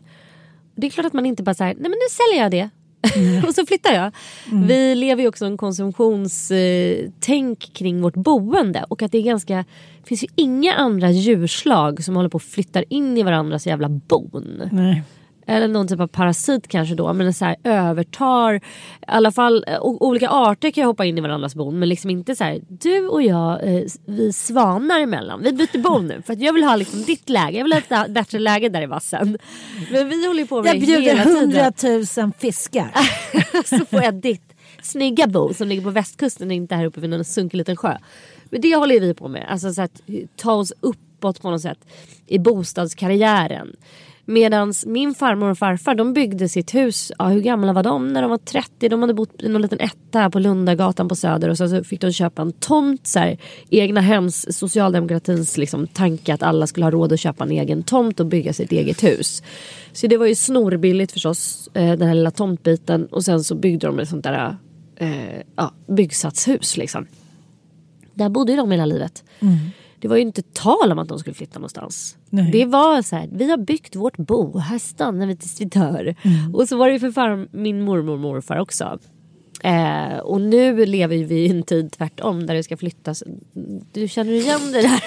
Det 0.75 0.87
är 0.87 0.91
klart 0.91 1.05
att 1.05 1.13
man 1.13 1.25
inte 1.25 1.43
bara 1.43 1.53
säger 1.53 1.73
nej 1.73 1.81
men 1.81 1.91
nu 1.91 2.09
säljer 2.09 2.43
jag 2.43 2.51
det. 2.51 2.69
och 3.47 3.55
så 3.55 3.65
flyttar 3.65 3.93
jag. 3.93 4.11
Vi 4.67 4.95
lever 4.95 5.21
ju 5.21 5.27
också 5.29 5.45
en 5.45 5.57
konsumtionstänk 5.57 7.73
kring 7.73 8.01
vårt 8.01 8.15
boende 8.15 8.85
och 8.87 9.01
att 9.01 9.11
det 9.11 9.17
är 9.17 9.23
ganska 9.23 9.65
det 10.01 10.07
finns 10.07 10.23
ju 10.23 10.27
inga 10.35 10.73
andra 10.73 11.11
djurslag 11.11 12.03
som 12.03 12.15
håller 12.15 12.29
på 12.29 12.35
och 12.35 12.43
flyttar 12.43 12.85
in 12.89 13.17
i 13.17 13.23
varandras 13.23 13.67
jävla 13.67 13.89
bon. 13.89 14.61
Nej. 14.71 15.03
Eller 15.51 15.67
någon 15.67 15.87
typ 15.87 15.99
av 15.99 16.07
parasit 16.07 16.67
kanske 16.67 16.95
då. 16.95 17.13
Men 17.13 17.33
så 17.33 17.45
här 17.45 17.55
övertar. 17.63 18.55
I 18.55 18.59
alla 19.07 19.31
fall 19.31 19.65
eh, 19.67 19.81
olika 19.81 20.29
arter 20.29 20.71
kan 20.71 20.81
ju 20.81 20.85
hoppa 20.85 21.05
in 21.05 21.17
i 21.17 21.21
varandras 21.21 21.55
bon. 21.55 21.79
Men 21.79 21.89
liksom 21.89 22.09
inte 22.09 22.35
så 22.35 22.43
här. 22.43 22.61
Du 22.67 23.07
och 23.07 23.21
jag, 23.21 23.75
eh, 23.75 23.83
vi 24.05 24.33
svanar 24.33 24.99
emellan. 24.99 25.41
Vi 25.43 25.53
byter 25.53 25.77
bon 25.81 26.07
nu. 26.07 26.21
För 26.25 26.33
att 26.33 26.39
jag 26.41 26.53
vill 26.53 26.63
ha 26.63 26.75
liksom 26.75 27.03
ditt 27.03 27.29
läge. 27.29 27.57
Jag 27.57 27.63
vill 27.65 27.73
ha 27.73 28.05
ett 28.05 28.11
bättre 28.11 28.39
läge 28.39 28.69
där 28.69 28.81
i 28.81 28.85
vassen. 28.85 29.37
Men 29.91 30.09
vi 30.09 30.27
håller 30.27 30.39
ju 30.39 30.47
på 30.47 30.61
med 30.61 30.69
Jag 30.69 30.75
det 30.75 30.85
bjuder 30.85 31.01
hela 31.01 31.23
tiden. 31.23 31.39
hundratusen 31.39 32.33
fiskar. 32.39 32.91
så 33.65 33.85
får 33.85 34.03
jag 34.03 34.13
ditt 34.13 34.53
snygga 34.81 35.27
bo 35.27 35.53
som 35.53 35.67
ligger 35.67 35.83
på 35.83 35.89
västkusten 35.89 36.51
inte 36.51 36.75
här 36.75 36.85
uppe 36.85 36.99
vid 36.99 37.09
någon 37.09 37.25
sunkig 37.25 37.57
liten 37.57 37.75
sjö. 37.75 37.97
Men 38.49 38.61
det 38.61 38.75
håller 38.75 38.95
ju 38.95 38.99
vi 38.99 39.13
på 39.13 39.27
med. 39.27 39.45
Alltså 39.49 39.73
så 39.73 39.81
att 39.81 40.01
ta 40.35 40.53
oss 40.53 40.73
uppåt 40.79 41.41
på 41.41 41.51
något 41.51 41.61
sätt 41.61 41.79
i 42.27 42.39
bostadskarriären. 42.39 43.75
Medan 44.25 44.73
min 44.85 45.13
farmor 45.13 45.49
och 45.49 45.57
farfar 45.57 45.95
de 45.95 46.13
byggde 46.13 46.49
sitt 46.49 46.73
hus, 46.73 47.11
ja, 47.19 47.27
hur 47.27 47.41
gamla 47.41 47.73
var 47.73 47.83
de 47.83 48.13
när 48.13 48.21
de 48.21 48.31
var 48.31 48.37
30? 48.37 48.89
De 48.89 49.01
hade 49.01 49.13
bott 49.13 49.43
i 49.43 49.49
någon 49.49 49.61
liten 49.61 49.79
etta 49.79 50.19
här 50.19 50.29
på 50.29 50.39
Lundagatan 50.39 51.07
på 51.07 51.15
Söder 51.15 51.49
och 51.49 51.57
så, 51.57 51.67
så 51.67 51.83
fick 51.83 52.01
de 52.01 52.11
köpa 52.11 52.41
en 52.41 52.51
tomt. 52.51 53.07
Så 53.07 53.19
här, 53.19 53.37
egna 53.69 54.01
hems, 54.01 54.57
socialdemokratins 54.57 55.57
liksom, 55.57 55.87
tanke 55.87 56.33
att 56.33 56.43
alla 56.43 56.67
skulle 56.67 56.85
ha 56.85 56.91
råd 56.91 57.13
att 57.13 57.19
köpa 57.19 57.43
en 57.43 57.51
egen 57.51 57.83
tomt 57.83 58.19
och 58.19 58.25
bygga 58.25 58.53
sitt 58.53 58.71
eget 58.71 59.03
hus. 59.03 59.43
Så 59.93 60.07
det 60.07 60.17
var 60.17 60.25
ju 60.25 60.35
snorbilligt 60.35 61.11
förstås, 61.11 61.69
eh, 61.73 61.97
den 61.97 62.07
här 62.07 62.15
lilla 62.15 62.31
tomtbiten. 62.31 63.05
Och 63.05 63.25
sen 63.25 63.43
så 63.43 63.55
byggde 63.55 63.87
de 63.87 63.99
ett 63.99 64.09
sånt 64.09 64.23
där 64.23 64.55
eh, 64.95 65.41
ja, 65.55 65.73
byggsatshus 65.87 66.77
liksom. 66.77 67.07
Där 68.13 68.29
bodde 68.29 68.51
ju 68.51 68.57
de 68.57 68.71
hela 68.71 68.85
livet. 68.85 69.23
Mm. 69.39 69.57
Det 70.01 70.07
var 70.07 70.15
ju 70.15 70.21
inte 70.21 70.41
tal 70.41 70.91
om 70.91 70.99
att 70.99 71.07
de 71.07 71.19
skulle 71.19 71.33
flytta 71.33 71.59
någonstans. 71.59 72.17
Nej. 72.29 72.51
Det 72.51 72.65
var 72.65 73.01
så 73.01 73.15
här, 73.15 73.29
vi 73.31 73.49
har 73.49 73.57
byggt 73.57 73.95
vårt 73.95 74.17
bo, 74.17 74.57
här 74.57 74.79
stannar 74.79 75.27
vi 75.27 75.35
tills 75.35 75.61
vi 75.61 75.65
dör. 75.65 76.15
Och 76.53 76.67
så 76.67 76.77
var 76.77 76.87
det 76.87 76.93
ju 76.93 76.99
för 76.99 77.11
far, 77.11 77.47
min 77.51 77.81
mormor 77.81 78.13
och 78.13 78.19
morfar 78.19 78.57
också. 78.57 78.99
Eh, 79.63 80.17
och 80.17 80.41
nu 80.41 80.85
lever 80.85 81.17
vi 81.17 81.35
i 81.35 81.49
en 81.49 81.63
tid 81.63 81.91
tvärtom 81.91 82.45
där 82.45 82.53
det 82.55 82.63
ska 82.63 82.77
flyttas. 82.77 83.23
Du 83.91 84.07
känner 84.07 84.31
igen 84.33 84.71
det 84.71 84.81
där? 84.81 85.01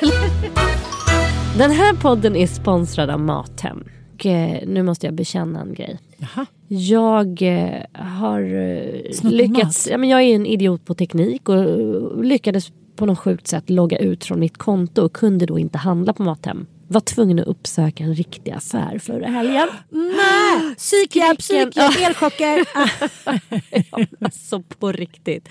Den 1.59 1.71
här 1.71 1.95
podden 1.95 2.37
är 2.37 2.47
sponsrad 2.47 3.11
av 3.11 3.21
Mathem. 3.21 3.85
Och, 4.15 4.27
eh, 4.27 4.69
nu 4.69 4.83
måste 4.83 5.07
jag 5.07 5.15
bekänna 5.15 5.61
en 5.61 5.75
grej. 5.75 5.99
Jaha. 6.17 6.47
Jag 6.69 7.43
eh, 7.43 7.81
har 7.93 8.41
eh, 8.41 9.31
lyckats, 9.31 9.89
ja, 9.91 9.99
men 9.99 10.09
jag 10.09 10.23
är 10.23 10.35
en 10.35 10.47
idiot 10.47 10.85
på 10.85 10.95
teknik 10.95 11.49
och 11.49 11.55
eh, 11.55 12.23
lyckades 12.23 12.73
på 12.97 13.07
något 13.07 13.19
sjukt 13.19 13.47
sätt 13.47 13.71
logga 13.71 13.99
ut 13.99 14.25
från 14.25 14.41
mitt 14.41 14.59
konto 14.59 15.03
och 15.03 15.13
kunde 15.13 15.47
då 15.47 15.59
inte 15.59 15.79
handla 15.79 16.13
på 16.13 16.23
Mathem. 16.23 16.67
Var 16.89 17.01
tvungen 17.01 17.39
att 17.39 17.47
uppsöka 17.47 18.05
en 18.05 18.15
riktig 18.15 18.53
affär 18.53 18.99
förra 18.99 19.27
helgen. 19.27 19.69
Nej! 19.91 20.75
Psykhjälp, 20.77 21.39
psykhjälp, 21.39 21.97
elchocker. 22.01 22.65
Ja, 23.91 24.07
alltså 24.21 24.63
på 24.63 24.93
riktigt. 24.93 25.49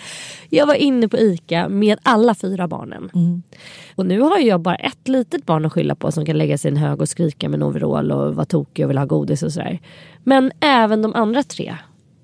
Jag 0.50 0.66
var 0.66 0.74
inne 0.74 1.08
på 1.08 1.18
ICA 1.18 1.70
med 1.70 2.00
alla 2.04 2.36
fyra 2.36 2.68
barnen. 2.68 3.12
Och 3.96 4.06
nu 4.06 4.22
har 4.22 4.40
jag 4.40 4.62
bara 4.62 4.76
ett 4.76 5.08
litet 5.08 5.46
barn 5.46 5.66
att 5.66 5.74
skylla 5.74 5.96
på 5.96 6.12
som 6.12 6.26
kan 6.26 6.38
lägga 6.38 6.58
sig 6.58 6.72
i 6.72 6.74
en 6.74 6.78
hög 6.78 7.02
och 7.02 7.10
skrika 7.10 7.50
med 7.50 7.58
en 7.58 7.64
overall 7.64 8.12
och 8.12 8.36
vara 8.36 8.46
tokig 8.46 8.86
och 8.86 8.90
vill 8.90 8.98
ha 8.98 9.06
godis 9.06 9.44
och 9.44 9.54
sådär. 9.54 9.80
Men 10.24 10.52
även 10.60 11.02
de 11.02 11.16
andra 11.16 11.44
tre 11.44 11.76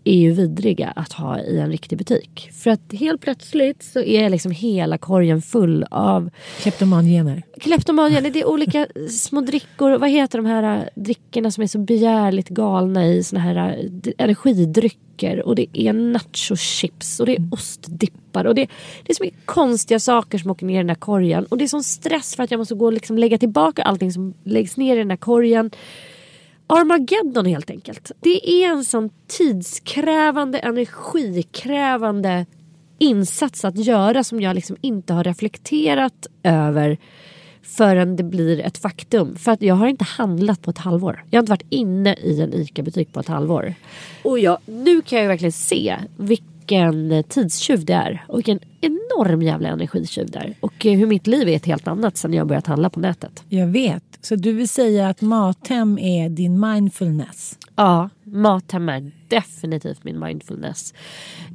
är 0.04 0.16
ju 0.16 0.32
vidriga 0.32 0.88
att 0.96 1.14
ha 1.14 1.40
i 1.40 1.60
en 1.60 1.72
riktig 1.72 1.98
butik. 1.98 2.50
För 2.54 2.70
att 2.72 2.94
helt 2.94 3.22
plötsligt 3.22 3.84
så 3.84 4.02
är 4.02 4.30
liksom 4.30 4.52
hela 4.52 4.98
korgen 4.98 5.42
full 5.42 5.86
av 5.92 6.30
Kleptomangener. 6.62 7.44
Kleptomania, 7.60 8.22
det 8.22 8.40
är 8.40 8.48
olika 8.48 8.88
små 9.10 9.42
drickor. 9.42 9.98
Vad 9.98 10.10
heter 10.10 10.38
de 10.38 10.46
här 10.46 10.78
äh, 10.78 10.84
drickorna 10.96 11.52
som 11.52 11.64
är 11.64 11.68
så 11.68 11.80
begärligt 11.80 12.50
galna 12.50 13.08
i 13.08 13.24
såna 13.24 13.40
här 13.40 13.56
äh, 13.56 14.14
energidrycker. 14.18 15.46
Och 15.46 15.56
det 15.56 15.66
är 15.74 15.94
nachochips 15.94 17.20
och 17.20 17.26
det 17.26 17.36
är 17.36 17.50
ostdippar. 17.52 18.46
Och 18.46 18.56
det, 18.56 18.68
det 19.06 19.12
är 19.12 19.16
så 19.16 19.24
mycket 19.24 19.46
konstiga 19.46 20.00
saker 20.00 20.38
som 20.38 20.52
åker 20.52 20.66
ner 20.66 20.76
i 20.76 20.78
den 20.78 20.88
där 20.88 20.96
korgen. 20.96 21.46
Och 21.46 21.58
det 21.58 21.64
är 21.64 21.68
sån 21.68 21.84
stress 21.84 22.36
för 22.36 22.44
att 22.44 22.52
jag 22.52 22.58
måste 22.58 22.76
gå 22.76 22.86
och 22.86 22.94
liksom 22.94 23.18
lägga 23.18 23.38
tillbaka 23.38 23.84
allting 23.84 24.12
som 24.12 24.34
läggs 24.44 24.78
ner 24.78 24.96
i 24.96 25.00
den 25.00 25.08
där 25.08 25.18
korgen. 25.18 25.72
Armageddon 26.72 27.46
helt 27.46 27.70
enkelt. 27.70 28.12
Det 28.20 28.50
är 28.50 28.70
en 28.70 28.86
sån 28.86 29.10
tidskrävande, 29.28 30.60
energikrävande 30.60 32.46
insats 32.98 33.66
att 33.66 33.78
göra 33.78 34.24
som 34.24 34.42
jag 34.42 34.56
liksom 34.56 34.78
inte 34.82 35.14
har 35.14 35.24
reflekterat 35.24 36.28
över 36.44 36.98
förrän 37.62 38.16
det 38.16 38.24
blir 38.24 38.60
ett 38.60 38.78
faktum. 38.78 39.36
För 39.36 39.52
att 39.52 39.62
jag 39.62 39.76
har 39.76 39.88
inte 39.88 40.04
handlat 40.04 40.62
på 40.62 40.72
ett 40.72 40.78
halvår. 40.78 41.24
Jag 41.30 41.38
har 41.38 41.44
inte 41.44 41.52
varit 41.52 41.66
inne 41.70 42.14
i 42.14 42.42
en 42.42 42.54
ICA-butik 42.54 43.14
på 43.14 43.20
ett 43.20 43.28
halvår. 43.28 43.74
Och 44.24 44.40
jag, 44.40 44.58
nu 44.66 45.02
kan 45.02 45.18
jag 45.18 45.24
ju 45.24 45.28
verkligen 45.28 45.52
se 45.52 45.98
vilka 46.18 46.44
vilken 46.70 47.24
tidstjuv 47.24 47.86
det 47.86 47.94
är. 47.94 48.26
Och 48.28 48.38
vilken 48.38 48.60
enorm 48.82 49.42
jävla 49.42 49.70
energitjuv 49.70 50.32
det 50.32 50.40
är. 50.40 50.54
Och 50.60 50.86
eh, 50.86 50.98
hur 50.98 51.08
mitt 51.08 51.28
liv 51.28 51.50
är 51.50 51.56
ett 51.56 51.66
helt 51.66 51.88
annat 51.88 52.18
sen 52.18 52.34
jag 52.34 52.48
börjat 52.48 52.68
handla 52.68 52.90
på 52.90 53.00
nätet. 53.00 53.44
Jag 53.50 53.68
vet. 53.68 54.04
Så 54.22 54.36
du 54.36 54.52
vill 54.52 54.70
säga 54.70 55.10
att 55.10 55.22
Mathem 55.22 55.98
är 55.98 56.30
din 56.30 56.60
mindfulness? 56.60 57.58
Ja, 57.76 58.10
Mathem 58.24 58.90
är 58.90 59.12
definitivt 59.28 60.04
min 60.04 60.20
mindfulness. 60.20 60.94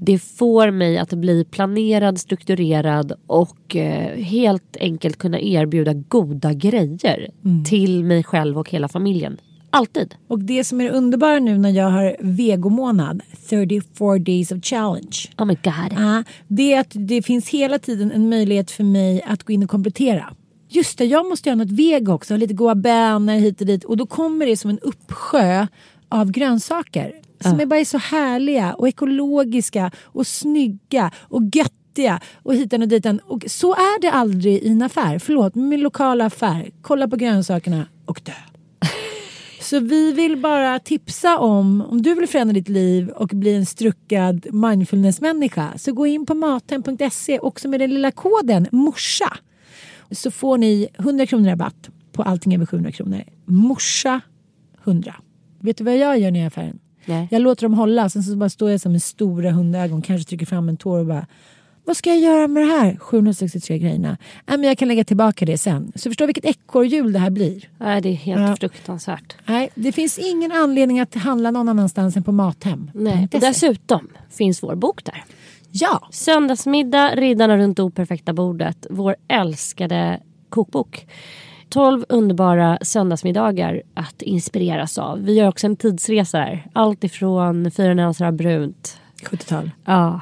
Det 0.01 0.19
får 0.19 0.71
mig 0.71 0.99
att 0.99 1.13
bli 1.13 1.45
planerad, 1.45 2.21
strukturerad 2.21 3.13
och 3.27 3.77
eh, 3.77 4.17
helt 4.17 4.77
enkelt 4.81 5.19
kunna 5.19 5.41
erbjuda 5.41 5.93
goda 5.93 6.53
grejer 6.53 7.31
till 7.65 8.05
mig 8.05 8.23
själv 8.25 8.59
och 8.59 8.71
hela 8.71 8.89
familjen. 8.89 9.39
Alltid. 9.75 10.15
Och 10.29 10.39
det 10.39 10.65
som 10.65 10.81
är 10.81 10.91
underbara 10.91 11.39
nu 11.39 11.59
när 11.59 11.71
jag 11.71 11.91
har 11.91 12.17
vegomånad, 12.21 13.23
34 13.49 14.19
days 14.19 14.53
of 14.53 14.59
challenge. 14.63 15.17
Oh 15.39 15.47
my 15.47 15.55
god. 15.65 15.99
Ja, 15.99 16.25
det 16.49 16.73
är 16.73 16.81
att 16.81 16.93
det 16.95 17.23
finns 17.23 17.49
hela 17.49 17.79
tiden 17.79 18.13
en 18.13 18.29
möjlighet 18.29 18.71
för 18.71 18.85
mig 18.85 19.23
att 19.23 19.43
gå 19.43 19.53
in 19.53 19.63
och 19.63 19.71
komplettera. 19.71 20.33
Just 20.69 20.99
det, 20.99 21.05
jag 21.05 21.27
måste 21.27 21.49
göra 21.49 21.57
något 21.57 21.71
vego 21.71 22.13
också, 22.13 22.35
ha 22.35 22.39
lite 22.39 22.55
goda 22.55 22.75
bönor 22.75 23.33
hit 23.33 23.61
och 23.61 23.67
dit. 23.67 23.85
Och 23.85 23.97
då 23.97 24.07
kommer 24.07 24.47
det 24.47 24.57
som 24.57 24.71
en 24.71 24.79
uppsjö 24.79 25.67
av 26.09 26.31
grönsaker. 26.31 27.13
Som 27.41 27.61
är 27.61 27.67
bara 27.67 27.85
så 27.85 27.99
härliga 27.99 28.75
och 28.75 28.89
ekologiska 28.89 29.91
och 30.03 30.27
snygga 30.27 31.11
och 31.19 31.43
göttiga. 31.55 32.21
Och 32.43 32.55
hitan 32.55 32.83
och 32.83 32.89
ditan. 32.89 33.19
Och 33.19 33.45
så 33.47 33.73
är 33.73 34.01
det 34.01 34.11
aldrig 34.11 34.63
i 34.63 34.69
en 34.69 34.83
affär. 34.83 35.19
Förlåt, 35.19 35.55
min 35.55 35.81
lokala 35.81 36.27
affär. 36.27 36.71
Kolla 36.83 37.09
på 37.09 37.17
grönsakerna 37.17 37.87
och 38.05 38.21
dö. 38.25 38.54
Så 39.65 39.81
vi 39.81 40.13
vill 40.13 40.37
bara 40.37 40.79
tipsa 40.79 41.39
om, 41.39 41.83
om 41.91 42.03
du 42.03 42.15
vill 42.15 42.29
förändra 42.29 42.53
ditt 42.53 42.69
liv 42.69 43.09
och 43.09 43.29
bli 43.29 43.55
en 43.55 43.67
struckad 43.67 44.47
mindfulness-människa 44.53 45.73
så 45.77 45.93
gå 45.93 46.07
in 46.07 46.27
på 46.27 46.35
mathem.se 46.35 47.39
också 47.39 47.69
med 47.69 47.81
den 47.81 47.91
lilla 47.91 48.11
koden 48.11 48.67
morsa. 48.73 49.37
Så 50.11 50.31
får 50.31 50.59
ni 50.59 50.89
100 50.99 51.27
kronor 51.27 51.49
rabatt 51.49 51.91
på 52.13 52.23
allting 52.23 52.55
över 52.55 52.67
700 52.67 52.93
kronor. 52.93 53.23
Morsa 53.45 54.21
100. 54.85 55.15
Vet 55.61 55.77
du 55.77 55.85
vad 55.85 55.97
jag 55.97 56.19
gör 56.19 56.31
när 56.31 56.41
jag 56.41 56.43
är 56.43 56.45
i 56.45 56.47
affären? 56.47 56.79
Nej. 57.07 57.29
Jag 57.31 57.43
låter 57.43 57.63
dem 57.63 57.75
hålla, 57.75 58.09
sen 58.09 58.23
så 58.23 58.37
bara 58.37 58.51
står 58.51 58.71
jag 58.71 58.81
så 58.81 58.89
med 58.89 59.03
stora 59.03 59.51
hundögon, 59.51 60.03
kanske 60.03 60.29
trycker 60.29 60.47
fram 60.47 60.69
en 60.69 60.77
tår 60.77 60.99
och 60.99 61.07
bara 61.07 61.27
vad 61.85 61.97
ska 61.97 62.11
jag 62.11 62.19
göra 62.19 62.49
med 62.49 62.63
det 62.63 62.67
här 62.69 62.97
763 63.01 63.79
grejerna? 63.79 64.17
Nej, 64.47 64.59
men 64.59 64.63
jag 64.69 64.79
kan 64.79 64.89
lägga 64.89 65.05
tillbaka 65.05 65.45
det 65.47 65.59
sen. 65.59 65.93
Så 65.95 66.11
förstå 66.11 66.27
vilket 66.27 66.45
ekorrhjul 66.45 67.13
det 67.13 67.19
här 67.19 67.31
blir. 67.31 67.69
Nej, 67.79 68.01
det 68.01 68.09
är 68.09 68.13
helt 68.15 68.41
Ja. 68.41 68.57
fruktansvärt. 68.57 69.37
Nej, 69.47 69.69
det 69.75 69.93
finns 69.93 70.19
ingen 70.19 70.53
anledning 70.53 71.01
att 71.01 71.15
handla 71.15 71.51
någon 71.51 71.69
annanstans 71.69 72.17
än 72.17 72.23
på 72.23 72.33
Mathem. 72.33 72.91
Nej. 72.95 73.29
Och 73.33 73.41
dessutom 73.41 74.09
finns 74.31 74.63
vår 74.63 74.75
bok 74.75 75.05
där. 75.05 75.25
Ja, 75.71 76.09
Söndagsmiddag, 76.11 77.15
Riddarna 77.15 77.57
runt 77.57 77.77
det 77.77 77.83
operfekta 77.83 78.33
bordet. 78.33 78.87
Vår 78.91 79.17
älskade 79.29 80.21
kokbok. 80.49 81.07
12 81.69 82.05
underbara 82.09 82.79
söndagsmiddagar 82.83 83.83
att 83.95 84.23
inspireras 84.23 84.99
av. 84.99 85.23
Vi 85.25 85.35
gör 85.35 85.49
också 85.49 85.67
en 85.67 85.77
tidsresa 85.77 86.39
här. 86.39 86.67
Allt 86.73 87.05
ifrån 87.05 87.71
Fyra 87.71 87.95
nyanser 87.95 88.25
av 88.25 88.33
brunt. 88.33 88.99
70-tal. 89.31 89.71
Ja. 89.85 90.21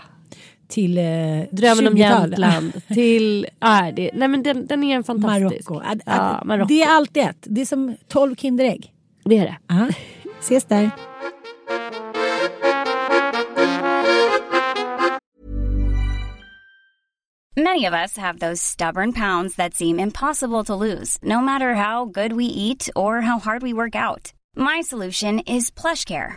Till 0.73 0.99
eh, 0.99 1.05
Drömmen 1.51 1.87
om 1.87 1.95
20-tal. 1.95 1.99
Jämtland. 2.31 2.73
till... 2.89 3.47
Ja, 3.61 3.93
det, 3.97 4.11
nej 4.15 4.29
men 4.29 4.43
den, 4.43 4.67
den 4.67 4.85
är 4.85 4.97
en 4.97 5.05
fantastisk. 5.05 5.71
Marocko. 5.71 5.91
Ad- 5.91 6.03
Ja, 6.07 6.13
ad- 6.39 6.47
Marocko. 6.47 6.69
Det 6.69 6.83
är 6.83 6.89
allt 6.97 7.17
ett. 7.17 7.37
Det 7.41 7.61
är 7.61 7.65
som 7.67 7.97
12 8.09 8.37
Kinderägg. 8.37 8.93
Det 9.25 9.39
är 9.39 9.45
det. 9.45 9.57
Aha. 9.75 9.89
Ses 10.41 10.65
där. 10.65 10.91
Many 17.57 17.85
of 17.85 17.93
us 17.93 18.17
have 18.17 18.39
those 18.39 18.63
stubborn 18.63 19.13
pounds 19.13 19.57
that 19.57 19.75
seem 19.75 20.01
impossible 20.01 20.65
to 20.65 20.75
lose, 20.75 21.19
no 21.23 21.41
matter 21.43 21.75
how 21.75 22.07
good 22.07 22.33
we 22.33 22.47
eat 22.47 22.89
or 22.97 23.21
how 23.21 23.39
hard 23.39 23.63
we 23.63 23.75
work 23.75 23.95
out. 23.95 24.33
My 24.57 24.81
solution 24.83 25.39
is 25.41 25.71
PlushCare. 25.71 26.37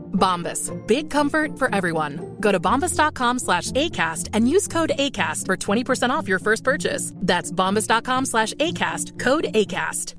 Bombas. 0.21 0.71
Big 0.87 1.09
comfort 1.09 1.57
for 1.57 1.73
everyone. 1.75 2.19
Go 2.39 2.51
to 2.51 2.59
bombas.com 2.59 3.39
slash 3.39 3.71
ACAST 3.71 4.29
and 4.33 4.47
use 4.47 4.67
code 4.67 4.91
ACAST 4.97 5.45
for 5.47 5.57
20% 5.57 6.09
off 6.11 6.27
your 6.27 6.39
first 6.39 6.63
purchase. 6.63 7.13
That's 7.15 7.51
bombas.com 7.51 8.25
slash 8.25 8.53
ACAST. 8.53 9.19
Code 9.19 9.47
ACAST. 9.53 10.15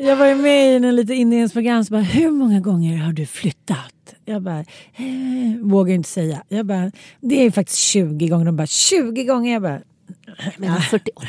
Jag 0.00 0.16
var 0.16 0.34
med 0.34 0.72
i 0.72 0.76
en 0.76 0.96
lite 0.96 1.14
inledningsprogram 1.14 1.84
som 1.84 1.94
bara, 1.94 2.02
hur 2.02 2.30
många 2.30 2.60
gånger 2.60 2.96
har 2.96 3.12
du 3.12 3.26
flyttat? 3.26 4.14
Jag 4.24 4.42
bara, 4.42 4.58
eh, 4.58 5.60
vågar 5.60 5.94
inte 5.94 6.08
säga. 6.08 6.42
Jag 6.48 6.66
bara, 6.66 6.92
det 7.20 7.46
är 7.46 7.50
faktiskt 7.50 7.78
20 7.78 8.28
gånger. 8.28 8.44
De 8.44 8.56
bara, 8.56 8.66
20 8.66 9.24
gånger? 9.24 9.52
Jag 9.52 9.62
bara, 9.62 9.80
men 10.56 10.80
48. 10.80 11.28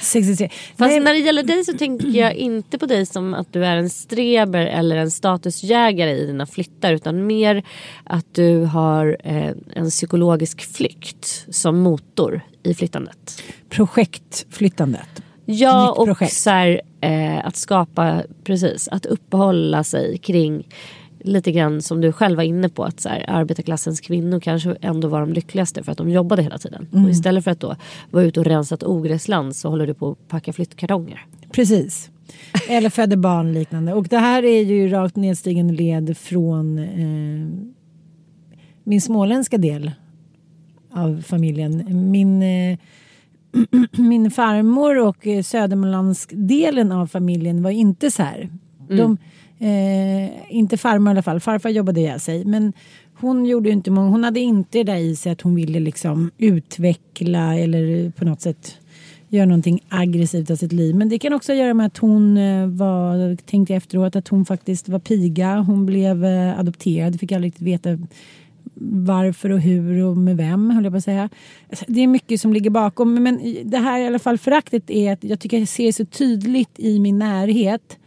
63. 0.00 0.48
Fast 0.76 0.78
Nej, 0.78 1.00
när 1.00 1.12
det 1.12 1.18
gäller 1.18 1.42
dig 1.42 1.64
så 1.64 1.72
tänker 1.72 2.08
jag 2.08 2.34
inte 2.34 2.78
på 2.78 2.86
dig 2.86 3.06
som 3.06 3.34
att 3.34 3.52
du 3.52 3.64
är 3.64 3.76
en 3.76 3.90
streber 3.90 4.66
eller 4.66 4.96
en 4.96 5.10
statusjägare 5.10 6.10
i 6.10 6.26
dina 6.26 6.46
flyttar 6.46 6.92
utan 6.92 7.26
mer 7.26 7.64
att 8.04 8.34
du 8.34 8.64
har 8.64 9.16
eh, 9.24 9.52
en 9.74 9.90
psykologisk 9.90 10.76
flykt 10.76 11.46
som 11.50 11.78
motor 11.78 12.40
i 12.62 12.74
flyttandet. 12.74 13.42
Projektflyttandet. 13.68 15.22
Ja 15.46 15.90
och 15.92 16.18
så 16.30 16.50
här, 16.50 16.80
eh, 17.00 17.46
att 17.46 17.56
skapa, 17.56 18.22
precis, 18.44 18.88
att 18.88 19.06
uppehålla 19.06 19.84
sig 19.84 20.18
kring 20.18 20.66
lite 21.24 21.52
grann 21.52 21.82
som 21.82 22.00
du 22.00 22.12
själv 22.12 22.36
var 22.36 22.44
inne 22.44 22.68
på 22.68 22.84
att 22.84 23.00
så 23.00 23.08
här, 23.08 23.24
arbetarklassens 23.28 24.00
kvinnor 24.00 24.40
kanske 24.40 24.76
ändå 24.80 25.08
var 25.08 25.20
de 25.20 25.32
lyckligaste 25.32 25.82
för 25.82 25.92
att 25.92 25.98
de 25.98 26.08
jobbade 26.08 26.42
hela 26.42 26.58
tiden. 26.58 26.88
Mm. 26.92 27.04
Och 27.04 27.10
istället 27.10 27.44
för 27.44 27.50
att 27.50 27.60
då 27.60 27.76
vara 28.10 28.24
ute 28.24 28.40
och 28.40 28.46
rensa 28.46 28.74
ett 28.74 28.84
ogräsland 28.84 29.56
så 29.56 29.68
håller 29.68 29.86
du 29.86 29.94
på 29.94 30.10
att 30.10 30.28
packa 30.28 30.52
flyttkartonger. 30.52 31.26
Precis. 31.52 32.10
Eller 32.68 32.90
föder 32.90 33.16
barn 33.16 33.52
liknande. 33.52 33.94
Och 33.94 34.08
det 34.08 34.18
här 34.18 34.44
är 34.44 34.62
ju 34.62 34.88
rakt 34.88 35.16
nedstigande 35.16 35.74
led 35.74 36.16
från 36.16 36.78
eh, 36.78 37.48
min 38.84 39.00
småländska 39.00 39.58
del 39.58 39.90
av 40.92 41.22
familjen. 41.22 41.84
Min, 42.10 42.42
eh, 42.42 42.78
min 43.98 44.30
farmor 44.30 45.06
och 45.06 45.26
eh, 45.26 45.42
Södermanlandsdelen 45.42 46.92
av 46.92 47.06
familjen 47.06 47.62
var 47.62 47.70
inte 47.70 48.10
så 48.10 48.22
här. 48.22 48.50
De, 48.88 49.18
eh, 49.58 50.54
inte 50.56 50.76
farmor 50.76 51.10
i 51.10 51.14
alla 51.14 51.22
fall, 51.22 51.40
farfar 51.40 51.70
jobbade 51.70 52.00
ihjäl 52.00 52.20
sig. 52.20 52.44
Men 52.44 52.72
hon 53.14 53.46
gjorde 53.46 53.70
inte 53.70 53.90
många, 53.90 54.08
hon 54.08 54.24
hade 54.24 54.40
inte 54.40 54.78
det 54.78 54.84
där 54.84 54.96
i 54.96 55.16
sig 55.16 55.32
att 55.32 55.40
hon 55.40 55.54
ville 55.54 55.80
liksom 55.80 56.30
utveckla 56.38 57.58
eller 57.58 58.10
på 58.10 58.24
något 58.24 58.40
sätt 58.40 58.78
göra 59.28 59.46
någonting 59.46 59.80
aggressivt 59.88 60.50
av 60.50 60.56
sitt 60.56 60.72
liv. 60.72 60.94
Men 60.94 61.08
det 61.08 61.18
kan 61.18 61.32
också 61.32 61.52
göra 61.52 61.74
med 61.74 61.86
att 61.86 61.98
hon 61.98 62.36
eh, 62.36 62.66
var, 62.66 63.36
tänkte 63.36 63.72
jag 63.72 63.76
efteråt, 63.76 64.16
att 64.16 64.28
hon 64.28 64.44
faktiskt 64.44 64.88
var 64.88 64.98
piga. 64.98 65.58
Hon 65.58 65.86
blev 65.86 66.24
eh, 66.24 66.58
adopterad, 66.58 67.20
fick 67.20 67.32
aldrig 67.32 67.48
riktigt 67.48 67.66
veta 67.66 67.98
varför 69.04 69.50
och 69.50 69.60
hur 69.60 70.04
och 70.04 70.16
med 70.16 70.36
vem, 70.36 70.70
höll 70.70 70.84
jag 70.84 70.92
på 70.92 70.96
att 70.96 71.04
säga. 71.04 71.28
Alltså, 71.70 71.84
det 71.88 72.00
är 72.00 72.06
mycket 72.06 72.40
som 72.40 72.52
ligger 72.52 72.70
bakom. 72.70 73.14
Men 73.22 73.54
det 73.64 73.78
här 73.78 74.00
i 74.00 74.06
alla 74.06 74.18
fall 74.18 74.38
föraktet 74.38 74.90
är 74.90 75.12
att 75.12 75.24
jag 75.24 75.40
tycker 75.40 75.58
jag 75.58 75.68
ser 75.68 75.92
så 75.92 76.04
tydligt 76.04 76.70
i 76.76 76.98
min 76.98 77.18
närhet 77.18 77.98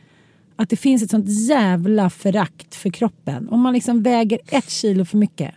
att 0.58 0.70
det 0.70 0.76
finns 0.76 1.04
ett 1.04 1.10
sånt 1.10 1.30
jävla 1.30 2.10
förakt 2.10 2.76
för 2.76 2.90
kroppen. 2.90 3.50
Om 3.50 3.62
man 3.62 3.74
liksom 3.74 4.04
väger 4.04 4.40
ett 4.48 4.70
kilo 4.70 5.06
för 5.06 5.18
mycket. 5.18 5.56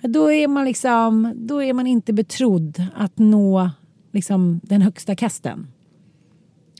Då 0.00 0.32
är 0.32 0.48
man 0.48 0.64
liksom, 0.64 1.32
då 1.36 1.62
är 1.62 1.72
man 1.72 1.86
inte 1.86 2.12
betrodd 2.12 2.82
att 2.96 3.18
nå 3.18 3.70
liksom 4.12 4.60
den 4.64 4.82
högsta 4.82 5.16
kasten. 5.16 5.66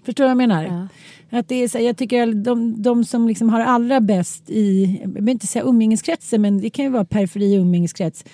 Förstår 0.05 0.25
du 0.25 0.27
vad 0.27 0.31
jag 0.31 0.49
menar? 0.49 0.89
Att 1.31 1.49
det 1.49 1.55
är 1.55 1.69
så, 1.69 1.79
jag 1.79 1.97
tycker 1.97 2.29
att 2.29 2.45
de, 2.45 2.83
de 2.83 3.05
som 3.05 3.29
liksom 3.29 3.49
har 3.49 3.61
allra 3.61 4.01
bäst 4.01 4.51
i, 4.51 4.99
jag 5.03 5.11
vill 5.11 5.29
inte 5.29 5.47
säga 5.47 5.65
umgängeskretsen 5.65 6.43
men 6.43 6.61
det 6.61 6.71
kan 6.71 6.85
ju 6.85 6.91
vara 6.91 7.05
periferi 7.05 7.55
umgängeskrets. 7.55 8.25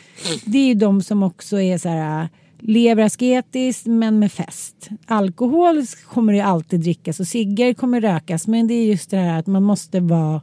Det 0.45 0.59
är 0.59 0.67
ju 0.67 0.75
de 0.75 1.03
som 1.03 1.23
också 1.23 1.61
är 1.61 1.79
så 1.79 1.89
här 1.89 2.29
lever 2.63 3.03
asketiskt 3.03 3.87
men 3.87 4.19
med 4.19 4.33
fest. 4.33 4.89
Alkohol 5.07 5.83
kommer 6.09 6.33
det 6.33 6.41
alltid 6.41 6.81
drickas 6.81 7.21
och 7.21 7.27
ciggar 7.27 7.75
kommer 7.75 8.01
rökas 8.01 8.47
men 8.47 8.67
det 8.67 8.75
är 8.75 8.85
just 8.85 9.11
det 9.11 9.17
här 9.17 9.39
att 9.39 9.47
man 9.47 9.63
måste 9.63 10.01
vara 10.01 10.41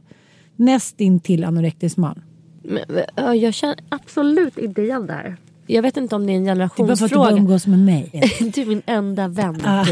nästintill 0.56 1.44
anorektisk 1.44 1.94
smal. 1.94 2.20
Men, 2.62 2.82
ja, 3.16 3.34
jag 3.34 3.54
känner 3.54 3.78
absolut 3.88 4.58
inte 4.58 4.82
igen 4.82 5.06
det 5.06 5.12
här. 5.12 5.36
Jag 5.66 5.82
vet 5.82 5.96
inte 5.96 6.14
om 6.16 6.26
det 6.26 6.32
är 6.32 6.36
en 6.36 6.44
Det 6.44 6.50
är 6.50 6.56
bara 6.56 6.68
för 6.68 6.82
att 6.82 6.82
du 6.82 6.86
generationsfråga. 6.86 7.36
umgås 7.36 7.66
med 7.66 7.78
mig. 7.78 8.10
du 8.54 8.62
är 8.62 8.66
min 8.66 8.82
enda 8.86 9.28
vän 9.28 9.62
Ah. 9.64 9.86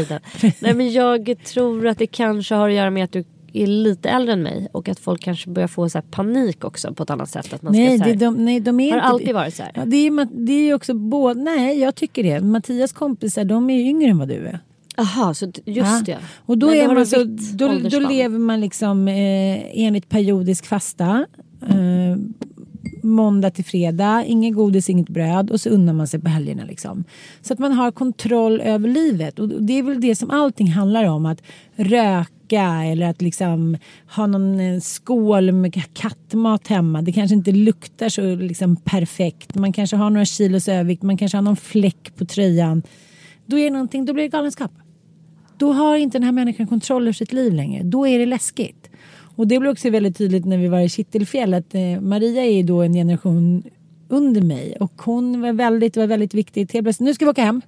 Nej 0.59 0.73
men 0.73 0.91
jag 0.91 1.35
tror 1.45 1.87
att 1.87 1.97
det 1.97 2.07
kanske 2.07 2.55
har 2.55 2.69
att 2.69 2.75
göra 2.75 2.89
med 2.89 3.03
att 3.03 3.11
du 3.11 3.23
är 3.53 3.67
lite 3.67 4.09
äldre 4.09 4.33
än 4.33 4.43
mig 4.43 4.67
och 4.71 4.89
att 4.89 4.99
folk 4.99 5.21
kanske 5.21 5.49
börjar 5.49 5.67
få 5.67 5.89
så 5.89 6.01
panik 6.01 6.63
också 6.63 6.93
på 6.93 7.03
ett 7.03 7.09
annat 7.09 7.29
sätt. 7.29 7.53
Att 7.53 7.61
man 7.61 7.73
Nej, 7.73 7.97
ska, 7.97 8.05
det, 8.05 8.11
här, 8.11 8.17
de, 8.17 8.45
nej, 8.45 8.59
de 8.59 8.79
är 8.79 8.91
har 8.91 8.97
inte... 8.97 9.07
alltid 9.07 9.33
varit 9.33 9.55
så 9.55 9.63
här. 9.63 9.71
Ja, 9.75 9.85
det, 9.85 10.07
är, 10.07 10.45
det 10.45 10.53
är 10.53 10.73
också 10.73 10.93
både... 10.93 11.41
Nej, 11.41 11.79
jag 11.79 11.95
tycker 11.95 12.23
det. 12.23 12.41
Mattias 12.41 12.93
kompisar, 12.93 13.45
de 13.45 13.69
är 13.69 13.79
yngre 13.79 14.09
än 14.09 14.17
vad 14.17 14.27
du 14.27 14.47
är. 14.47 14.59
Jaha, 14.97 15.33
så 15.33 15.51
just 15.65 16.05
det. 16.05 16.17
Och 16.45 16.57
då, 16.57 16.73
är 16.73 16.87
man 16.87 17.05
så, 17.05 17.23
då, 17.53 17.89
då 17.89 17.99
lever 17.99 18.39
man 18.39 18.61
liksom 18.61 19.07
eh, 19.07 19.85
enligt 19.85 20.09
periodisk 20.09 20.65
fasta. 20.65 21.25
Eh, 21.67 22.17
måndag 23.03 23.51
till 23.51 23.65
fredag, 23.65 24.23
inget 24.25 24.55
godis, 24.55 24.89
inget 24.89 25.09
bröd 25.09 25.51
och 25.51 25.61
så 25.61 25.69
unnar 25.69 25.93
man 25.93 26.07
sig 26.07 26.19
på 26.19 26.29
helgerna. 26.29 26.63
Liksom. 26.65 27.03
Så 27.41 27.53
att 27.53 27.59
man 27.59 27.71
har 27.71 27.91
kontroll 27.91 28.61
över 28.61 28.89
livet. 28.89 29.39
Och 29.39 29.63
det 29.63 29.73
är 29.73 29.83
väl 29.83 30.01
det 30.01 30.15
som 30.15 30.31
allting 30.31 30.71
handlar 30.71 31.03
om. 31.03 31.25
Att 31.25 31.41
röka 31.75 32.25
eller 32.57 33.09
att 33.09 33.21
liksom 33.21 33.77
ha 34.15 34.27
någon 34.27 34.59
eh, 34.59 34.79
skål 34.79 35.51
med 35.51 35.93
kattmat 35.93 36.67
hemma. 36.67 37.01
Det 37.01 37.11
kanske 37.11 37.35
inte 37.35 37.51
luktar 37.51 38.09
så 38.09 38.35
liksom 38.35 38.75
perfekt. 38.75 39.55
Man 39.55 39.73
kanske 39.73 39.95
har 39.95 40.09
några 40.09 40.25
kilos 40.25 40.67
övervikt, 40.67 41.03
man 41.03 41.17
kanske 41.17 41.37
har 41.37 41.41
någon 41.41 41.55
fläck 41.55 42.15
på 42.15 42.25
tröjan. 42.25 42.83
Då, 43.45 43.59
är 43.59 43.63
det 43.63 43.69
någonting, 43.69 44.05
då 44.05 44.13
blir 44.13 44.23
det 44.23 44.29
galenskap. 44.29 44.71
Då 45.57 45.73
har 45.73 45.97
inte 45.97 46.17
den 46.17 46.23
här 46.25 46.31
människan 46.31 46.67
kontroll 46.67 47.03
över 47.03 47.13
sitt 47.13 47.33
liv 47.33 47.53
längre. 47.53 47.83
Då 47.83 48.07
är 48.07 48.19
det 48.19 48.25
läskigt. 48.25 48.89
Och 49.35 49.47
det 49.47 49.59
blev 49.59 49.71
också 49.71 49.89
väldigt 49.89 50.17
tydligt 50.17 50.45
när 50.45 50.57
vi 50.57 50.67
var 50.67 50.79
i 50.79 50.89
Kittelfjäll 50.89 51.53
att 51.53 51.75
eh, 51.75 52.01
Maria 52.01 52.45
är 52.45 52.63
då 52.63 52.81
en 52.81 52.93
generation 52.93 53.63
under 54.07 54.41
mig 54.41 54.75
och 54.79 55.01
hon 55.01 55.41
var 55.41 55.53
väldigt, 55.53 55.97
var 55.97 56.07
väldigt 56.07 56.33
viktig. 56.33 56.73
Helt 56.73 56.85
plötsligt, 56.85 57.05
nu 57.05 57.13
ska 57.13 57.25
vi 57.25 57.31
åka 57.31 57.43
hem. 57.43 57.61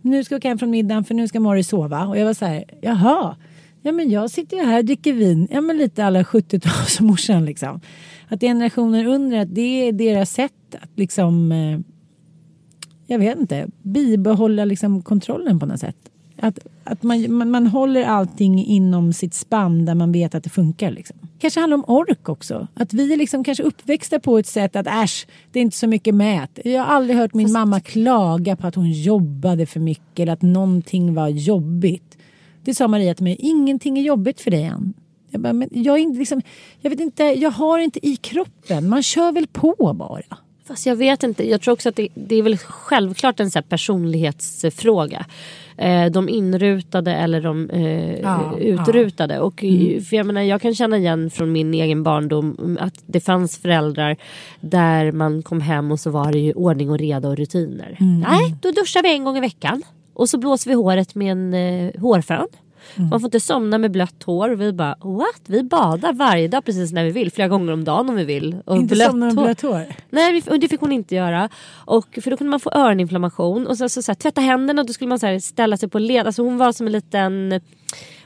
Nu 0.00 0.24
ska 0.24 0.34
vi 0.34 0.38
åka 0.38 0.48
hem 0.48 0.58
från 0.58 0.70
middagen 0.70 1.04
för 1.04 1.14
nu 1.14 1.28
ska 1.28 1.40
Morris 1.40 1.68
sova. 1.68 2.06
Och 2.06 2.18
jag 2.18 2.26
var 2.26 2.34
så 2.34 2.44
här, 2.44 2.64
jaha. 2.80 3.36
Ja 3.82 3.92
men 3.92 4.10
jag 4.10 4.30
sitter 4.30 4.56
ju 4.56 4.62
här 4.62 4.78
och 4.78 4.84
dricker 4.84 5.12
vin. 5.12 5.48
Ja 5.50 5.60
men 5.60 5.78
lite 5.78 6.04
alla 6.04 6.22
70-talsmorsan 6.22 7.44
liksom. 7.44 7.80
Att 8.28 8.40
generationer 8.40 9.06
under 9.06 9.38
att 9.38 9.54
det 9.54 9.88
är 9.88 9.92
deras 9.92 10.30
sätt 10.30 10.74
att 10.80 10.90
liksom 10.98 11.52
eh, 11.52 11.78
jag 13.06 13.18
vet 13.18 13.38
inte, 13.38 13.66
bibehålla 13.82 14.64
liksom 14.64 15.02
kontrollen 15.02 15.58
på 15.60 15.66
något 15.66 15.80
sätt. 15.80 15.96
Att, 16.36 16.58
att 16.84 17.02
man, 17.02 17.32
man, 17.34 17.50
man 17.50 17.66
håller 17.66 18.04
allting 18.04 18.64
inom 18.64 19.12
sitt 19.12 19.34
spann 19.34 19.84
där 19.84 19.94
man 19.94 20.12
vet 20.12 20.34
att 20.34 20.44
det 20.44 20.50
funkar. 20.50 20.90
Liksom. 20.90 21.16
kanske 21.38 21.60
handlar 21.60 21.76
om 21.76 21.84
ork 21.86 22.28
också. 22.28 22.66
Att 22.74 22.92
vi 22.92 23.12
är 23.12 23.16
liksom 23.16 23.44
kanske 23.44 23.62
uppväxta 23.62 24.20
på 24.20 24.38
ett 24.38 24.46
sätt 24.46 24.76
att 24.76 24.86
äsch, 24.86 25.26
det 25.52 25.58
är 25.58 25.62
inte 25.62 25.76
så 25.76 25.86
mycket 25.86 26.14
mät. 26.14 26.58
Jag 26.64 26.84
har 26.84 26.94
aldrig 26.94 27.16
hört 27.16 27.34
min 27.34 27.52
mamma 27.52 27.80
klaga 27.80 28.56
på 28.56 28.66
att 28.66 28.74
hon 28.74 28.90
jobbade 28.90 29.66
för 29.66 29.80
mycket 29.80 30.20
eller 30.20 30.32
att 30.32 30.42
någonting 30.42 31.14
var 31.14 31.28
jobbigt. 31.28 32.11
Det 32.64 32.74
sa 32.74 32.88
Maria 32.88 33.14
till 33.14 33.24
mig, 33.24 33.36
ingenting 33.38 33.98
är 33.98 34.02
jobbigt 34.02 34.40
för 34.40 34.50
dig 34.50 34.66
Ann. 34.66 34.94
Jag, 35.30 35.40
bara, 35.40 35.52
men 35.52 35.68
jag, 35.72 35.98
är 35.98 36.18
liksom, 36.18 36.42
jag 36.80 36.90
vet 36.90 37.00
inte, 37.00 37.24
jag 37.24 37.50
har 37.50 37.78
inte 37.78 38.06
i 38.06 38.16
kroppen. 38.16 38.88
Man 38.88 39.02
kör 39.02 39.32
väl 39.32 39.46
på 39.46 39.92
bara. 39.94 40.38
Fast 40.66 40.86
jag 40.86 40.96
vet 40.96 41.22
inte, 41.22 41.48
jag 41.50 41.60
tror 41.60 41.72
också 41.74 41.88
att 41.88 41.96
det, 41.96 42.08
det 42.14 42.36
är 42.36 42.42
väl 42.42 42.58
självklart 42.58 43.40
en 43.40 43.50
så 43.50 43.62
personlighetsfråga. 43.62 45.26
Eh, 45.76 46.06
de 46.06 46.28
inrutade 46.28 47.14
eller 47.14 47.40
de 47.40 47.70
eh, 47.70 48.20
Ja, 48.20 48.58
utrutade. 48.58 49.40
Och, 49.40 49.64
Mm. 49.64 50.00
för 50.04 50.16
jag, 50.16 50.26
menar, 50.26 50.40
jag 50.42 50.62
kan 50.62 50.74
känna 50.74 50.98
igen 50.98 51.30
från 51.30 51.52
min 51.52 51.74
egen 51.74 52.02
barndom 52.02 52.78
att 52.80 52.94
det 53.06 53.20
fanns 53.20 53.58
föräldrar 53.58 54.16
där 54.60 55.12
man 55.12 55.42
kom 55.42 55.60
hem 55.60 55.92
och 55.92 56.00
så 56.00 56.10
var 56.10 56.32
det 56.32 56.38
ju 56.38 56.52
ordning 56.52 56.90
och 56.90 56.98
reda 56.98 57.28
och 57.28 57.36
rutiner. 57.36 57.96
Mm. 58.00 58.20
Nej, 58.20 58.54
då 58.62 58.70
duschar 58.70 59.02
vi 59.02 59.12
en 59.12 59.24
gång 59.24 59.36
i 59.36 59.40
veckan. 59.40 59.82
Och 60.14 60.28
så 60.28 60.38
blåser 60.38 60.70
vi 60.70 60.76
håret 60.76 61.14
med 61.14 61.32
en 61.32 61.54
eh, 61.54 62.00
hårfön. 62.00 62.46
Mm. 62.96 63.08
Man 63.10 63.20
får 63.20 63.26
inte 63.26 63.40
somna 63.40 63.78
med 63.78 63.90
blött 63.90 64.22
hår. 64.22 64.50
Och 64.50 64.60
vi 64.60 64.72
bara 64.72 64.96
what? 65.00 65.42
Vi 65.46 65.62
badar 65.62 66.12
varje 66.12 66.48
dag 66.48 66.64
precis 66.64 66.92
när 66.92 67.04
vi 67.04 67.10
vill. 67.10 67.32
Flera 67.32 67.48
gånger 67.48 67.72
om 67.72 67.84
dagen 67.84 68.08
om 68.08 68.16
vi 68.16 68.24
vill. 68.24 68.56
Och 68.64 68.76
Inte 68.76 68.94
blött 68.94 69.10
somna 69.10 69.26
med 69.26 69.34
hår. 69.34 69.44
blött 69.44 69.62
hår. 69.62 69.86
Nej 70.10 70.42
det 70.60 70.68
fick 70.68 70.80
hon 70.80 70.92
inte 70.92 71.14
göra. 71.14 71.48
Och, 71.84 72.18
för 72.22 72.30
då 72.30 72.36
kunde 72.36 72.50
man 72.50 72.60
få 72.60 72.70
öroninflammation. 72.70 73.66
Och 73.66 73.78
så, 73.78 73.88
så, 73.88 74.02
så 74.02 74.12
här, 74.12 74.16
tvätta 74.16 74.40
händerna 74.40 74.80
och 74.82 74.86
då 74.86 74.92
skulle 74.92 75.08
man 75.08 75.18
så 75.18 75.26
här, 75.26 75.38
ställa 75.38 75.76
sig 75.76 75.88
på 75.88 75.98
led. 75.98 76.26
Alltså 76.26 76.42
hon 76.42 76.58
var 76.58 76.72
som 76.72 76.86
en 76.86 76.92
liten 76.92 77.60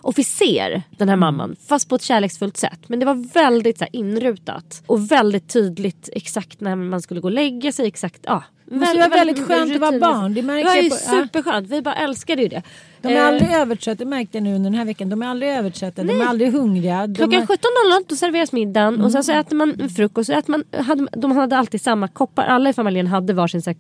officer 0.09 0.83
den 0.99 1.09
här 1.09 1.17
mamman. 1.17 1.57
Fast 1.69 1.89
på 1.89 1.95
ett 1.95 2.03
kärleksfullt 2.03 2.57
sätt. 2.57 2.81
Men 2.89 2.99
det 3.01 3.07
var 3.07 3.33
väldigt 3.35 3.79
så 3.79 3.85
här, 3.85 3.97
inrutat. 3.97 4.83
Och 4.87 5.11
väldigt 5.11 5.49
tydligt 5.49 6.09
exakt 6.13 6.61
när 6.61 6.77
man 6.77 7.03
skulle 7.03 7.21
gå 7.21 7.29
och 7.29 7.33
lägga 7.33 7.73
sig. 7.73 7.87
Exakt, 7.87 8.21
ja. 8.23 8.43
Det 8.65 8.77
måste 8.77 8.99
vara 8.99 9.09
väldigt 9.09 9.47
skönt 9.47 9.75
att 9.75 9.81
vara 9.81 9.99
barn, 9.99 10.35
det 10.35 10.43
märker 10.43 10.69
var 10.69 10.77
ju 10.77 10.91
på- 10.91 10.97
superskönt. 10.97 11.69
Vi 11.71 11.83
bara 11.83 11.95
älskade 11.95 12.43
ju 12.43 12.49
det. 12.49 12.63
De 13.09 13.15
är 13.15 13.21
Eh, 13.21 13.27
aldrig 13.29 13.51
övertrötta, 13.51 14.05
det 14.05 14.11
märkte 14.11 14.39
jag 14.39 14.43
nu 14.43 14.55
under 14.55 14.71
den 14.71 14.79
här 14.79 14.85
veckan. 14.85 15.09
De 15.09 15.23
är 15.23 15.27
aldrig 15.27 15.51
övertrötta, 15.53 16.05
de 16.05 16.21
är 16.21 16.25
aldrig 16.27 16.53
hungriga. 16.53 17.09
Klockan 17.17 17.43
är... 17.43 17.47
17.00 17.47 18.05
då 18.09 18.17
serveras 18.17 18.53
middagen 18.53 19.01
och 19.01 19.13
sen 19.13 19.25
så 19.25 19.33
äter 19.33 19.57
man 19.57 19.89
frukost. 19.97 20.31
Och 20.31 20.37
äter 20.37 20.51
man, 20.51 20.65
hade, 20.85 21.07
de 21.17 21.33
hade 21.37 21.57
alltid 21.57 21.81
samma 21.81 22.09
koppar. 22.09 22.45
Alla 22.45 22.71
i 22.71 22.73
familjen 22.73 23.07
hade 23.07 23.33
varsin 23.33 23.63
så 23.63 23.75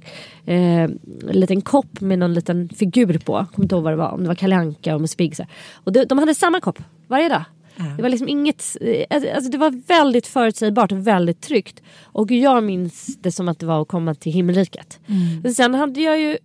här, 0.44 0.84
eh, 0.84 0.90
liten 1.30 1.60
kopp 1.60 2.00
med 2.00 2.18
någon 2.18 2.34
liten 2.34 2.68
figur 2.68 3.18
på. 3.18 3.32
Jag 3.36 3.50
kommer 3.52 3.64
inte 3.64 3.74
ihåg 3.74 3.84
vad 3.84 3.92
det 3.92 3.96
var. 3.96 4.10
Om 4.10 4.22
det 4.22 4.28
var 4.28 4.34
Kalle 4.34 4.56
Anka 4.56 4.94
och 4.96 5.10
så 5.10 5.16
här. 5.22 5.46
Och 5.74 5.92
de, 5.92 6.04
de 6.04 6.18
hade 6.18 6.34
samma 6.34 6.60
kopp 6.60 6.78
varje 7.08 7.28
dag. 7.28 7.44
Det 7.96 8.02
var 8.02 8.08
liksom 8.08 8.28
inget, 8.28 8.76
eh, 8.80 9.34
alltså 9.34 9.50
det 9.50 9.58
var 9.58 9.70
väldigt 9.88 10.26
förutsägbart 10.26 10.92
och 10.92 11.06
väldigt 11.06 11.40
tryggt. 11.40 11.82
Och 12.04 12.30
jag 12.30 12.62
minns 12.64 13.16
det 13.20 13.32
som 13.32 13.48
att 13.48 13.58
det 13.58 13.66
var 13.66 13.82
att 13.82 13.88
komma 13.88 14.14
till 14.14 14.32
himmelriket. 14.32 15.00
Men 15.42 15.54
Sen 15.54 15.74
hade 15.74 16.00
jag 16.00 16.20
ju 16.20 16.38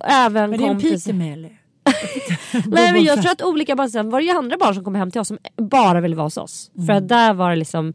även 0.00 0.50
Var 0.50 0.58
det 0.58 0.64
en 0.64 0.70
kompisar- 0.80 0.90
Peter 0.90 1.12
med 1.12 1.32
eller? 1.32 1.50
Nej 2.66 2.92
men 2.92 3.04
jag 3.04 3.22
tror 3.22 3.32
att 3.32 3.42
olika 3.42 3.76
barn, 3.76 3.90
sen 3.90 4.10
var 4.10 4.20
det 4.20 4.24
ju 4.26 4.30
andra 4.32 4.56
barn 4.56 4.74
som 4.74 4.84
kom 4.84 4.94
hem 4.94 5.10
till 5.10 5.20
oss 5.20 5.28
som 5.28 5.38
bara 5.56 6.00
ville 6.00 6.16
vara 6.16 6.26
hos 6.26 6.36
oss. 6.36 6.70
För 6.86 6.92
att 6.92 7.08
där 7.08 7.34
var 7.34 7.50
det 7.50 7.56
liksom 7.56 7.92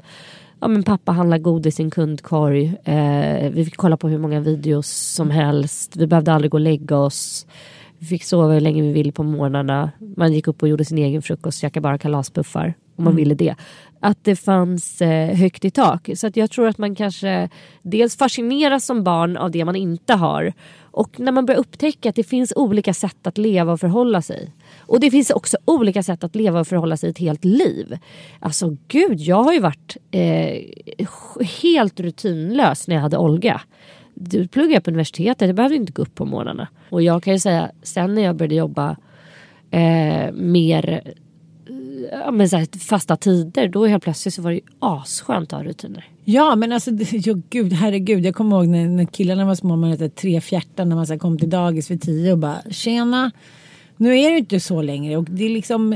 Ja 0.64 0.68
men 0.68 0.84
pappa 0.84 1.12
handlar 1.12 1.38
godis 1.38 1.80
i 1.80 1.84
en 1.84 1.92
kundkorg. 1.92 2.66
Eh, 2.84 3.50
vi 3.52 3.66
fick 3.66 3.78
kolla 3.78 3.98
på 3.98 4.08
hur 4.08 4.18
många 4.18 4.40
videos 4.40 4.88
som 4.90 5.30
helst. 5.32 5.96
Vi 5.96 6.08
behövde 6.08 6.34
aldrig 6.34 6.52
gå 6.52 6.56
och 6.58 6.62
lägga 6.62 6.98
oss. 6.98 7.46
Vi 8.00 8.06
fick 8.06 8.24
sova 8.24 8.54
hur 8.54 8.60
länge 8.62 8.82
vi 8.82 8.92
ville 8.92 9.12
på 9.12 9.24
morgnarna. 9.24 9.92
Man 10.18 10.34
gick 10.34 10.48
upp 10.48 10.62
och 10.64 10.70
gjorde 10.70 10.86
sin 10.86 10.98
egen 10.98 11.22
frukost, 11.22 11.60
käkade 11.60 11.82
bara 11.82 11.98
kalaspuffar. 11.98 12.74
om 12.96 13.04
man 13.04 13.12
Mm. 13.14 13.16
ville 13.18 13.36
det. 13.36 13.56
Att 14.00 14.24
det 14.24 14.36
fanns 14.36 15.02
eh, 15.02 15.36
högt 15.36 15.66
i 15.66 15.72
tak. 15.72 16.10
Så 16.16 16.28
att 16.28 16.36
jag 16.38 16.52
tror 16.52 16.68
att 16.68 16.78
man 16.78 16.96
kanske 16.96 17.50
dels 17.82 18.18
fascineras 18.18 18.86
som 18.86 19.04
barn 19.04 19.38
av 19.38 19.52
det 19.52 19.66
man 19.66 19.76
inte 19.76 20.14
har. 20.14 20.54
Och 20.92 21.20
när 21.20 21.32
man 21.32 21.46
börjar 21.46 21.60
upptäcka 21.60 22.10
att 22.10 22.16
det 22.16 22.24
finns 22.24 22.54
olika 22.56 22.94
sätt 22.94 23.28
att 23.28 23.38
leva 23.38 23.74
och 23.74 23.80
förhålla 23.80 24.22
sig. 24.22 24.54
Och 24.80 25.00
det 25.00 25.12
finns 25.12 25.30
också 25.30 25.58
olika 25.66 26.04
sätt 26.04 26.24
att 26.24 26.36
leva 26.36 26.60
och 26.60 26.68
förhålla 26.68 26.98
sig 26.98 27.10
ett 27.10 27.18
helt 27.18 27.46
liv. 27.46 27.98
Alltså 28.40 28.78
gud, 28.88 29.20
jag 29.20 29.44
har 29.44 29.54
ju 29.54 29.60
varit 29.60 29.98
eh, 30.12 30.62
helt 31.62 32.00
rutinlös 32.00 32.88
när 32.88 32.96
jag 32.96 33.02
hade 33.02 33.18
Olga. 33.18 33.62
Du 34.14 34.48
pluggade 34.48 34.82
på 34.82 34.90
universitetet, 34.90 35.48
jag 35.48 35.56
behövde 35.56 35.76
inte 35.76 35.92
gå 35.92 36.02
upp 36.02 36.16
på 36.16 36.26
morgnarna. 36.26 36.68
Och 36.90 37.02
jag 37.02 37.24
kan 37.24 37.34
ju 37.34 37.40
säga, 37.40 37.72
sen 37.84 38.16
när 38.16 38.22
jag 38.22 38.36
började 38.36 38.56
jobba 38.56 38.98
eh, 39.72 40.32
mer 40.34 41.02
eh, 41.06 41.12
ja, 42.12 42.32
men 42.32 42.50
så 42.50 42.58
här, 42.58 42.80
fasta 42.80 43.18
tider, 43.18 43.68
då 43.68 43.86
helt 43.86 44.04
plötsligt 44.04 44.34
så 44.34 44.42
var 44.42 44.52
det 44.52 44.56
ju 44.56 44.64
asskönt 44.80 45.54
att 45.54 45.60
ha 45.60 45.68
rutiner. 45.68 46.11
Ja 46.24 46.56
men 46.56 46.72
alltså 46.72 46.92
jo, 47.12 47.42
gud, 47.50 47.74
herregud 47.74 48.26
jag 48.26 48.36
kommer 48.36 48.58
ihåg 48.58 48.68
när, 48.68 48.88
när 48.88 49.06
killarna 49.06 49.46
var 49.46 49.56
små 49.56 49.76
man 49.76 49.90
hette 49.92 50.10
tre 50.10 50.42
fjärtan 50.42 50.90
när 50.90 50.96
man 50.96 51.08
så 51.08 51.14
här 51.14 51.20
kom 51.20 51.38
till 51.38 51.50
dagis 51.50 51.92
vid 51.92 52.02
tio 52.02 52.32
och 52.32 52.38
bara 52.38 52.62
tjena. 52.70 53.32
Nu 53.98 54.20
är 54.20 54.32
det 54.32 54.38
inte 54.38 54.60
så 54.60 54.82
längre 54.82 55.18
och 55.18 55.24
det 55.24 55.46
är 55.46 55.50
liksom 55.50 55.96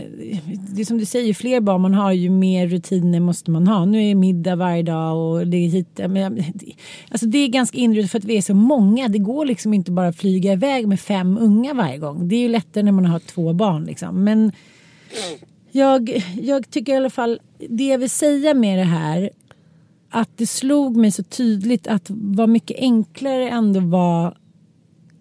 det 0.76 0.82
är 0.82 0.86
som 0.86 0.98
du 0.98 1.06
säger 1.06 1.26
ju 1.26 1.34
fler 1.34 1.60
barn 1.60 1.82
man 1.82 1.94
har 1.94 2.12
ju 2.12 2.30
mer 2.30 2.68
rutiner 2.68 3.20
måste 3.20 3.52
man 3.52 3.68
ha. 3.68 3.86
Nu 3.86 4.04
är 4.04 4.08
det 4.08 4.16
middag 4.16 4.56
varje 4.56 4.84
dag 4.84 5.18
och 5.18 5.48
det 5.48 5.58
är 5.58 5.70
hit. 5.70 6.00
Men, 6.10 6.44
alltså 7.10 7.26
det 7.26 7.38
är 7.38 7.48
ganska 7.48 7.78
inrutat 7.78 8.12
för 8.12 8.20
att 8.20 8.26
vi 8.26 8.38
är 8.38 8.42
så 8.42 8.54
många. 8.54 9.08
Det 9.08 9.20
går 9.20 9.46
liksom 9.46 9.74
inte 9.74 9.92
bara 9.92 10.08
att 10.08 10.18
flyga 10.18 10.54
iväg 10.54 10.88
med 10.88 11.00
fem 11.00 11.38
unga 11.38 11.74
varje 11.74 11.98
gång. 11.98 12.28
Det 12.28 12.36
är 12.36 12.40
ju 12.40 12.50
lättare 12.50 12.84
när 12.84 12.92
man 12.92 13.06
har 13.06 13.20
två 13.20 13.54
barn 13.54 13.86
liksom. 13.86 14.24
Men 14.24 14.52
jag, 15.72 16.24
jag 16.42 16.70
tycker 16.70 16.94
i 16.94 16.96
alla 16.96 17.10
fall, 17.10 17.40
det 17.70 17.84
jag 17.84 17.98
vill 17.98 18.10
säga 18.10 18.54
med 18.54 18.80
det 18.80 18.84
här, 18.84 19.30
att 20.16 20.38
det 20.38 20.48
slog 20.48 20.96
mig 20.96 21.12
så 21.12 21.24
tydligt 21.24 21.88
att 21.88 22.06
vad 22.10 22.50
mycket 22.50 22.78
enklare 22.80 23.50
ändå 23.50 23.80
var 23.80 24.38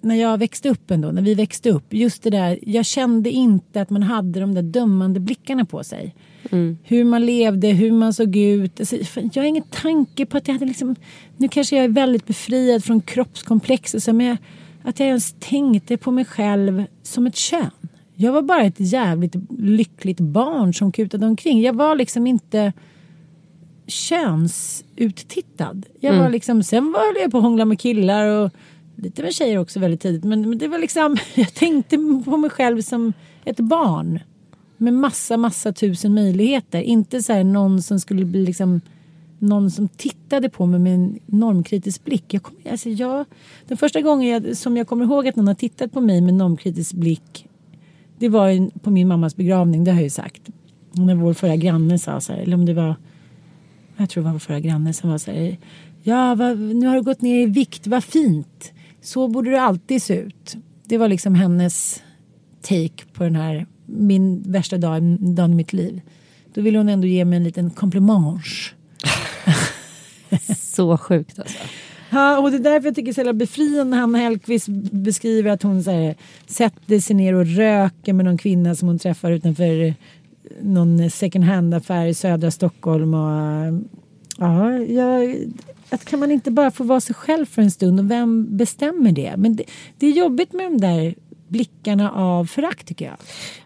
när 0.01 0.15
jag 0.15 0.39
växte 0.39 0.69
upp 0.69 0.91
ändå, 0.91 1.11
när 1.11 1.23
vi 1.23 1.35
växte 1.35 1.71
upp. 1.71 1.95
Just 1.95 2.23
det 2.23 2.31
där, 2.31 2.59
jag 2.63 2.87
kände 2.87 3.31
inte 3.31 3.81
att 3.81 3.91
man 3.91 4.03
hade 4.03 4.41
de 4.41 4.55
där 4.55 4.63
dömande 4.63 5.21
blickarna 5.21 5.65
på 5.65 5.85
sig. 5.85 6.15
Hur 6.83 7.05
man 7.05 7.27
levde, 7.27 7.69
hur 7.69 7.93
man 7.93 8.15
såg 8.15 8.37
ut. 8.37 8.81
Alltså, 8.81 8.97
jag 9.13 9.43
har 9.43 9.45
ingen 9.45 9.65
tanke 9.71 10.27
på 10.27 10.37
att 10.37 10.49
jag 10.49 10.55
hade 10.55 10.67
liksom, 10.67 10.97
nu 11.37 11.49
kanske 11.49 11.77
jag 11.77 11.85
är 11.85 11.89
väldigt 11.89 12.27
befriad 12.27 12.85
från 12.85 13.01
kroppskomplex 13.01 13.95
och 13.95 14.03
så, 14.03 14.13
men 14.13 14.27
jag, 14.27 14.37
att 14.83 15.01
jag 15.01 15.09
ens 15.09 15.35
tänkte 15.41 15.97
på 15.97 16.11
mig 16.11 16.25
själv 16.25 16.85
som 17.03 17.27
ett 17.27 17.37
kön. 17.37 17.71
Jag 18.15 18.33
var 18.33 18.43
bara 18.43 18.63
ett 18.63 18.81
jävligt 18.81 19.35
lyckligt 19.59 20.21
barn 20.21 20.75
som 20.75 20.93
kutade 20.93 21.27
omkring. 21.27 21.63
Jag 21.63 21.73
var 21.73 21.97
liksom 21.97 22.27
inte 22.27 22.73
könsuttittad. 23.87 25.87
Jag 26.01 26.13
var 26.13 26.21
Mm. 26.21 26.33
liksom, 26.33 26.63
sen 26.63 26.93
var 26.93 27.21
jag 27.21 27.31
på 27.31 27.37
att 27.39 27.43
hångla 27.43 27.65
med 27.65 27.81
killar 27.81 28.27
och 28.27 28.51
lite 28.97 29.23
med 29.23 29.35
tjejer 29.35 29.59
också 29.59 29.81
väldigt 29.81 30.01
tidigt. 30.01 30.25
Men, 30.25 30.49
men 30.49 30.59
det 30.59 30.69
var 30.69 30.79
liksom, 30.79 31.17
jag 31.35 31.55
tänkte 31.55 31.97
på 32.25 32.37
mig 32.37 32.51
själv 32.51 32.83
som 32.83 33.13
ett 33.45 33.61
barn. 33.61 34.19
Med 34.77 34.95
massa, 34.95 35.37
massa 35.37 35.73
tusen 35.73 36.15
möjligheter. 36.15 36.81
Inte 36.81 37.23
så 37.23 37.33
här 37.33 37.45
någon 37.45 37.83
som 37.83 38.01
skulle 38.01 38.25
bli 38.25 38.47
liksom 38.47 38.81
någon 39.39 39.71
som 39.71 39.89
tittade 39.89 40.49
på 40.49 40.67
mig 40.67 40.81
med 40.81 40.95
en 40.95 41.19
normkritisk 41.27 42.05
blick. 42.05 42.35
Jag 42.35 42.43
kom, 42.43 42.57
alltså 42.71 42.89
jag, 42.89 43.25
den 43.67 43.77
första 43.77 44.01
gången 44.01 44.29
jag, 44.29 44.57
som 44.57 44.77
jag 44.77 44.89
kommer 44.89 45.05
ihåg 45.05 45.29
att 45.29 45.37
någon 45.37 45.47
har 45.47 45.55
tittat 45.55 45.93
på 45.93 46.01
mig 46.01 46.21
med 46.21 46.35
normkritisk 46.35 46.93
blick 46.93 47.49
det 48.19 48.29
var 48.29 48.79
på 48.81 48.91
min 48.91 49.09
mammas 49.09 49.37
begravning, 49.37 49.85
det 49.85 49.91
har 49.91 49.99
jag 49.99 50.05
ju 50.05 50.11
sagt. 50.11 50.43
När 50.93 51.15
vår 51.15 51.35
förra 51.35 51.57
granne 51.57 51.99
sa 51.99 52.21
så 52.21 52.33
här, 52.33 52.41
eller 52.41 52.57
om 52.57 52.67
det 52.67 52.75
var, 52.75 52.97
jag 53.97 54.11
tror 54.11 54.25
det 54.25 54.31
var 54.31 54.39
förra 54.39 54.61
granne 54.61 54.93
som 54.93 55.11
var 55.11 55.19
så 55.19 55.31
här, 55.31 55.57
ja 56.03 56.35
vad, 56.35 56.59
nu 56.59 56.87
har 56.87 56.95
du 56.95 57.03
gått 57.03 57.23
ner 57.23 57.43
i 57.43 57.47
vikt, 57.47 57.87
vad 57.87 58.05
fint. 58.05 58.73
Så 59.03 59.29
borde 59.29 59.51
det 59.51 59.61
alltid 59.61 60.03
se 60.03 60.15
ut. 60.15 60.57
Det 60.85 60.99
var 60.99 61.09
liksom 61.09 61.35
hennes 61.35 62.03
take 62.63 63.05
på 63.13 63.25
den 63.25 63.37
här, 63.37 63.67
min 63.87 64.43
värsta 64.53 64.79
dag, 64.79 65.03
dagen 65.21 65.53
i 65.53 65.55
mitt 65.55 65.73
liv. 65.73 66.01
Då 66.55 66.61
ville 66.61 66.79
hon 66.79 66.89
ändå 66.89 67.07
ge 67.07 67.25
mig 67.25 67.37
en 67.37 67.45
liten 67.45 67.71
komplimang. 67.71 68.43
Så 70.59 70.99
sjukt 70.99 71.39
alltså. 71.39 71.59
Ja, 72.11 72.39
och 72.39 72.51
det 72.51 72.57
är 72.57 72.61
därför 72.61 72.89
jag 72.89 72.95
tycker 72.95 73.13
så 73.13 73.21
jävla 73.21 73.33
befriande 73.33 73.97
Hanna 73.97 74.19
Hellquist 74.19 74.69
beskriver 74.93 75.51
att 75.51 75.63
hon 75.63 75.85
så 75.85 75.91
här, 75.91 76.15
sätter 76.47 77.01
sig 77.01 77.17
ner 77.17 77.35
och 77.35 77.47
röker 77.47 78.13
med 78.13 78.25
någon 78.25 78.39
kvinna 78.39 78.75
som 78.75 78.89
hon 78.89 78.99
träffar 78.99 79.31
utanför 79.31 79.95
någon 80.61 81.11
second 81.11 81.45
hand-affär 81.45 82.07
i 82.07 82.15
södra 82.15 82.51
Stockholm. 82.51 83.15
Och, 83.15 83.83
ja, 84.39 84.73
jag, 84.73 85.37
att 85.91 86.05
kan 86.05 86.21
man 86.21 86.31
inte 86.31 86.51
bara 86.51 86.71
få 86.71 86.85
vara 86.85 87.01
sig 87.01 87.15
själv 87.15 87.47
för 87.47 87.63
en 87.63 87.71
stund 87.71 88.01
och 88.01 88.11
vem 88.11 88.57
bestämmer 88.57 89.13
det? 89.13 89.35
Men 89.37 89.57
det, 89.57 89.65
det 89.99 90.07
är 90.07 90.13
jobbigt 90.13 90.53
med 90.53 90.67
de 90.67 90.79
där 90.79 91.15
blickarna 91.49 92.11
av 92.11 92.45
förakt 92.45 92.89
tycker 92.89 93.05
jag. 93.05 93.17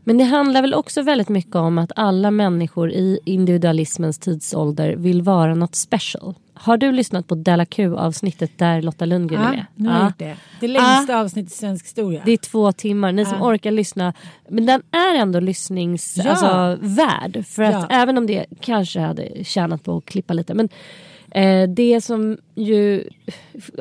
Men 0.04 0.18
det 0.18 0.24
handlar 0.24 0.62
väl 0.62 0.74
också 0.74 1.02
väldigt 1.02 1.28
mycket 1.28 1.54
om 1.54 1.78
att 1.78 1.92
alla 1.96 2.30
människor 2.30 2.90
i 2.90 3.20
individualismens 3.24 4.18
tidsålder 4.18 4.96
vill 4.96 5.22
vara 5.22 5.54
något 5.54 5.74
special. 5.74 6.34
Har 6.60 6.76
du 6.76 6.92
lyssnat 6.92 7.26
på 7.26 7.34
Della 7.34 7.64
Q 7.66 7.96
avsnittet 7.96 8.50
där 8.58 8.82
Lotta 8.82 9.04
Lundgren 9.04 9.40
är 9.42 9.46
Ja, 9.46 9.50
med? 9.52 9.66
nu 9.74 9.88
Ja. 9.90 10.12
det. 10.18 10.36
Det 10.60 10.68
längsta 10.68 11.20
avsnittet 11.20 11.52
i 11.52 11.56
svensk 11.56 11.84
historia. 11.84 12.22
Det 12.24 12.32
är 12.32 12.36
två 12.36 12.72
timmar, 12.72 13.12
ni 13.12 13.24
som 13.24 13.38
Ja. 13.38 13.44
orkar 13.46 13.70
lyssna. 13.70 14.12
Men 14.48 14.66
den 14.66 14.82
är 14.90 15.14
ändå 15.20 15.40
lyssnings, 15.40 16.14
Ja. 16.24 16.30
alltså, 16.30 16.78
värd. 16.80 17.44
För 17.46 17.62
att 17.62 17.72
Ja. 17.72 17.86
även 17.90 18.18
om 18.18 18.26
det 18.26 18.46
kanske 18.60 19.00
hade 19.00 19.44
tjänat 19.44 19.82
på 19.84 19.96
att 19.96 20.04
klippa 20.04 20.34
lite. 20.34 20.54
Men 20.54 20.68
eh, 21.30 21.68
det 21.68 22.00
som 22.00 22.38
ju, 22.54 23.04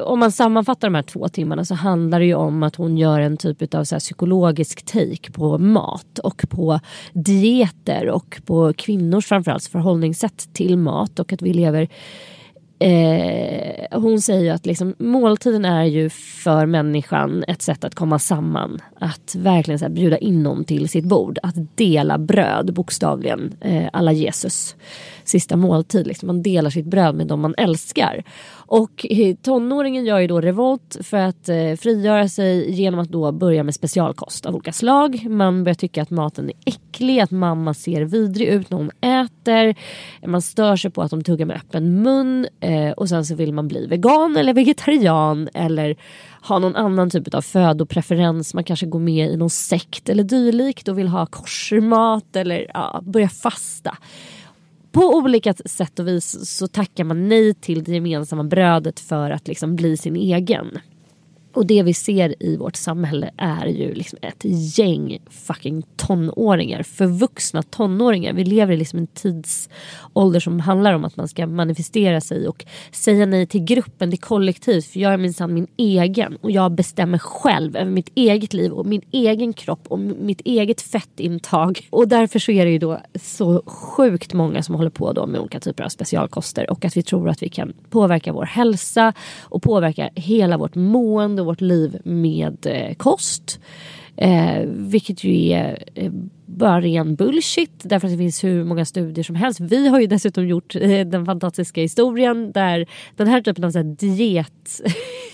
om 0.06 0.20
man 0.20 0.32
sammanfattar 0.32 0.88
de 0.88 0.96
här 0.96 1.02
två 1.04 1.28
timmarna 1.28 1.66
så 1.66 1.76
handlar 1.76 2.20
det 2.20 2.26
ju 2.26 2.34
om 2.36 2.64
att 2.64 2.76
hon 2.76 2.98
gör 2.98 3.20
en 3.20 3.38
typ 3.38 3.74
av 3.74 3.84
så 3.84 4.00
psykologisk 4.00 4.86
take 4.86 5.32
på 5.32 5.58
mat 5.58 6.20
och 6.20 6.46
på 6.50 6.80
dieter 7.14 8.10
och 8.10 8.42
på 8.46 8.74
kvinnors 8.78 9.26
framförallt 9.26 9.64
förhållningssätt 9.68 10.54
till 10.54 10.78
mat 10.78 11.20
och 11.20 11.34
att 11.34 11.42
vi 11.42 11.54
lever 11.54 11.88
Eh, 12.80 14.00
hon 14.00 14.22
säger 14.22 14.44
ju 14.44 14.50
att 14.50 14.66
liksom, 14.66 14.96
måltiden 14.98 15.66
är 15.66 15.84
ju 15.84 16.10
för 16.10 16.66
människan 16.66 17.44
ett 17.48 17.62
sätt 17.62 17.84
att 17.84 17.96
komma 17.96 18.20
samman. 18.20 18.82
Att 19.00 19.36
verkligen 19.36 19.80
så 19.80 19.86
här, 19.86 19.92
bjuda 19.92 20.18
in 20.18 20.44
någon 20.44 20.64
till 20.64 20.90
sitt 20.90 21.06
bord. 21.06 21.40
Att 21.44 21.56
dela 21.76 22.18
bröd 22.18 22.74
bokstavligen. 22.74 23.54
Eh, 23.62 23.90
alla 23.94 24.12
Jesus 24.12 24.76
sista 25.24 25.56
måltid. 25.56 26.08
Liksom. 26.08 26.28
Man 26.28 26.42
delar 26.42 26.70
sitt 26.70 26.86
bröd 26.86 27.16
med 27.16 27.28
de 27.28 27.42
man 27.42 27.56
älskar. 27.58 28.24
Och 28.50 29.06
eh, 29.10 29.36
tonåringen 29.36 30.06
gör 30.06 30.20
ju 30.20 30.28
då 30.28 30.42
revolt 30.42 30.98
för 31.02 31.18
att 31.18 31.50
eh, 31.50 31.74
frigöra 31.80 32.30
sig 32.30 32.72
genom 32.72 33.00
att 33.00 33.10
då 33.10 33.32
börja 33.32 33.64
med 33.64 33.76
specialkost 33.76 34.46
av 34.46 34.56
olika 34.56 34.74
slag. 34.74 35.26
Man 35.30 35.64
börjar 35.64 35.76
tycka 35.76 36.02
att 36.02 36.10
maten 36.10 36.50
är 36.50 36.56
äcklig, 36.66 36.87
att 37.24 37.32
mamma 37.32 37.74
ser 37.74 38.02
vidrig 38.02 38.48
ut 38.48 38.70
när 38.70 38.78
hon 38.78 38.92
äter. 39.02 39.76
Man 40.28 40.42
stör 40.42 40.76
sig 40.76 40.92
på 40.92 41.02
att 41.02 41.12
de 41.12 41.24
tuggar 41.24 41.46
med 41.46 41.56
öppen 41.56 42.02
mun 42.02 42.48
eh, 42.60 42.92
och 42.92 43.10
sen 43.10 43.26
så 43.26 43.36
vill 43.36 43.54
man 43.54 43.68
bli 43.68 43.88
vegan 43.88 44.38
eller 44.38 44.54
vegetarian 44.54 45.50
eller 45.54 45.96
ha 46.42 46.60
någon 46.60 46.76
annan 46.76 47.10
typ 47.10 47.34
av 47.34 47.42
födopreferens. 47.42 48.54
Man 48.54 48.64
kanske 48.64 48.86
går 48.86 49.00
med 49.00 49.30
i 49.30 49.38
någon 49.38 49.50
sekt 49.50 50.10
eller 50.10 50.24
dylikt 50.24 50.88
och 50.88 50.98
vill 50.98 51.08
ha 51.08 51.26
koshermat 51.26 52.36
eller 52.36 52.72
ja, 52.74 53.02
börja 53.04 53.30
fasta 53.30 53.98
på 54.92 55.16
olika 55.16 55.54
sätt 55.54 56.00
och 56.00 56.08
vis 56.08 56.58
så 56.58 56.68
tackar 56.68 57.04
man 57.04 57.28
nej 57.28 57.54
till 57.54 57.84
det 57.84 57.92
gemensamma 57.92 58.44
brödet 58.44 59.00
för 59.00 59.32
att 59.32 59.48
liksom 59.48 59.76
bli 59.76 59.98
sin 59.98 60.16
egen. 60.16 60.80
Och 61.58 61.66
det 61.66 61.84
vi 61.84 61.94
ser 61.94 62.44
i 62.44 62.58
vårt 62.58 62.76
samhälle 62.76 63.32
är 63.38 63.66
ju 63.66 63.94
liksom 63.94 64.20
ett 64.22 64.46
gäng 64.78 65.20
fucking 65.30 65.84
tonåringar. 65.96 66.84
Förvuxna 66.84 67.64
tonåringar. 67.64 68.34
Vi 68.34 68.44
lever 68.44 68.74
i 68.74 68.78
liksom 68.78 69.00
en 69.00 69.08
tidsålder 69.08 70.40
som 70.40 70.60
handlar 70.60 70.94
om 70.94 71.06
att 71.06 71.18
man 71.18 71.28
ska 71.28 71.48
manifestera 71.48 72.22
sig 72.22 72.48
och 72.48 72.66
säga 72.92 73.26
nej 73.26 73.48
till 73.48 73.64
gruppen, 73.64 74.12
till 74.12 74.20
kollektivet. 74.20 74.86
För 74.86 75.00
jag 75.00 75.14
är 75.14 75.18
minsann 75.18 75.54
min 75.54 75.68
egen 75.78 76.36
och 76.42 76.52
jag 76.52 76.72
bestämmer 76.72 77.18
själv 77.18 77.76
över 77.76 77.92
mitt 77.92 78.12
eget 78.16 78.54
liv 78.54 78.72
och 78.72 78.86
min 78.86 79.02
egen 79.12 79.54
kropp 79.54 79.88
och 79.88 80.00
mitt 80.00 80.42
eget 80.46 80.82
fettintag. 80.82 81.88
Och 81.90 82.08
därför 82.08 82.40
så 82.40 82.52
är 82.52 82.66
det 82.66 82.72
ju 82.72 82.80
då 82.80 83.00
så 83.22 83.64
sjukt 83.66 84.34
många 84.34 84.64
som 84.64 84.76
håller 84.76 84.90
på 84.90 85.14
då 85.14 85.28
med 85.28 85.42
olika 85.42 85.60
typer 85.60 85.84
av 85.84 85.90
specialkoster 85.90 86.70
och 86.70 86.86
att 86.86 86.98
vi 86.98 87.04
tror 87.04 87.30
att 87.30 87.44
vi 87.44 87.50
kan 87.50 87.74
påverka 87.90 88.34
vår 88.34 88.46
hälsa 88.46 89.14
och 89.42 89.64
påverka 89.64 90.10
hela 90.16 90.58
vårt 90.58 90.76
mående 90.76 91.47
vårt 91.48 91.62
liv 91.62 91.98
med 92.04 92.66
eh, 92.66 92.96
kost. 92.96 93.60
Eh, 94.18 94.62
vilket 94.66 95.24
ju 95.24 95.50
är 95.50 95.84
eh, 95.96 96.12
bara 96.48 96.82
ren 96.82 97.16
bullshit 97.16 97.82
därför 97.84 98.08
att 98.08 98.14
det 98.14 98.18
finns 98.18 98.44
hur 98.44 98.64
många 98.64 98.86
studier 98.86 99.24
som 99.24 99.36
helst. 99.36 99.60
Vi 99.60 99.88
har 99.88 100.00
ju 100.00 100.08
dessutom 100.08 100.48
gjort 100.48 100.76
eh, 100.76 101.08
den 101.08 101.26
fantastiska 101.26 101.82
historien 101.82 102.52
där 102.52 102.86
den 103.16 103.28
här 103.28 103.42
typen 103.42 103.64
av 103.64 103.72
så 103.72 103.84
diet 103.84 104.82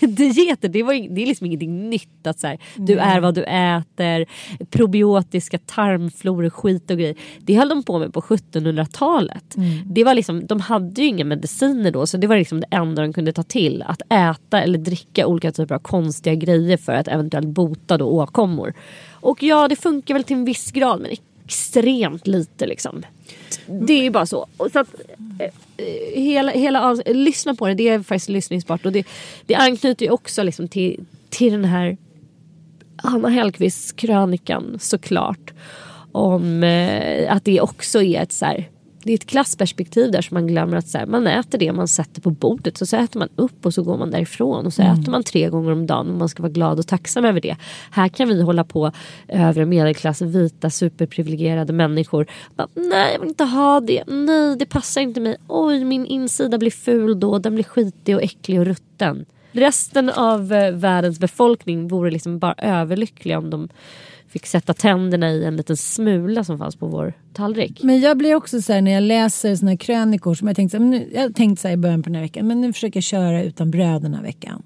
dieter, 0.00 0.68
det, 0.68 0.82
var, 0.82 1.14
det 1.14 1.22
är 1.22 1.26
liksom 1.26 1.46
ingenting 1.46 1.90
nytt. 1.90 2.26
Att 2.26 2.40
så 2.40 2.46
här, 2.46 2.58
du 2.76 2.98
är 2.98 3.20
vad 3.20 3.34
du 3.34 3.42
äter, 3.44 4.26
probiotiska 4.70 5.58
tarmfloror, 5.58 6.50
skit 6.50 6.90
och 6.90 6.98
grejer. 6.98 7.16
Det 7.38 7.54
höll 7.54 7.68
de 7.68 7.82
på 7.82 7.98
med 7.98 8.12
på 8.12 8.20
1700-talet. 8.20 9.56
Mm. 9.56 9.94
Det 9.94 10.04
var 10.04 10.14
liksom, 10.14 10.46
de 10.46 10.60
hade 10.60 11.02
ju 11.02 11.08
inga 11.08 11.24
mediciner 11.24 11.90
då 11.90 12.06
så 12.06 12.16
det 12.16 12.26
var 12.26 12.36
liksom 12.36 12.60
det 12.60 12.66
enda 12.70 13.02
de 13.02 13.12
kunde 13.12 13.32
ta 13.32 13.42
till. 13.42 13.82
Att 13.86 14.02
äta 14.12 14.62
eller 14.62 14.78
dricka 14.78 15.26
olika 15.26 15.52
typer 15.52 15.74
av 15.74 15.78
konstiga 15.78 16.34
grejer 16.34 16.76
för 16.76 16.92
att 16.92 17.08
eventuellt 17.08 17.48
bota 17.48 17.98
då 17.98 18.06
åkommor. 18.06 18.74
Och 19.24 19.42
ja, 19.42 19.68
det 19.68 19.76
funkar 19.76 20.14
väl 20.14 20.24
till 20.24 20.36
en 20.36 20.44
viss 20.44 20.72
grad 20.72 21.00
men 21.00 21.10
extremt 21.44 22.26
lite 22.26 22.66
liksom. 22.66 23.02
Det 23.66 23.92
är 23.92 24.02
ju 24.02 24.10
bara 24.10 24.26
så. 24.26 24.46
Och 24.56 24.70
så 24.72 24.78
att, 24.78 24.94
eh, 25.38 25.46
eh, 25.76 26.22
hela, 26.22 26.52
hela, 26.52 26.82
av- 26.82 27.02
lyssna 27.06 27.54
på 27.54 27.66
det, 27.68 27.74
det 27.74 27.88
är 27.88 28.02
faktiskt 28.02 28.28
lyssningsbart. 28.28 28.86
Och 28.86 28.92
det, 28.92 29.06
det 29.46 29.54
anknyter 29.54 30.06
ju 30.06 30.12
också 30.12 30.42
liksom 30.42 30.68
till, 30.68 31.04
till 31.30 31.52
den 31.52 31.64
här 31.64 31.96
Hanna 32.96 33.28
Hellquists 33.28 33.92
krönikan 33.92 34.78
såklart. 34.80 35.52
Om 36.12 36.64
eh, 36.64 37.32
att 37.36 37.44
det 37.44 37.60
också 37.60 38.02
är 38.02 38.22
ett 38.22 38.32
så 38.32 38.44
här, 38.46 38.68
det 39.04 39.12
är 39.12 39.14
ett 39.14 39.26
klassperspektiv 39.26 40.10
där 40.10 40.22
som 40.22 40.34
man 40.34 40.46
glömmer 40.46 40.76
att 40.76 40.88
så 40.88 40.98
här, 40.98 41.06
man 41.06 41.26
äter 41.26 41.58
det 41.58 41.72
man 41.72 41.88
sätter 41.88 42.20
på 42.20 42.30
bordet 42.30 42.76
så, 42.78 42.86
så 42.86 42.96
äter 42.96 43.18
man 43.18 43.28
upp 43.36 43.66
och 43.66 43.74
så 43.74 43.82
går 43.82 43.98
man 43.98 44.10
därifrån 44.10 44.66
och 44.66 44.72
så 44.72 44.82
Mm. 44.82 45.00
äter 45.00 45.10
man 45.10 45.22
tre 45.22 45.48
gånger 45.48 45.72
om 45.72 45.86
dagen 45.86 46.10
och 46.10 46.16
man 46.18 46.28
ska 46.28 46.42
vara 46.42 46.52
glad 46.52 46.78
och 46.78 46.86
tacksam 46.86 47.24
över 47.24 47.40
det. 47.40 47.56
Här 47.90 48.08
kan 48.08 48.28
vi 48.28 48.42
hålla 48.42 48.64
på 48.64 48.92
övre 49.28 49.66
medelklass, 49.66 50.22
vita 50.22 50.70
superprivilegierade 50.70 51.72
människor. 51.72 52.26
Bara, 52.56 52.68
Nej 52.74 53.12
jag 53.12 53.20
vill 53.20 53.28
inte 53.28 53.44
ha 53.44 53.80
det, 53.80 54.02
nej 54.06 54.56
det 54.58 54.66
passar 54.66 55.00
inte 55.00 55.20
mig, 55.20 55.36
oj 55.48 55.84
min 55.84 56.06
insida 56.06 56.58
blir 56.58 56.70
ful 56.70 57.20
då, 57.20 57.38
den 57.38 57.54
blir 57.54 57.64
skitig 57.64 58.16
och 58.16 58.22
äcklig 58.22 58.60
och 58.60 58.66
rutten. 58.66 59.24
Resten 59.52 60.10
av 60.10 60.52
eh, 60.52 60.70
världens 60.72 61.18
befolkning 61.20 61.88
vore 61.88 62.10
liksom 62.10 62.38
bara 62.38 62.54
överlyckliga 62.58 63.38
om 63.38 63.50
de 63.50 63.68
fick 64.34 64.46
sätta 64.46 64.74
tänderna 64.74 65.30
i 65.30 65.44
en 65.44 65.56
liten 65.56 65.76
smula 65.76 66.44
som 66.44 66.58
fanns 66.58 66.76
på 66.76 66.86
vår 66.86 67.12
tallrik. 67.32 67.82
Men 67.82 68.00
jag 68.00 68.18
blir 68.18 68.34
också 68.34 68.62
så 68.62 68.72
här 68.72 68.82
när 68.82 68.90
jag 68.90 69.02
läser 69.02 69.56
såna 69.56 69.70
här 69.70 69.78
krönikor 69.78 70.34
som 70.34 70.48
jag 70.48 70.56
tänkte, 70.56 70.76
så 70.76 70.82
här, 70.82 70.90
nu, 70.90 71.10
jag 71.14 71.22
har 71.22 71.30
tänkt 71.30 71.60
så 71.60 71.68
här 71.68 71.74
i 71.74 71.76
början 71.76 72.02
på 72.02 72.08
den 72.08 72.14
här 72.14 72.22
veckan, 72.22 72.46
men 72.46 72.60
nu 72.60 72.72
försöker 72.72 72.96
jag 72.96 73.04
köra 73.04 73.42
utan 73.42 73.70
bröd 73.70 74.02
den 74.02 74.14
här 74.14 74.22
veckan. 74.22 74.62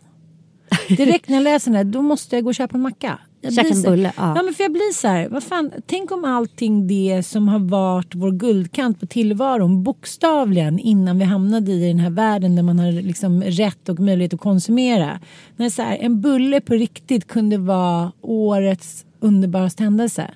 Direkt 0.88 1.28
när 1.28 1.36
jag 1.36 1.44
läser 1.44 1.70
den 1.70 1.76
här, 1.76 1.84
då 1.84 2.02
måste 2.02 2.36
jag 2.36 2.44
gå 2.44 2.48
och 2.48 2.54
köpa 2.54 2.76
en 2.76 2.80
macka. 2.80 3.18
Käka 3.42 3.68
en 3.68 3.82
bulle, 3.82 4.12
ja. 4.16 4.34
ja. 4.36 4.42
men 4.42 4.54
för 4.54 4.64
jag 4.64 4.72
blir 4.72 4.92
så 4.92 5.08
här, 5.08 5.28
vad 5.28 5.42
fan, 5.44 5.72
tänk 5.86 6.12
om 6.12 6.24
allting 6.24 6.86
det 6.86 7.22
som 7.26 7.48
har 7.48 7.58
varit 7.58 8.14
vår 8.14 8.32
guldkant 8.32 9.00
på 9.00 9.06
tillvaron 9.06 9.82
bokstavligen 9.82 10.78
innan 10.78 11.18
vi 11.18 11.24
hamnade 11.24 11.72
i 11.72 11.88
den 11.88 11.98
här 11.98 12.10
världen 12.10 12.56
där 12.56 12.62
man 12.62 12.78
har 12.78 12.92
liksom 12.92 13.42
rätt 13.42 13.88
och 13.88 14.00
möjlighet 14.00 14.34
att 14.34 14.40
konsumera. 14.40 15.20
När 15.56 15.70
så 15.70 15.82
här, 15.82 15.96
en 16.00 16.20
bulle 16.20 16.60
på 16.60 16.74
riktigt 16.74 17.26
kunde 17.26 17.58
vara 17.58 18.12
årets 18.20 19.04
underbaraste 19.20 19.82
händelse. 19.82 20.30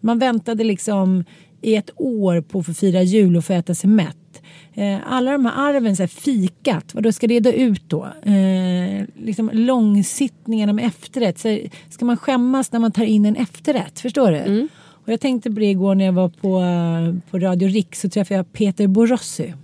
Man 0.00 0.18
väntade 0.18 0.64
liksom 0.64 1.24
i 1.60 1.74
ett 1.74 1.90
år 1.96 2.40
på 2.40 2.58
att 2.58 2.66
få 2.66 2.74
fira 2.74 3.02
jul 3.02 3.36
och 3.36 3.44
få 3.44 3.52
äta 3.52 3.74
sig 3.74 3.90
mätt. 3.90 4.42
Eh, 4.74 4.98
alla 5.06 5.32
de 5.32 5.44
här 5.44 5.68
arven, 5.68 5.96
så 5.96 6.02
här, 6.02 6.08
fikat, 6.08 6.94
vad 6.94 7.02
då 7.02 7.12
ska 7.12 7.26
det 7.26 7.40
dö 7.40 7.50
ut 7.50 7.82
då? 7.90 8.04
Eh, 8.22 9.04
liksom 9.16 9.50
långsittningarna 9.52 10.72
med 10.72 10.84
efterrätt. 10.84 11.38
Så 11.38 11.48
här, 11.48 11.70
ska 11.90 12.04
man 12.04 12.16
skämmas 12.16 12.72
när 12.72 12.80
man 12.80 12.92
tar 12.92 13.04
in 13.04 13.26
en 13.26 13.36
efterrätt? 13.36 14.00
Förstår 14.00 14.32
du? 14.32 14.68
Och 15.08 15.12
jag 15.12 15.20
tänkte 15.20 15.50
på 15.50 15.60
det 15.60 15.66
igår 15.66 15.94
när 15.94 16.04
jag 16.04 16.12
var 16.12 16.28
på, 16.28 16.60
eh, 16.60 17.30
på 17.30 17.38
Radio 17.38 17.68
Riks 17.68 18.00
så 18.00 18.08
träffade 18.08 18.38
jag 18.38 18.52
Peter 18.52 18.86
Borossi. 18.86 19.54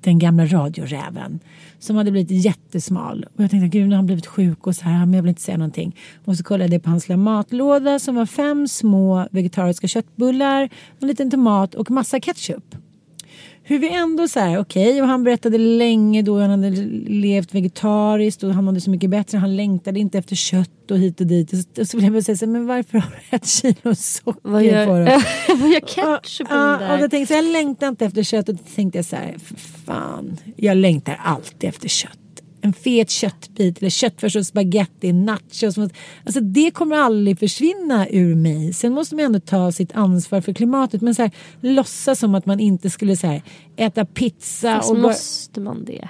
Den 0.00 0.18
gamla 0.18 0.46
radioräven. 0.46 1.40
Som 1.80 1.96
hade 1.96 2.10
blivit 2.10 2.44
jättesmal. 2.44 3.26
Och 3.34 3.42
jag 3.42 3.50
tänkte 3.50 3.78
gud 3.78 3.82
nu 3.82 3.90
har 3.90 3.96
han 3.96 4.06
blivit 4.06 4.26
sjuk 4.26 4.66
och 4.66 4.76
så 4.76 4.84
här 4.84 5.06
men 5.06 5.14
jag 5.14 5.22
vill 5.22 5.28
inte 5.28 5.42
säga 5.42 5.58
någonting. 5.58 5.96
Och 6.24 6.36
så 6.36 6.44
kollade 6.44 6.72
jag 6.72 6.82
på 6.82 6.90
hans 6.90 7.08
lilla 7.08 7.16
matlåda 7.16 7.98
som 7.98 8.14
var 8.14 8.26
fem 8.26 8.68
små 8.68 9.28
vegetariska 9.30 9.88
köttbullar, 9.88 10.68
en 11.00 11.08
liten 11.08 11.30
tomat 11.30 11.74
och 11.74 11.90
massa 11.90 12.20
ketchup. 12.20 12.74
Hur 13.62 13.78
vi 13.78 13.88
ändå 13.94 14.28
så 14.28 14.40
här, 14.40 14.58
okej, 14.58 15.02
och 15.02 15.08
han 15.08 15.24
berättade 15.24 15.58
länge 15.58 16.22
då 16.22 16.40
han 16.40 16.50
hade 16.50 16.70
levt 17.06 17.54
vegetariskt 17.54 18.42
och 18.42 18.54
han 18.54 18.66
hade 18.66 18.80
så 18.80 18.90
mycket 18.90 19.10
bättre. 19.10 19.38
Han 19.38 19.56
längtade 19.56 20.00
inte 20.00 20.18
efter 20.18 20.36
kött 20.36 20.90
och 20.90 20.98
hit 20.98 21.20
och 21.20 21.26
dit. 21.26 21.52
Och 21.52 21.58
så, 21.58 21.80
och 21.80 21.86
så 21.86 21.96
vill 21.98 22.14
jag 22.14 22.24
säga 22.24 22.36
så 22.36 22.44
här, 22.46 22.52
men 22.52 22.66
varför 22.66 22.98
har 22.98 23.10
du 23.30 23.36
ett 23.36 23.46
kilo 23.46 23.94
socker 23.94 24.50
Vad 24.50 24.64
gör- 24.64 24.86
på 24.86 24.92
dig? 24.98 25.18
vad 25.60 25.70
gör 25.70 25.80
ketchup 25.80 26.46
Ja, 26.50 26.56
den 26.56 26.78
där? 26.80 26.92
och 26.94 26.98
då 27.00 27.08
tänkte 27.08 27.34
jag, 27.34 27.44
jag 27.44 27.52
längtar 27.52 27.88
inte 27.88 28.04
efter 28.04 28.22
kött. 28.22 28.48
Och 28.48 28.54
då 28.54 28.62
tänkte 28.74 28.98
jag 28.98 29.04
så 29.04 29.16
här, 29.16 29.34
för 29.44 29.54
fan, 29.56 30.36
jag 30.56 30.76
längtar 30.76 31.20
alltid 31.24 31.68
efter 31.68 31.88
kött. 31.88 32.18
En 32.62 32.72
fet 32.72 33.10
köttbit 33.10 33.78
eller 33.78 33.90
köttfärs 33.90 34.36
och 34.36 34.46
spagetti, 34.46 35.12
nachos. 35.12 35.78
Alltså 36.24 36.40
det 36.40 36.70
kommer 36.70 36.96
aldrig 36.96 37.38
försvinna 37.38 38.08
ur 38.08 38.34
mig. 38.34 38.72
Sen 38.72 38.92
måste 38.92 39.14
man 39.14 39.24
ändå 39.24 39.40
ta 39.40 39.72
sitt 39.72 39.92
ansvar 39.92 40.40
för 40.40 40.52
klimatet. 40.52 41.00
Men 41.02 41.14
så 41.14 41.22
här, 41.22 41.30
låtsas 41.60 42.18
som 42.18 42.34
att 42.34 42.46
man 42.46 42.60
inte 42.60 42.90
skulle 42.90 43.16
så 43.16 43.26
här, 43.26 43.42
äta 43.76 44.04
pizza. 44.04 44.76
Fast 44.76 44.90
och 44.90 44.96
bara- 44.96 45.08
måste 45.08 45.60
man 45.60 45.84
det? 45.84 46.08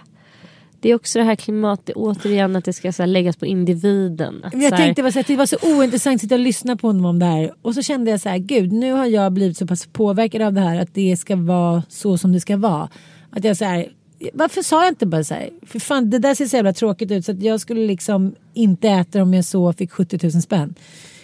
Det 0.83 0.91
är 0.91 0.95
också 0.95 1.19
det 1.19 1.25
här 1.25 1.37
klimatet, 1.37 1.97
återigen 1.97 2.57
att 2.57 2.65
det 2.65 2.73
ska 2.73 2.93
så 2.93 3.03
här, 3.03 3.07
läggas 3.07 3.37
på 3.37 3.47
individen. 3.47 4.45
Att, 4.45 4.53
Jag 4.53 4.61
här, 4.61 4.77
tänkte 4.77 5.03
bara 5.03 5.13
så 5.13 5.21
att 5.21 5.27
det 5.27 5.37
var 5.37 5.47
så 5.47 5.57
ointressant 5.63 6.15
att 6.15 6.21
sitta 6.21 6.35
och 6.35 6.41
lyssna 6.41 6.77
på 6.77 6.87
honom 6.87 7.05
om 7.05 7.19
det 7.19 7.27
här. 7.27 7.55
Och 7.63 7.75
så 7.75 7.83
kände 7.83 8.11
jag 8.11 8.21
så 8.21 8.29
här, 8.29 8.39
gud 8.39 8.73
nu 8.73 8.93
har 8.93 9.07
jag 9.07 9.33
blivit 9.33 9.57
så 9.57 9.67
pass 9.67 9.87
påverkad 9.87 10.43
av 10.43 10.53
det 10.53 10.61
här 10.61 10.81
att 10.81 10.95
det 10.95 11.17
ska 11.17 11.37
vara 11.37 11.83
så 11.89 12.19
som 12.19 12.33
det 12.33 12.41
ska 12.41 12.57
vara. 12.57 12.89
Att 13.31 13.45
jag 13.45 13.57
så 13.57 13.65
här, 13.65 13.89
varför 14.33 14.63
sa 14.63 14.85
jag 14.85 14.93
inte 14.93 15.07
bara 15.07 15.25
så 15.25 15.35
här, 15.35 15.51
för 15.67 15.79
fan 15.79 16.11
det 16.11 16.19
där 16.19 16.35
ser 16.35 16.47
så 16.47 16.57
jävla 16.57 16.73
tråkigt 16.73 17.11
ut 17.11 17.25
så 17.25 17.33
att 17.33 17.43
jag 17.43 17.61
skulle 17.61 17.87
liksom 17.87 18.35
inte 18.55 18.89
äta 18.89 19.23
om 19.23 19.35
jag 19.35 19.45
så 19.45 19.73
fick 19.73 19.93
70 19.93 20.19
000 20.23 20.43
spänn. 20.43 20.75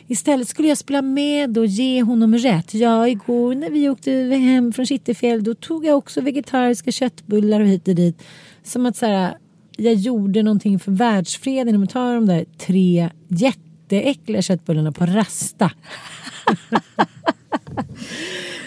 Istället 0.09 0.49
skulle 0.49 0.68
jag 0.68 0.78
spela 0.78 1.03
med 1.03 1.59
och 1.59 1.66
ge 1.66 2.03
honom 2.03 2.38
rätt. 2.38 2.74
Ja, 2.74 3.09
igår 3.09 3.55
när 3.55 3.70
vi 3.70 3.88
åkte 3.88 4.11
hem 4.12 4.72
från 4.72 4.86
Kittelfjäll 4.86 5.44
då 5.44 5.55
tog 5.55 5.84
jag 5.84 5.99
också 5.99 6.20
vegetariska 6.20 6.92
köttbullar 6.92 7.61
och 7.61 7.66
hit 7.66 7.88
och 7.88 7.94
dit. 7.94 8.22
Som 8.62 8.86
att 8.86 8.97
så 8.97 9.07
här, 9.07 9.36
jag 9.76 9.94
gjorde 9.94 10.42
någonting 10.42 10.78
för 10.78 10.92
världsfreden 10.92 11.74
om 11.74 11.80
jag 11.80 11.90
tar 11.90 12.14
de 12.14 12.26
där 12.26 12.44
tre 12.59 13.11
jätteäckliga 13.28 14.42
köttbullarna 14.42 14.92
på 14.92 15.07
rasta. 15.07 15.70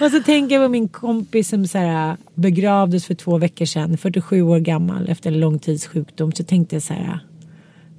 och 0.02 0.12
så 0.12 0.24
tänker 0.24 0.56
jag 0.56 0.66
på 0.66 0.70
min 0.70 0.88
kompis 0.88 1.50
som 1.50 1.68
så 1.68 1.78
här, 1.78 2.18
begravdes 2.36 3.06
för 3.06 3.14
två 3.16 3.38
veckor 3.38 3.66
sedan, 3.66 3.97
47 3.97 4.41
år 4.41 4.60
gammal 4.60 5.10
efter 5.10 5.32
en 5.32 5.39
lång 5.39 5.60
tids 5.60 5.88
sjukdom. 5.88 6.32
Så 6.32 6.43
tänkte 6.43 6.76
jag 6.76 6.84
så 6.84 6.93
här, 6.93 7.20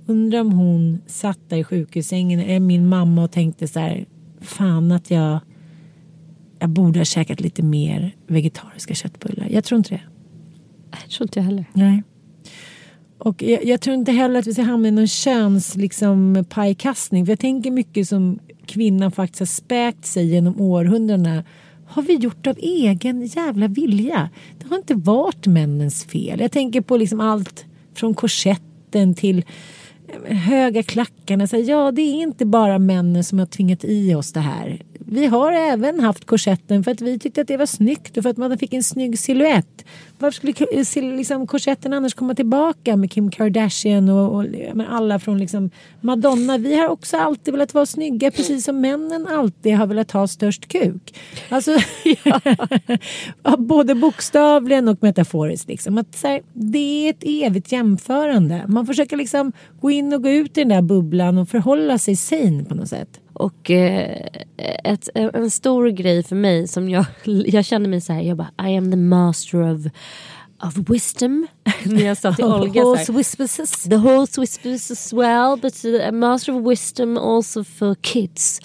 undrar 0.07 0.41
om 0.41 0.53
hon 0.53 1.01
satt 1.07 1.39
där 1.49 1.57
i 1.57 1.65
sjukhussängen, 1.65 2.41
eller 2.41 2.61
min 2.61 2.89
mamma 2.89 3.25
och 3.25 3.31
tänkte 3.31 3.69
så 3.69 3.81
här, 3.81 4.07
fan 4.41 4.93
att 4.93 5.11
jag, 5.11 5.41
jag 6.59 6.71
borde 6.71 7.01
ha 7.01 7.05
käkat 7.05 7.41
lite 7.41 7.63
mer 7.63 8.15
vegetariska 8.27 8.95
köttbullar. 8.95 9.49
Jag 9.51 9.65
tror 9.65 9.79
inte 9.79 9.91
det. 9.91 10.03
Jag 10.91 11.11
tror 11.11 11.25
inte 11.25 11.39
jag 11.39 11.45
heller. 11.45 11.65
Nej. 11.73 12.03
Och 13.19 13.43
jag, 13.43 13.65
jag 13.65 13.81
tror 13.81 13.95
inte 13.95 14.13
heller 14.13 14.41
att 14.41 14.47
vi 14.47 14.53
ska 14.53 14.63
hamna 14.63 14.89
i 14.89 14.91
någon 14.91 15.07
köns 15.07 15.77
liksom, 15.77 16.45
pajkastning. 16.49 17.27
För 17.27 17.33
jag 17.33 17.39
tänker 17.39 17.71
mycket 17.71 18.09
som 18.09 18.39
kvinnan 18.67 19.13
faktiskt 19.13 19.41
har 19.41 19.47
späkt 19.47 20.07
sig 20.07 20.27
genom 20.27 20.61
århundradena. 20.61 21.45
Har 21.91 22.03
vi 22.03 22.15
gjort 22.15 22.47
av 22.47 22.57
egen 22.59 23.27
jävla 23.27 23.69
vilja. 23.69 24.31
Det 24.59 24.69
har 24.69 24.77
inte 24.77 24.95
varit 24.95 25.47
männens 25.47 26.05
fel. 26.05 26.41
Jag 26.41 26.53
tänker 26.53 26.81
på 26.81 26.97
liksom 26.97 27.21
allt 27.21 27.65
från 27.95 28.15
korsetten 28.15 29.15
till 29.15 29.45
eh, 30.27 30.37
höga 30.37 30.83
klackarna. 30.83 31.47
Så 31.47 31.57
ja, 31.57 31.93
det 31.93 32.03
är 32.03 32.23
inte 32.23 32.47
bara 32.47 32.79
männen 32.79 33.25
som 33.25 33.39
har 33.39 33.47
tvingat 33.47 33.85
i 33.85 34.15
oss 34.15 34.33
det 34.33 34.41
här. 34.41 34.83
Vi 35.07 35.27
har 35.27 35.53
även 35.53 36.01
haft 36.01 36.25
korsetten 36.25 36.85
för 36.85 36.91
att 36.91 37.01
vi 37.01 37.19
tyckte 37.19 37.41
att 37.41 37.49
det 37.49 37.57
var 37.57 37.67
snyggt 37.67 38.17
och 38.17 38.23
för 38.23 38.31
att 38.31 38.37
man 38.37 38.59
fick 38.59 38.75
en 38.75 38.83
snygg 38.83 39.19
silhuett. 39.19 39.85
Varför 40.19 40.37
skulle 40.37 41.11
eh, 41.11 41.17
liksom, 41.17 41.47
korsetten 41.47 41.93
annars 41.93 42.15
komma 42.15 42.35
tillbaka 42.35 42.97
med 42.97 43.11
Kim 43.11 43.31
Kardashian 43.31 44.09
och, 44.09 44.35
och 44.35 44.45
alla 44.89 45.19
från 45.19 45.39
liksom 45.39 45.71
Madonna? 46.01 46.59
Vi 46.59 46.77
har 46.77 46.89
också 46.89 47.17
alltid 47.17 47.55
velat 47.55 47.75
vara 47.75 47.87
snygga 47.87 48.31
precis 48.31 48.65
som 48.65 48.81
männen 48.81 49.27
alltid 49.27 49.77
har 49.77 49.87
velat 49.87 50.11
ha 50.11 50.27
störst 50.27 50.69
kuk. 50.69 51.15
Alltså, 51.49 51.77
ja, 53.43 53.57
både 53.59 53.95
bokstavligen 53.95 54.89
och 54.89 55.03
metaforiskt. 55.03 55.69
Liksom. 55.69 55.99
Att, 55.99 56.23
här, 56.23 56.43
det 56.53 57.07
är 57.07 57.11
ett 57.11 57.23
evigt 57.27 57.73
jämförande. 57.73 58.65
Man 58.69 58.87
försöker 58.87 59.17
liksom 59.17 59.53
gå 59.81 59.91
in 59.91 60.13
och 60.13 60.23
gå 60.23 60.29
ut 60.29 60.59
i 60.59 60.61
den 60.61 60.69
där 60.69 60.83
bubblan 60.83 61.39
och 61.39 61.49
förhålla 61.49 61.99
sig 61.99 62.17
sane 62.17 62.65
på 62.65 62.75
något 62.75 62.89
sätt. 62.89 63.21
Och 63.41 63.71
eh, 63.71 64.27
ett, 64.85 65.09
en 65.15 65.51
stor 65.51 65.89
grej 65.89 66.23
för 66.23 66.37
mig 66.37 66.69
som 66.69 66.89
jag, 66.89 67.05
jag 67.25 67.65
känner 67.65 67.89
mig 67.89 68.01
så 68.01 68.13
här, 68.13 68.21
jag 68.21 68.37
bara 68.37 68.69
I 68.69 68.77
am 68.77 68.91
the 68.91 68.97
master 68.97 69.73
of 69.73 69.81
of 70.63 70.91
wisdom. 70.91 71.47
När 71.85 72.05
jag 72.05 72.17
sa 72.17 72.33
till 72.33 72.45
Olga 72.45 72.83
horse 72.83 73.13
här, 73.13 73.89
The 73.89 73.97
horse 73.97 74.41
whispers 74.41 74.91
as 74.91 75.13
well 75.13 75.59
but 75.63 75.85
a 76.09 76.13
master 76.13 76.61
of 76.61 76.71
wisdom 76.71 77.19
also 77.19 77.65
for 77.65 77.95
kids. 77.95 78.61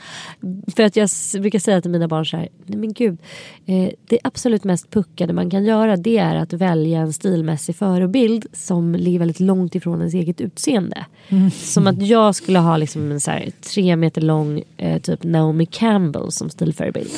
För 0.76 0.84
att 0.84 0.96
jag 0.96 1.10
brukar 1.34 1.60
säga 1.60 1.82
till 1.82 1.92
mina 1.92 2.08
barn 2.08 2.26
så 2.26 2.38
här, 2.38 2.50
nej 2.66 2.80
men 2.80 2.94
gud, 2.94 3.18
eh, 3.66 3.90
det 4.08 4.20
absolut 4.24 4.64
mest 4.64 4.92
puckade 4.92 5.34
man 5.34 5.50
kan 5.50 5.66
göra 5.66 5.98
det 5.98 6.18
är 6.18 6.36
att 6.36 6.54
välja 6.54 7.00
en 7.00 7.14
stilmässig 7.14 7.76
förebild 7.76 8.46
som 8.54 8.96
ligger 8.96 9.20
väldigt 9.20 9.40
långt 9.40 9.76
ifrån 9.76 10.00
ens 10.00 10.14
eget 10.14 10.42
utseende. 10.42 11.06
Mm. 11.30 11.52
Som 11.52 11.88
att 11.88 12.02
jag 12.02 12.36
skulle 12.36 12.60
ha 12.60 12.78
liksom 12.78 13.12
en 13.12 13.22
så 13.22 13.32
här, 13.32 13.52
tre 13.74 13.96
meter 13.96 14.22
lång 14.22 14.64
eh, 14.78 15.02
typ 15.02 15.24
Naomi 15.24 15.66
Campbell 15.66 16.32
som 16.32 16.50
stilförebild. 16.50 17.12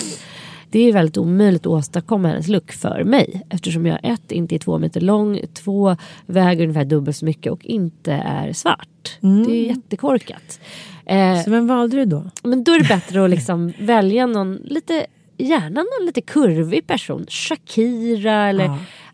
Det 0.69 0.79
är 0.79 0.93
väldigt 0.93 1.17
omöjligt 1.17 1.61
att 1.61 1.67
åstadkomma 1.67 2.27
hennes 2.27 2.47
look 2.47 2.71
för 2.71 3.03
mig. 3.03 3.41
Eftersom 3.49 3.85
jag 3.85 3.99
ett, 4.03 4.31
inte 4.31 4.55
är 4.55 4.59
två 4.59 4.79
meter 4.79 5.01
lång, 5.01 5.39
två, 5.53 5.95
väger 6.25 6.63
ungefär 6.63 6.85
dubbelt 6.85 7.17
så 7.17 7.25
mycket 7.25 7.51
och 7.51 7.65
inte 7.65 8.13
är 8.13 8.53
svart. 8.53 9.17
Det 9.21 9.51
är 9.51 9.65
jättekorkat. 9.67 10.59
Eh, 11.05 11.41
Så 11.43 11.51
vem 11.51 11.67
valde 11.67 11.97
du 11.97 12.05
då? 12.05 12.23
men 12.43 12.63
då 12.63 12.71
är 12.71 12.79
det 12.79 12.87
bättre 12.87 13.23
att 13.23 13.29
liksom 13.29 13.73
välja 13.79 14.25
någon 14.25 14.55
lite, 14.55 15.05
gärna 15.37 15.81
någon 15.83 16.05
lite 16.05 16.21
kurvig 16.21 16.87
person. 16.87 17.25
Shakira 17.29 18.49
eller 18.49 18.65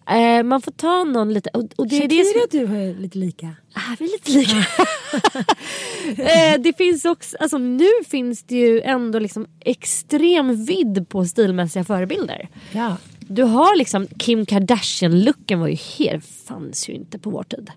eh, 0.09 0.43
man 0.43 0.61
får 0.61 0.71
ta 0.71 1.03
någon 1.03 1.33
lite. 1.33 1.49
Och, 1.53 1.63
och 1.75 1.87
det 1.87 2.03
är 2.03 2.07
det 2.07 2.25
som, 2.25 2.41
Shakira 2.41 2.67
du 2.67 2.77
är 2.77 2.93
lite 2.95 3.17
lika. 3.17 3.45
är 3.73 3.97
vi 3.99 4.05
lite 4.05 4.31
lika? 4.31 4.57
eh, 6.23 6.61
det 6.61 6.77
finns 6.77 7.05
också, 7.05 7.37
alltså 7.39 7.57
nu 7.57 7.89
finns 8.07 8.43
det 8.43 8.55
ju 8.55 8.81
ändå 8.81 9.19
liksom 9.19 9.47
extrem 9.59 10.65
vidd 10.65 11.05
på 11.09 11.25
stilmässiga 11.25 11.83
förebilder. 11.83 12.49
Ja. 12.71 12.97
Du 13.19 13.43
har 13.43 13.77
liksom 13.77 14.07
Kim 14.07 14.45
Kardashian-looken 14.45 15.59
var 15.59 15.67
ju 15.67 15.75
helt, 15.75 16.25
fanns 16.25 16.89
ju 16.89 16.93
inte 16.93 17.19
på 17.19 17.29
vår 17.29 17.43
tid. 17.43 17.71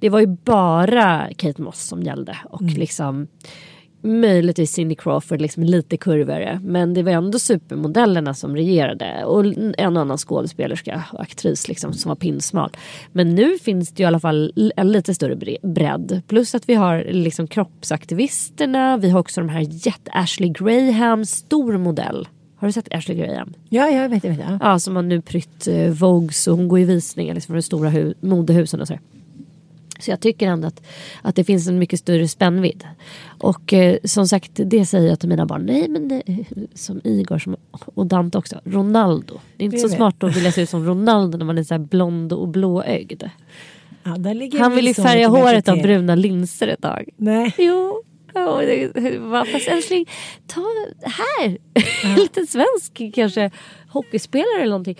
Det 0.00 0.08
var 0.08 0.20
ju 0.20 0.26
bara 0.26 1.28
Kate 1.36 1.62
Moss 1.62 1.82
som 1.82 2.02
gällde 2.02 2.38
och 2.44 2.62
liksom 2.62 3.28
möjligtvis 4.02 4.72
Cindy 4.72 4.94
Crawford 4.94 5.40
liksom 5.40 5.62
lite 5.62 5.96
kurvigare. 5.96 6.60
Men 6.64 6.94
det 6.94 7.02
var 7.02 7.12
ändå 7.12 7.38
supermodellerna 7.38 8.34
som 8.34 8.56
regerade 8.56 9.24
och 9.24 9.44
en 9.78 9.96
och 9.96 10.02
annan 10.02 10.18
skådespelerska 10.18 11.04
och 11.12 11.20
aktris 11.20 11.68
liksom 11.68 11.92
som 11.92 12.08
var 12.08 12.16
pinsmal. 12.16 12.70
Men 13.12 13.34
nu 13.34 13.58
finns 13.58 13.90
det 13.92 14.02
i 14.02 14.06
alla 14.06 14.20
fall 14.20 14.70
en 14.76 14.92
lite 14.92 15.14
större 15.14 15.34
bre- 15.34 15.72
bredd. 15.74 16.22
Plus 16.28 16.54
att 16.54 16.68
vi 16.68 16.74
har 16.74 17.04
liksom 17.10 17.46
kroppsaktivisterna. 18.06 18.96
Vi 18.96 19.10
har 19.10 19.20
också 19.20 19.40
de 19.40 19.48
här 19.48 19.60
jätte 19.86 20.10
Ashley 20.14 20.48
Graham, 20.48 21.24
stor 21.24 21.76
modell. 21.78 22.28
Har 22.56 22.68
du 22.68 22.72
sett 22.72 22.94
Ashley 22.94 23.16
Graham? 23.18 23.54
Ja, 23.68 23.88
jag 23.88 24.08
vet, 24.08 24.24
jag 24.24 24.30
vet. 24.30 24.40
Ja. 24.40 24.58
Ja, 24.60 24.78
som 24.78 24.96
har 24.96 25.02
nu 25.02 25.20
prytt 25.20 25.66
eh, 25.68 25.88
Vogues 25.88 26.46
och 26.48 26.56
hon 26.56 26.68
går 26.68 26.78
i 26.78 26.84
visningar 26.84 27.34
liksom, 27.34 27.52
för 27.52 27.54
de 27.56 27.62
stora 27.62 27.90
hu- 27.90 28.14
modehusen 28.20 28.80
och 28.80 28.86
så. 28.86 28.92
här. 28.94 29.02
Så 30.02 30.10
jag 30.10 30.20
tycker 30.20 30.46
ändå 30.46 30.68
att, 30.68 30.82
att 31.22 31.36
det 31.36 31.44
finns 31.44 31.68
en 31.68 31.78
mycket 31.78 31.98
större 31.98 32.28
spännvidd. 32.28 32.84
Och 33.38 33.72
eh, 33.72 33.96
som 34.04 34.28
sagt, 34.28 34.50
det 34.54 34.86
säger 34.86 35.08
jag 35.08 35.20
till 35.20 35.28
mina 35.28 35.46
barn. 35.46 35.62
Nej, 35.66 35.88
men 35.88 36.08
det, 36.08 36.22
som 36.74 37.00
Igor 37.04 37.38
som, 37.38 37.56
och 37.94 38.06
Dante 38.06 38.38
också. 38.38 38.60
Ronaldo. 38.64 39.40
Det 39.56 39.62
är 39.62 39.64
inte 39.64 39.76
Det 39.76 39.80
så 39.80 39.88
vet. 39.88 39.96
smart 39.96 40.24
att 40.24 40.36
vilja 40.36 40.52
se 40.52 40.62
ut 40.62 40.70
som 40.70 40.86
Ronaldo 40.86 41.38
när 41.38 41.44
man 41.44 41.58
är 41.58 41.62
så 41.62 41.74
här 41.74 41.78
blond 41.78 42.32
och 42.32 42.48
blåögd. 42.48 43.22
Ja, 44.02 44.10
Han 44.58 44.74
vill 44.74 44.86
ju 44.86 44.94
färga 44.94 45.28
lite 45.28 45.40
håret 45.40 45.68
av 45.68 45.78
bruna 45.78 46.14
linser 46.14 46.68
ett 46.68 46.82
tag. 46.82 47.08
Nej. 47.16 47.54
Jo. 47.58 48.02
Ja, 48.34 48.62
va, 49.20 49.44
Fast 49.52 49.68
älskling, 49.68 50.08
ta 50.46 50.60
här. 51.02 51.58
En 52.04 52.14
liten 52.14 52.46
svensk 52.46 53.14
kanske 53.14 53.50
hockeyspelare 53.92 54.60
eller 54.60 54.70
någonting. 54.70 54.96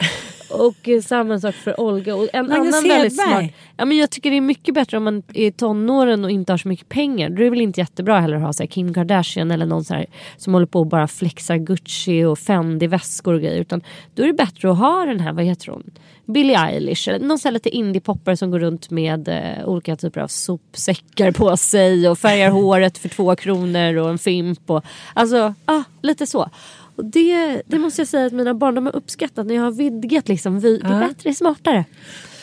Och 0.51 0.89
eh, 0.89 1.01
samma 1.01 1.41
sak 1.41 1.55
för 1.55 1.81
Olga. 1.81 2.17
Och 2.17 2.29
en 2.33 2.49
Magnus 2.49 2.75
annan 2.75 2.89
väldigt 2.89 3.15
smart. 3.15 3.45
Ja, 3.77 3.85
men 3.85 3.97
jag 3.97 4.11
tycker 4.11 4.31
det 4.31 4.37
är 4.37 4.41
mycket 4.41 4.75
bättre 4.75 4.97
om 4.97 5.05
man 5.05 5.23
är 5.35 5.51
tonåren 5.51 6.25
och 6.25 6.31
inte 6.31 6.53
har 6.53 6.59
så 6.59 6.69
mycket 6.69 6.89
pengar. 6.89 7.31
Då 7.31 7.37
är 7.37 7.45
det 7.45 7.51
väl 7.51 7.61
inte 7.61 7.81
jättebra 7.81 8.21
heller 8.21 8.37
att 8.37 8.43
ha 8.43 8.53
så 8.53 8.63
här, 8.63 8.69
Kim 8.69 8.95
Kardashian 8.95 9.51
eller 9.51 9.67
någon 9.67 9.85
så 9.85 9.95
här, 9.95 10.07
som 10.37 10.55
håller 10.55 10.67
på 10.67 10.81
och 10.81 10.87
bara 10.87 11.09
flexar 11.09 11.57
Gucci 11.57 12.25
och 12.25 12.39
Fendi 12.39 12.87
väskor 12.87 13.35
och 13.35 13.41
grejer. 13.41 13.61
Utan 13.61 13.83
då 14.15 14.23
är 14.23 14.27
det 14.27 14.33
bättre 14.33 14.71
att 14.71 14.79
ha 14.79 15.05
den 15.05 15.21
här, 15.21 15.33
vad 15.33 15.45
heter 15.45 15.73
hon? 15.73 15.91
Billie 16.27 16.55
Eilish 16.55 17.09
eller 17.09 17.19
någon 17.19 17.39
sån 17.39 17.49
här 17.49 17.53
lite 17.53 17.69
indie-poppare 17.69 18.37
som 18.37 18.51
går 18.51 18.59
runt 18.59 18.91
med 18.91 19.29
eh, 19.29 19.69
olika 19.69 19.97
typer 19.97 20.21
av 20.21 20.29
sopsäckar 20.29 21.33
på 21.33 21.57
sig 21.57 22.09
och 22.09 22.19
färgar 22.19 22.51
håret 22.51 22.99
för 22.99 23.09
två 23.09 23.37
kronor 23.37 23.97
och 23.97 24.11
en 24.11 24.19
fimp. 24.19 24.71
Och, 24.71 24.85
alltså, 25.15 25.55
ah, 25.65 25.83
lite 26.03 26.27
så. 26.27 26.51
Och 26.97 27.05
det, 27.05 27.63
det 27.67 27.79
måste 27.79 28.01
jag 28.01 28.09
säga 28.09 28.27
att 28.27 28.33
mina 28.33 28.55
barn 28.55 28.75
de 28.75 28.87
har 28.87 28.97
uppskattat 28.97 29.47
när 29.47 29.55
jag 29.55 29.63
har 29.63 29.73
vidgat 29.73 30.29
liksom. 30.29 30.61
Vi, 30.61 30.79
Det 30.79 30.87
är 30.87 31.01
Ja. 31.03 31.09
bättre, 31.09 31.35
smartare. 31.35 31.85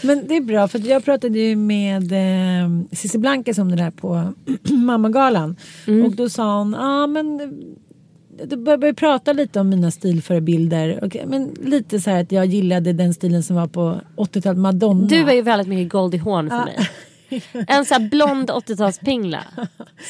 Men 0.04 0.28
det 0.28 0.36
är 0.38 0.42
bra 0.42 0.68
för 0.68 0.80
jag 0.88 1.06
pratade 1.06 1.40
ju 1.40 1.56
med 1.56 2.12
eh, 2.12 2.70
Cissi 2.92 3.18
Blankes 3.18 3.58
om 3.58 3.70
det 3.70 3.76
där 3.76 3.92
på 3.92 4.34
Mammagalan. 4.74 5.56
Mm. 5.88 6.06
Och 6.06 6.16
då 6.16 6.30
sa 6.30 6.58
hon, 6.60 6.72
ja 6.80 7.04
ah, 7.04 7.08
men 7.08 7.38
då 8.46 8.58
började 8.58 8.94
prata 8.94 9.34
lite 9.34 9.60
om 9.60 9.70
mina 9.70 9.92
stilförebilder. 9.92 11.04
Och, 11.04 11.18
men 11.28 11.50
lite 11.64 12.00
så 12.00 12.10
här 12.10 12.22
att 12.22 12.32
jag 12.32 12.46
gillade 12.46 12.94
den 12.94 13.14
stilen 13.14 13.44
som 13.44 13.56
var 13.56 13.68
på 13.68 14.00
80-talet, 14.18 14.58
Madonna. 14.60 15.08
Du 15.08 15.16
är 15.30 15.34
ju 15.34 15.42
väldigt 15.42 15.68
mycket 15.68 15.92
Goldie 15.92 16.18
Hawn 16.20 16.50
för 16.50 16.56
Ja. 16.58 16.66
mig. 16.66 16.78
En 17.68 17.86
sån 17.86 18.02
här 18.02 18.10
blond 18.10 18.50
80-talspingla. 18.50 19.40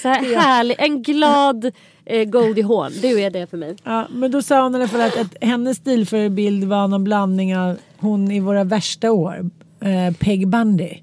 Så 0.02 0.08
här 0.08 0.36
härlig, 0.36 0.76
en 0.80 1.02
glad 1.04 1.72
eh, 2.06 2.30
Goldie 2.30 2.64
Hawn. 2.64 2.92
Du 3.02 3.22
är 3.22 3.30
det 3.30 3.48
för 3.48 3.58
mig. 3.58 3.76
Ja, 3.84 4.08
men 4.10 4.32
då 4.32 4.42
sa 4.42 4.64
hon 4.64 4.74
i 4.74 4.76
alla 4.76 4.88
fall 4.88 5.02
att, 5.02 5.18
att 5.18 5.36
hennes 5.42 5.78
stilförebild 5.78 6.64
var 6.64 6.88
någon 6.88 7.04
blandning 7.04 7.58
av 7.58 7.78
hon 7.98 8.32
i 8.32 8.40
våra 8.40 8.64
värsta 8.64 9.12
år, 9.12 9.50
eh, 9.82 10.16
Peg 10.20 10.48
Bundy. 10.48 11.00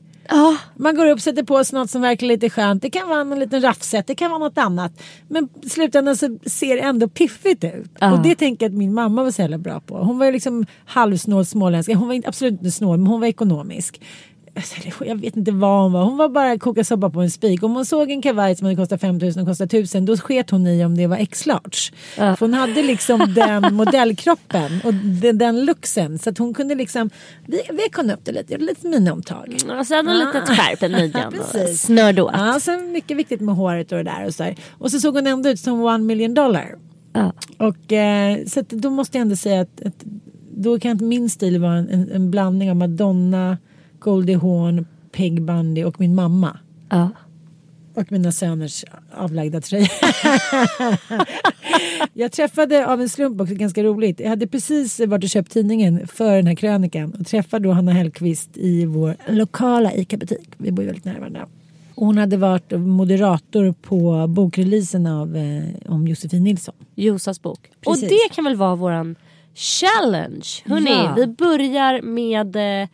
Man 0.76 0.96
går 0.96 1.06
upp, 1.06 1.20
sätter 1.20 1.42
på 1.42 1.64
sig 1.64 1.78
något 1.78 1.90
som 1.90 2.02
verkar 2.02 2.26
lite 2.26 2.50
skönt. 2.50 2.82
Det 2.82 2.90
kan 2.90 3.08
vara 3.08 3.20
en 3.20 3.38
liten 3.38 3.62
raffset, 3.62 4.06
det 4.06 4.14
kan 4.14 4.30
vara 4.30 4.38
något 4.38 4.58
annat. 4.58 5.02
Men 5.28 5.48
i 5.62 5.68
slutändan 5.68 6.16
så 6.16 6.38
ser 6.46 6.74
det 6.74 6.80
ändå 6.80 7.08
piffigt 7.08 7.64
ut. 7.64 7.90
Ja. 8.00 8.12
Och 8.12 8.22
det 8.22 8.34
tänker 8.34 8.66
jag 8.66 8.70
att 8.70 8.78
min 8.78 8.94
mamma 8.94 9.22
var 9.22 9.30
så 9.30 9.42
jävla 9.42 9.58
bra 9.58 9.80
på. 9.80 9.98
Hon 9.98 10.18
var 10.18 10.26
ju 10.26 10.32
liksom 10.32 10.66
halvsnål 10.86 11.46
småländska. 11.46 11.94
Hon 11.94 12.08
var 12.08 12.22
absolut 12.26 12.52
inte 12.52 12.70
snål, 12.70 12.98
men 12.98 13.06
hon 13.06 13.20
var 13.20 13.26
ekonomisk. 13.26 14.00
Jag 15.00 15.20
vet 15.20 15.36
inte 15.36 15.52
vad 15.52 15.82
hon 15.82 15.92
var. 15.92 16.04
Hon 16.04 16.16
var 16.16 16.28
bara 16.28 16.58
koka 16.58 16.84
soppa 16.84 17.10
på 17.10 17.20
en 17.20 17.30
spik. 17.30 17.62
Om 17.62 17.74
hon 17.74 17.86
såg 17.86 18.10
en 18.10 18.22
kavaj 18.22 18.56
som 18.56 18.64
hade 18.64 18.76
kostat 18.76 19.00
5000 19.00 19.42
och 19.42 19.48
kostat 19.48 19.74
1000 19.74 20.06
då 20.06 20.16
sket 20.16 20.50
hon 20.50 20.66
i 20.66 20.84
om 20.84 20.96
det 20.96 21.06
var 21.06 21.16
X-large. 21.16 21.92
För 22.16 22.40
hon 22.40 22.54
hade 22.54 22.82
liksom 22.82 23.34
den 23.34 23.74
modellkroppen 23.74 24.80
och 24.84 24.94
den, 24.94 25.38
den 25.38 25.64
looksen. 25.64 26.18
Så 26.18 26.30
att 26.30 26.38
hon 26.38 26.54
kunde 26.54 26.74
liksom, 26.74 27.10
vi, 27.46 27.62
vi 27.72 27.88
kunde 27.92 28.14
upp 28.14 28.24
det 28.24 28.32
lite, 28.32 28.52
gjorde 28.52 28.64
lite 28.64 28.86
miniomtag. 28.88 29.56
Och 29.78 29.86
sen 29.86 30.08
en 30.08 30.18
litet 30.18 30.48
skärp 30.48 30.82
i 30.82 30.88
midjan 31.02 31.34
och 31.38 31.68
snörde 31.68 32.22
åt. 32.22 32.32
Ja, 32.34 32.60
så 32.60 32.78
mycket 32.78 33.16
viktigt 33.16 33.40
med 33.40 33.54
håret 33.54 33.92
och 33.92 33.98
det 33.98 34.04
där 34.04 34.26
och 34.26 34.34
så 34.34 34.42
där. 34.42 34.56
Och 34.70 34.90
så 34.90 35.00
såg 35.00 35.14
hon 35.14 35.26
ändå 35.26 35.48
ut 35.48 35.60
som 35.60 35.80
one 35.80 36.04
million 36.04 36.34
dollar. 36.34 36.74
Ja. 37.12 37.32
Och 37.58 37.92
eh, 37.92 38.44
så 38.46 38.60
att 38.60 38.68
då 38.68 38.90
måste 38.90 39.18
jag 39.18 39.22
ändå 39.22 39.36
säga 39.36 39.60
att, 39.60 39.82
att 39.86 40.04
då 40.56 40.78
kan 40.78 40.90
inte 40.90 41.04
min 41.04 41.30
stil 41.30 41.60
vara 41.60 41.76
en, 41.76 42.10
en 42.12 42.30
blandning 42.30 42.70
av 42.70 42.76
Madonna, 42.76 43.58
Goldie 43.98 44.34
Hawn, 44.34 44.86
Peg 45.12 45.42
Bundy 45.42 45.84
och 45.84 46.00
min 46.00 46.14
mamma. 46.14 46.58
Ja. 46.88 47.10
Och 47.94 48.12
mina 48.12 48.32
söners 48.32 48.84
avlagda 49.14 49.60
tröja. 49.60 49.88
jag 52.12 52.32
träffade 52.32 52.86
av 52.86 53.00
en 53.00 53.08
slump 53.08 53.40
också, 53.40 53.54
ganska 53.54 53.82
roligt. 53.82 54.20
Jag 54.20 54.28
hade 54.28 54.46
precis 54.46 55.00
varit 55.00 55.24
och 55.24 55.30
köpt 55.30 55.52
tidningen 55.52 56.06
för 56.08 56.36
den 56.36 56.46
här 56.46 56.54
krönikan 56.54 57.14
och 57.20 57.26
träffade 57.26 57.68
då 57.68 57.72
Hanna 57.72 57.92
Hellqvist 57.92 58.50
i 58.54 58.84
vår 58.84 59.16
lokala 59.28 59.92
ICA-butik. 59.94 60.48
Vi 60.56 60.72
bor 60.72 60.82
ju 60.82 60.86
väldigt 60.86 61.04
nära 61.04 61.18
varandra. 61.18 61.46
Hon 61.94 62.18
hade 62.18 62.36
varit 62.36 62.72
moderator 62.72 63.74
på 63.82 64.26
bokreleasen 64.26 65.06
av 65.06 65.36
eh, 65.36 65.62
om 65.86 66.08
Josefin 66.08 66.44
Nilsson. 66.44 66.74
Josas 66.94 67.42
bok. 67.42 67.70
Precis. 67.84 68.02
Och 68.02 68.08
det 68.08 68.34
kan 68.34 68.44
väl 68.44 68.56
vara 68.56 68.74
våran 68.74 69.16
challenge. 69.54 70.46
Hörrni, 70.64 70.90
Ja. 70.90 71.14
vi 71.16 71.26
börjar 71.26 72.02
med 72.02 72.56
eh, 72.82 72.88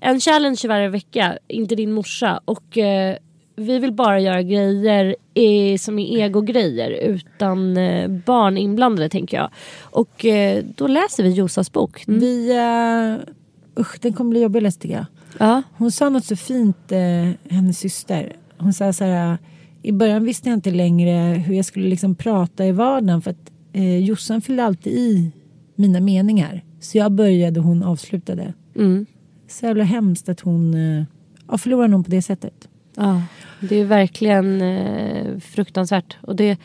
en 0.00 0.20
challenge 0.20 0.60
varje 0.68 0.88
vecka, 0.88 1.38
inte 1.48 1.74
din 1.74 1.92
morsa. 1.92 2.40
Och 2.44 2.78
eh, 2.78 3.16
vi 3.56 3.78
vill 3.78 3.92
bara 3.92 4.20
göra 4.20 4.42
grejer 4.42 5.16
eh, 5.34 5.76
som 5.78 5.98
är 5.98 6.18
egogrejer 6.18 6.90
utan 6.90 7.76
eh, 7.76 8.08
barn 8.08 8.56
inblandade 8.56 9.08
tänker 9.08 9.36
jag. 9.36 9.50
Och 9.82 10.24
eh, 10.24 10.64
då 10.76 10.86
läser 10.86 11.22
vi 11.22 11.30
Josas 11.30 11.72
bok. 11.72 12.04
Mm. 12.08 12.20
Vi, 12.20 12.52
uh, 12.52 13.80
usch, 13.80 13.98
den 14.00 14.12
kommer 14.12 14.30
bli 14.30 14.42
jobbig 14.42 14.58
att 14.58 14.62
läsa 14.62 14.80
tycker 14.80 14.94
jag. 14.94 15.06
Ja. 15.38 15.62
Hon 15.76 15.90
sa 15.90 16.08
något 16.08 16.24
så 16.24 16.36
fint, 16.36 16.92
eh, 16.92 17.54
hennes 17.54 17.78
syster. 17.78 18.36
Hon 18.58 18.72
sa 18.72 18.92
så 18.92 19.04
här, 19.04 19.38
i 19.82 19.92
början 19.92 20.24
visste 20.24 20.48
jag 20.48 20.56
inte 20.56 20.70
längre 20.70 21.12
hur 21.46 21.54
jag 21.54 21.64
skulle 21.64 21.88
liksom 21.88 22.14
prata 22.14 22.66
i 22.66 22.72
vardagen 22.72 23.22
för 23.22 23.30
att 23.30 23.52
eh, 23.72 23.98
Jossan 23.98 24.40
fyllde 24.40 24.64
alltid 24.64 24.92
i 24.92 25.32
mina 25.74 26.00
meningar. 26.00 26.64
Så 26.80 26.98
jag 26.98 27.12
började 27.12 27.60
och 27.60 27.66
hon 27.66 27.82
avslutade. 27.82 28.54
Mm. 28.76 29.06
Så 29.48 29.66
jävla 29.66 29.84
hemskt 29.84 30.28
att 30.28 30.40
hon 30.40 30.74
eh, 30.74 31.04
ja, 31.48 31.58
förlorar 31.58 31.88
någon 31.88 32.04
på 32.04 32.10
det 32.10 32.22
sättet. 32.22 32.68
Ja, 32.96 33.22
det 33.60 33.76
är 33.76 33.84
verkligen 33.84 34.62
eh, 34.62 35.38
fruktansvärt. 35.38 36.16
Och 36.20 36.36
det, 36.36 36.58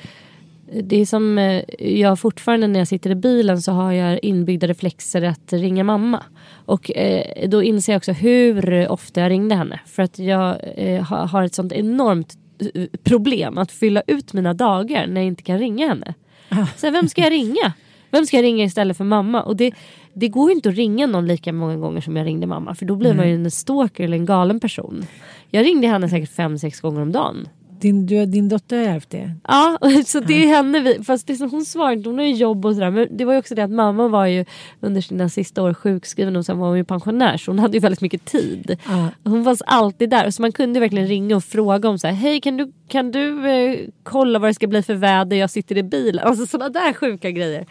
det 0.83 1.01
är 1.01 1.05
som 1.05 1.37
eh, 1.37 1.63
jag 1.79 2.19
fortfarande 2.19 2.67
när 2.67 2.79
jag 2.79 2.87
sitter 2.87 3.09
i 3.09 3.15
bilen 3.15 3.61
så 3.61 3.71
har 3.71 3.91
jag 3.91 4.19
inbyggda 4.23 4.67
reflexer 4.67 5.21
att 5.21 5.53
ringa 5.53 5.83
mamma. 5.83 6.23
Och 6.65 6.97
eh, 6.97 7.49
då 7.49 7.63
inser 7.63 7.93
jag 7.93 7.97
också 7.97 8.11
hur 8.11 8.87
ofta 8.89 9.21
jag 9.21 9.29
ringde 9.29 9.55
henne. 9.55 9.79
För 9.85 10.03
att 10.03 10.19
jag 10.19 10.57
eh, 10.75 11.03
har 11.03 11.43
ett 11.43 11.55
sånt 11.55 11.73
enormt 11.73 12.37
eh, 12.73 12.85
problem 13.03 13.57
att 13.57 13.71
fylla 13.71 14.03
ut 14.07 14.33
mina 14.33 14.53
dagar 14.53 15.07
när 15.07 15.21
jag 15.21 15.27
inte 15.27 15.43
kan 15.43 15.59
ringa 15.59 15.87
henne. 15.87 16.13
Ah. 16.49 16.65
Så 16.77 16.91
vem 16.91 17.09
ska 17.09 17.21
jag 17.21 17.31
ringa? 17.31 17.73
Vem 18.11 18.25
ska 18.25 18.37
jag 18.37 18.43
ringa 18.43 18.63
istället 18.65 18.97
för 18.97 19.03
mamma? 19.03 19.43
Och 19.43 19.55
det, 19.55 19.71
det 20.13 20.27
går 20.27 20.49
ju 20.49 20.55
inte 20.55 20.69
att 20.69 20.75
ringa 20.75 21.07
någon 21.07 21.27
lika 21.27 21.53
många 21.53 21.75
gånger 21.75 22.01
som 22.01 22.15
jag 22.15 22.25
ringde 22.25 22.47
mamma. 22.47 22.75
För 22.75 22.85
då 22.85 22.95
blir 22.95 23.13
man 23.13 23.29
ju 23.29 23.35
en 23.35 23.51
stalker 23.51 24.03
eller 24.03 24.17
en 24.17 24.25
galen 24.25 24.59
person. 24.59 25.05
Jag 25.49 25.65
ringde 25.65 25.87
henne 25.87 26.09
säkert 26.09 26.31
fem, 26.31 26.57
sex 26.57 26.81
gånger 26.81 27.01
om 27.01 27.11
dagen. 27.11 27.47
Din, 27.79 28.05
du, 28.05 28.25
din 28.25 28.49
dotter 28.49 28.77
har 28.77 28.95
ärvt 28.95 29.09
det. 29.09 29.31
Ja, 29.47 29.77
så 30.05 30.19
det 30.19 30.43
är 30.43 30.47
henne 30.47 30.79
vi, 30.79 31.03
fast 31.03 31.27
det 31.27 31.35
som 31.35 31.51
hon 31.51 31.65
svarar 31.65 31.91
inte, 31.91 32.09
hon 32.09 32.17
har 32.17 32.25
ju 32.25 32.33
jobb 32.33 32.65
och 32.65 32.73
sådär. 32.73 32.91
Men 32.91 33.07
det 33.17 33.25
var 33.25 33.33
ju 33.33 33.39
också 33.39 33.55
det 33.55 33.63
att 33.63 33.71
mamma 33.71 34.07
var 34.07 34.25
ju 34.25 34.45
under 34.79 35.01
sina 35.01 35.29
sista 35.29 35.63
år 35.63 35.73
sjukskriven 35.73 36.35
och 36.35 36.45
sen 36.45 36.57
var 36.57 36.67
hon 36.67 36.77
ju 36.77 36.83
pensionär 36.83 37.37
så 37.37 37.51
hon 37.51 37.59
hade 37.59 37.73
ju 37.73 37.79
väldigt 37.79 38.01
mycket 38.01 38.25
tid. 38.25 38.77
Ja. 38.87 39.09
Hon 39.23 39.43
var 39.43 39.57
alltid 39.65 40.09
där 40.09 40.29
så 40.29 40.41
man 40.41 40.51
kunde 40.51 40.79
verkligen 40.79 41.07
ringa 41.07 41.35
och 41.35 41.43
fråga 41.43 41.89
om 41.89 41.99
så 41.99 42.07
här, 42.07 42.13
hej 42.13 42.41
kan 42.41 42.57
du, 42.57 42.71
kan 42.87 43.11
du 43.11 43.49
eh, 43.49 43.79
kolla 44.03 44.39
vad 44.39 44.49
det 44.49 44.53
ska 44.53 44.67
bli 44.67 44.83
för 44.83 44.95
väder, 44.95 45.37
jag 45.37 45.49
sitter 45.49 45.77
i 45.77 45.83
bilen. 45.83 46.27
Alltså 46.27 46.45
sådana 46.45 46.69
där 46.69 46.93
sjuka 46.93 47.31
grejer. 47.31 47.65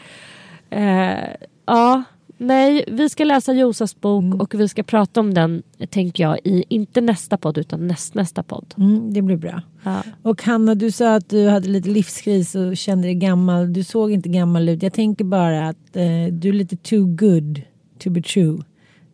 Eh, 0.70 1.28
ja, 1.66 2.03
nej, 2.43 2.84
vi 2.88 3.09
ska 3.09 3.24
läsa 3.24 3.53
Josas 3.53 4.01
bok 4.01 4.24
Mm. 4.24 4.40
och 4.40 4.55
vi 4.55 4.68
ska 4.68 4.82
prata 4.82 5.20
om 5.20 5.34
den, 5.34 5.62
tänker 5.90 6.22
jag, 6.24 6.38
i 6.45 6.64
inte 6.68 7.01
nästa 7.01 7.36
podd 7.36 7.59
utan 7.59 7.86
nästnästa 7.86 8.43
podd. 8.43 8.74
Mm, 8.78 9.12
det 9.12 9.22
blir 9.22 9.36
bra. 9.36 9.62
Ja. 9.82 10.03
Och 10.22 10.43
Hanna, 10.43 10.74
du 10.74 10.90
sa 10.90 11.14
att 11.14 11.28
du 11.28 11.49
hade 11.49 11.68
lite 11.68 11.88
livskris 11.90 12.55
och 12.55 12.76
kände 12.76 13.09
dig 13.09 13.14
gammal. 13.14 13.72
Du 13.72 13.84
såg 13.84 14.12
inte 14.12 14.28
gammal 14.28 14.68
ut. 14.68 14.82
Jag 14.82 14.93
tänker 14.93 15.24
bara 15.24 15.68
att 15.68 15.97
eh, 15.97 16.26
du 16.32 16.49
är 16.49 16.53
lite 16.53 16.76
too 16.76 17.07
good 17.07 17.61
to 17.99 18.11
be 18.11 18.22
true. 18.22 18.59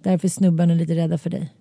Därför 0.03 0.29
är 0.29 0.31
snubbarna 0.31 0.74
lite 0.74 0.95
rädda 0.95 1.18
för 1.18 1.31
dig. 1.31 1.53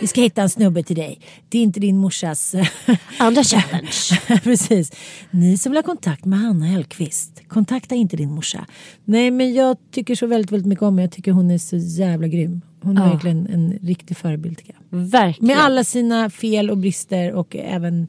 Vi 0.00 0.06
ska 0.06 0.20
hitta 0.20 0.42
en 0.42 0.50
snubbe 0.50 0.82
till 0.82 0.96
dig. 0.96 1.20
Det 1.48 1.58
är 1.58 1.62
inte 1.62 1.80
din 1.80 1.96
morsas... 1.98 2.54
Andra 3.18 3.44
challenge. 3.44 3.92
Precis. 4.42 4.92
Ni 5.30 5.58
som 5.58 5.72
vill 5.72 5.76
ha 5.78 5.82
kontakt 5.82 6.24
med 6.24 6.38
Hanna 6.38 6.66
Hellqvist, 6.66 7.42
kontakta 7.48 7.94
inte 7.94 8.16
din 8.16 8.30
morsa. 8.30 8.66
Nej 9.04 9.30
men 9.30 9.54
jag 9.54 9.76
tycker 9.90 10.14
så 10.14 10.26
väldigt, 10.26 10.52
väldigt 10.52 10.66
mycket 10.66 10.82
om 10.82 10.94
henne. 10.94 11.02
Jag 11.02 11.12
tycker 11.12 11.32
hon 11.32 11.50
är 11.50 11.58
så 11.58 11.76
jävla 11.76 12.26
grym. 12.28 12.60
Hon 12.82 12.98
är 12.98 13.04
Ja. 13.06 13.12
verkligen 13.12 13.46
en 13.46 13.78
riktig 13.82 14.16
förebild. 14.16 14.60
Verkligen. 14.90 15.46
Med 15.46 15.64
alla 15.64 15.84
sina 15.84 16.30
fel 16.30 16.70
och 16.70 16.78
brister 16.78 17.32
och 17.32 17.56
även 17.56 18.08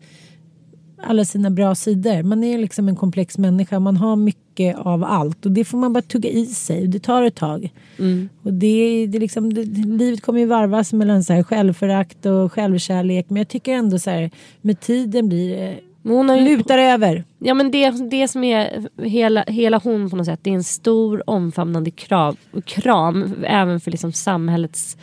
alla 1.04 1.26
sina 1.26 1.50
bra 1.50 1.76
sidor. 1.76 2.24
Man 2.24 2.43
är 2.43 2.58
liksom 2.58 2.88
en 2.88 2.95
komplex 2.95 3.38
människa. 3.38 3.80
Man 3.80 3.98
har 3.98 4.16
mycket 4.16 4.78
av 4.78 5.04
allt 5.04 5.45
och 5.45 5.52
det 5.52 5.66
får 5.66 5.78
man 5.78 5.93
bara 5.93 6.02
tugga 6.02 6.30
i 6.30 6.45
sig. 6.45 6.82
Och 6.82 6.89
det 6.89 7.00
tar 7.00 7.24
ett 7.24 7.36
tag. 7.36 7.74
Mm. 8.00 8.30
Och 8.43 8.54
det, 8.54 9.08
det, 9.08 9.20
liksom, 9.20 9.54
det, 9.54 9.64
livet 9.86 10.22
kommer 10.22 10.39
ju 10.39 10.45
varvas 10.45 10.93
mellan 10.93 11.24
så 11.24 11.34
här 11.34 11.43
självförakt 11.43 12.26
och 12.26 12.54
självkärlek. 12.54 13.26
Men 13.30 13.38
jag 13.38 13.48
tycker 13.48 13.74
ändå 13.74 14.00
så 14.00 14.10
här 14.10 14.32
med 14.62 14.80
tiden 14.80 15.30
blir 15.30 15.58
det 15.58 15.80
Hon 16.04 16.30
har 16.30 16.38
ju, 16.38 16.58
lutar 16.58 16.78
över. 16.78 17.24
Ja 17.39 17.54
men 17.54 17.72
det, 17.72 17.89
det 17.89 18.28
som 18.28 18.43
är 18.43 18.88
hela, 19.02 19.43
hela 19.48 19.78
hon 19.78 20.10
på 20.10 20.16
något 20.16 20.26
sätt. 20.26 20.39
Det 20.43 20.50
är 20.50 20.54
en 20.54 20.64
stor 20.64 21.30
omfamnande 21.30 21.91
krav, 21.91 22.38
kram 22.66 23.36
även 23.48 23.80
för 23.80 23.91
liksom 23.91 24.12
samhällets 24.14 24.98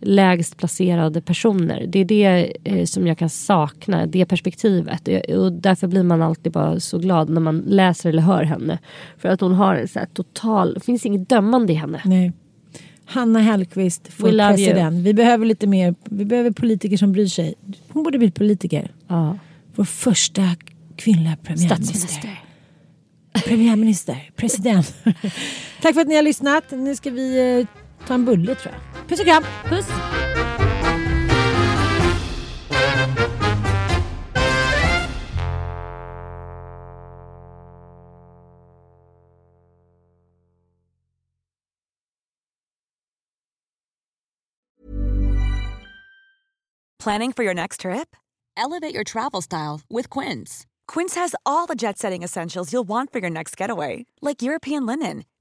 lägst 0.00 0.56
placerade 0.56 1.20
personer. 1.20 1.86
Det 1.86 1.98
är 1.98 2.04
det 2.04 2.52
eh, 2.64 2.84
som 2.84 3.06
jag 3.06 3.18
kan 3.18 3.30
sakna, 3.30 4.06
det 4.06 4.26
perspektivet. 4.26 5.08
Och 5.28 5.52
därför 5.52 5.86
blir 5.86 6.02
man 6.02 6.22
alltid 6.22 6.52
bara 6.52 6.80
så 6.80 6.98
glad 6.98 7.30
när 7.30 7.40
man 7.40 7.58
läser 7.58 8.08
eller 8.08 8.22
hör 8.22 8.42
henne. 8.42 8.78
För 9.18 9.28
att 9.28 9.40
hon 9.40 9.52
har 9.52 9.74
en 9.74 9.88
så 9.88 9.98
här 9.98 10.06
total, 10.06 10.74
det 10.74 10.80
finns 10.80 11.06
inget 11.06 11.28
dömande 11.28 11.72
i 11.72 11.76
henne. 11.76 12.00
Nej. 12.04 12.32
Hanna 13.04 13.38
Hellquist 13.38 14.10
you. 14.18 14.30
president. 14.30 15.06
Vi 15.06 15.14
behöver 15.14 15.46
lite 15.46 15.66
mer, 15.66 15.94
vi 16.04 16.24
behöver 16.24 16.50
politiker 16.50 16.96
som 16.96 17.12
bryr 17.12 17.26
sig. 17.26 17.54
Hon 17.88 18.02
borde 18.02 18.18
bli 18.18 18.30
politiker. 18.30 18.90
Ja. 19.08 19.38
Vår 19.74 19.84
första 19.84 20.42
kvinnliga 20.96 21.36
premiärminister. 21.42 22.42
Premiärminister, 23.44 24.30
president. 24.36 24.94
Tack 25.82 25.94
för 25.94 26.00
att 26.00 26.08
ni 26.08 26.14
har 26.14 26.22
lyssnat. 26.22 26.64
Nu 26.70 26.96
ska 26.96 27.10
vi 27.10 27.58
eh, 27.60 27.85
ta 28.06 28.14
en 28.14 28.24
bulle 28.24 28.54
tror 28.54 28.74
jag. 28.74 29.08
Puss 29.08 29.20
och 29.20 29.26
kram. 29.26 29.44
Puss. 29.68 29.86
Planning 47.06 47.32
for 47.32 47.44
your 47.44 47.54
next 47.54 47.82
trip? 47.82 48.16
Elevate 48.56 48.92
your 48.92 49.04
travel 49.04 49.40
style 49.40 49.80
with 49.88 50.10
Quince. 50.10 50.66
Quince 50.88 51.14
has 51.14 51.36
all 51.44 51.66
the 51.66 51.76
jet 51.76 51.98
setting 51.98 52.24
essentials 52.24 52.72
you'll 52.72 52.88
want 52.88 53.12
for 53.12 53.20
your 53.20 53.30
next 53.30 53.56
getaway, 53.56 54.06
like 54.20 54.42
European 54.42 54.86
linen, 54.86 55.24